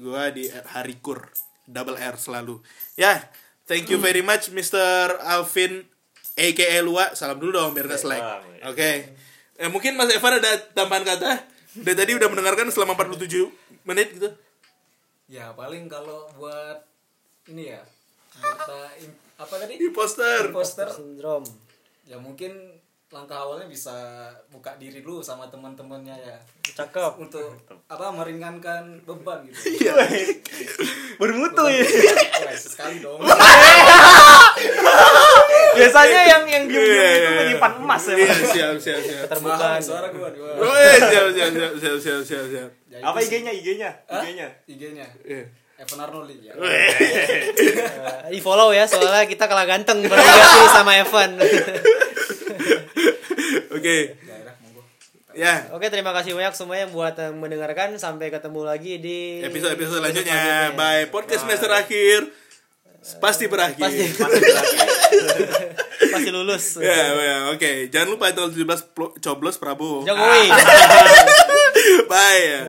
gua 0.00 0.28
di 0.28 0.48
@harikur 0.48 1.28
double 1.64 1.96
R 1.96 2.16
selalu. 2.16 2.60
Ya, 2.94 3.20
thank 3.64 3.88
you 3.88 3.96
very 3.96 4.20
much 4.20 4.48
Mr. 4.48 5.16
Alvin 5.20 5.84
aka 6.34 6.80
Lua. 6.80 7.12
Salam 7.12 7.36
dulu 7.36 7.50
dong 7.52 7.72
biar 7.72 7.86
gak 7.86 7.98
selek. 7.98 8.18
Salam, 8.18 8.42
ya. 8.52 8.60
Oke. 8.68 8.90
Eh, 9.54 9.68
mungkin 9.68 9.94
Mas 9.94 10.10
Evan 10.10 10.36
ada 10.36 10.50
tambahan 10.70 11.04
kata? 11.04 11.30
Dari 11.74 11.96
tadi 11.96 12.10
udah 12.12 12.26
mendengarkan 12.26 12.68
selama 12.68 12.94
47 12.94 13.48
menit 13.84 14.12
gitu. 14.12 14.28
Ya 15.26 15.50
paling 15.50 15.86
kalau 15.86 16.26
buat 16.34 16.80
ini 17.46 17.68
ya 17.68 17.80
kita 18.34 18.80
im- 19.00 19.16
apa 19.36 19.54
tadi? 19.56 19.72
Imposter. 19.80 20.50
Poster. 20.50 20.86
Sindrom. 20.90 21.42
Ya 22.04 22.16
mungkin 22.16 22.52
langkah 23.08 23.40
awalnya 23.40 23.64
bisa 23.64 23.94
buka 24.50 24.74
diri 24.74 24.98
dulu 24.98 25.22
sama 25.22 25.46
teman-temannya 25.46 26.14
ya 26.14 26.36
Cakep. 26.74 27.14
untuk 27.16 27.54
apa 27.86 28.10
meringankan 28.10 28.98
beban 29.02 29.46
gitu. 29.46 29.54
Iya. 29.86 29.94
bermutu 31.14 31.62
ya 31.64 31.78
sekali 32.58 32.98
dong. 32.98 33.22
biasanya 35.74 36.20
yang 36.24 36.42
yang 36.46 36.64
diem 36.70 36.80
Iya, 36.80 36.88
diem 36.88 37.14
itu 37.14 37.22
iya. 37.26 37.38
menyimpan 37.42 37.72
emas 37.82 38.02
ya 38.06 38.14
Iya, 38.16 38.34
siap 38.34 38.74
siap 38.78 39.00
siap. 39.02 39.22
Keterbukaan. 39.28 39.80
Suara 39.82 40.08
gua. 40.14 40.28
Oh, 40.58 40.74
iya, 40.74 40.94
siap 40.98 41.26
siap 41.34 41.50
siap 41.52 41.72
siap 41.76 41.96
siap 42.00 42.20
siap 42.22 42.44
siap. 42.48 42.68
Ya, 42.88 42.98
apa. 43.02 43.18
IG-nya 43.20 43.52
IG-nya? 43.52 43.90
IG-nya 44.06 44.48
IG-nya. 44.70 45.06
Iya. 45.26 45.44
Evan 45.74 45.98
Arnoldi 46.06 46.38
ya. 46.38 46.54
Eh, 46.54 48.30
di 48.30 48.38
follow 48.38 48.70
ya 48.70 48.86
soalnya 48.86 49.26
kita 49.26 49.50
kalah 49.50 49.66
ganteng 49.66 50.06
sih 50.06 50.68
sama 50.70 50.94
Evan. 51.02 51.34
Oke. 53.74 53.96
Monggo. 54.62 54.82
Ya, 55.34 55.66
Oke 55.74 55.90
terima 55.90 56.14
kasih 56.14 56.38
banyak 56.38 56.54
semua 56.54 56.78
yang 56.78 56.94
buat 56.94 57.18
yang 57.18 57.34
mendengarkan 57.42 57.98
sampai 57.98 58.30
ketemu 58.30 58.60
lagi 58.62 59.02
di 59.02 59.42
episode-episode 59.42 59.98
selanjutnya. 59.98 60.70
Bye. 60.78 61.10
Podcast 61.10 61.42
semester 61.42 61.74
akhir 61.74 62.30
pasti 63.14 63.44
berakhir. 63.46 63.80
Pasti 63.80 64.04
Pasti 64.18 64.40
berakhir. 64.40 64.88
pasti 66.04 66.30
lulus. 66.30 66.64
Ya, 66.78 66.94
ya, 67.12 67.36
oke. 67.50 67.88
Jangan 67.88 68.08
lupa 68.10 68.30
tanggal 68.30 68.50
17 68.50 68.92
plo- 68.92 69.14
coblos 69.14 69.56
Prabowo. 69.56 70.02
Jokowi. 70.02 70.46
Bye. 72.10 72.62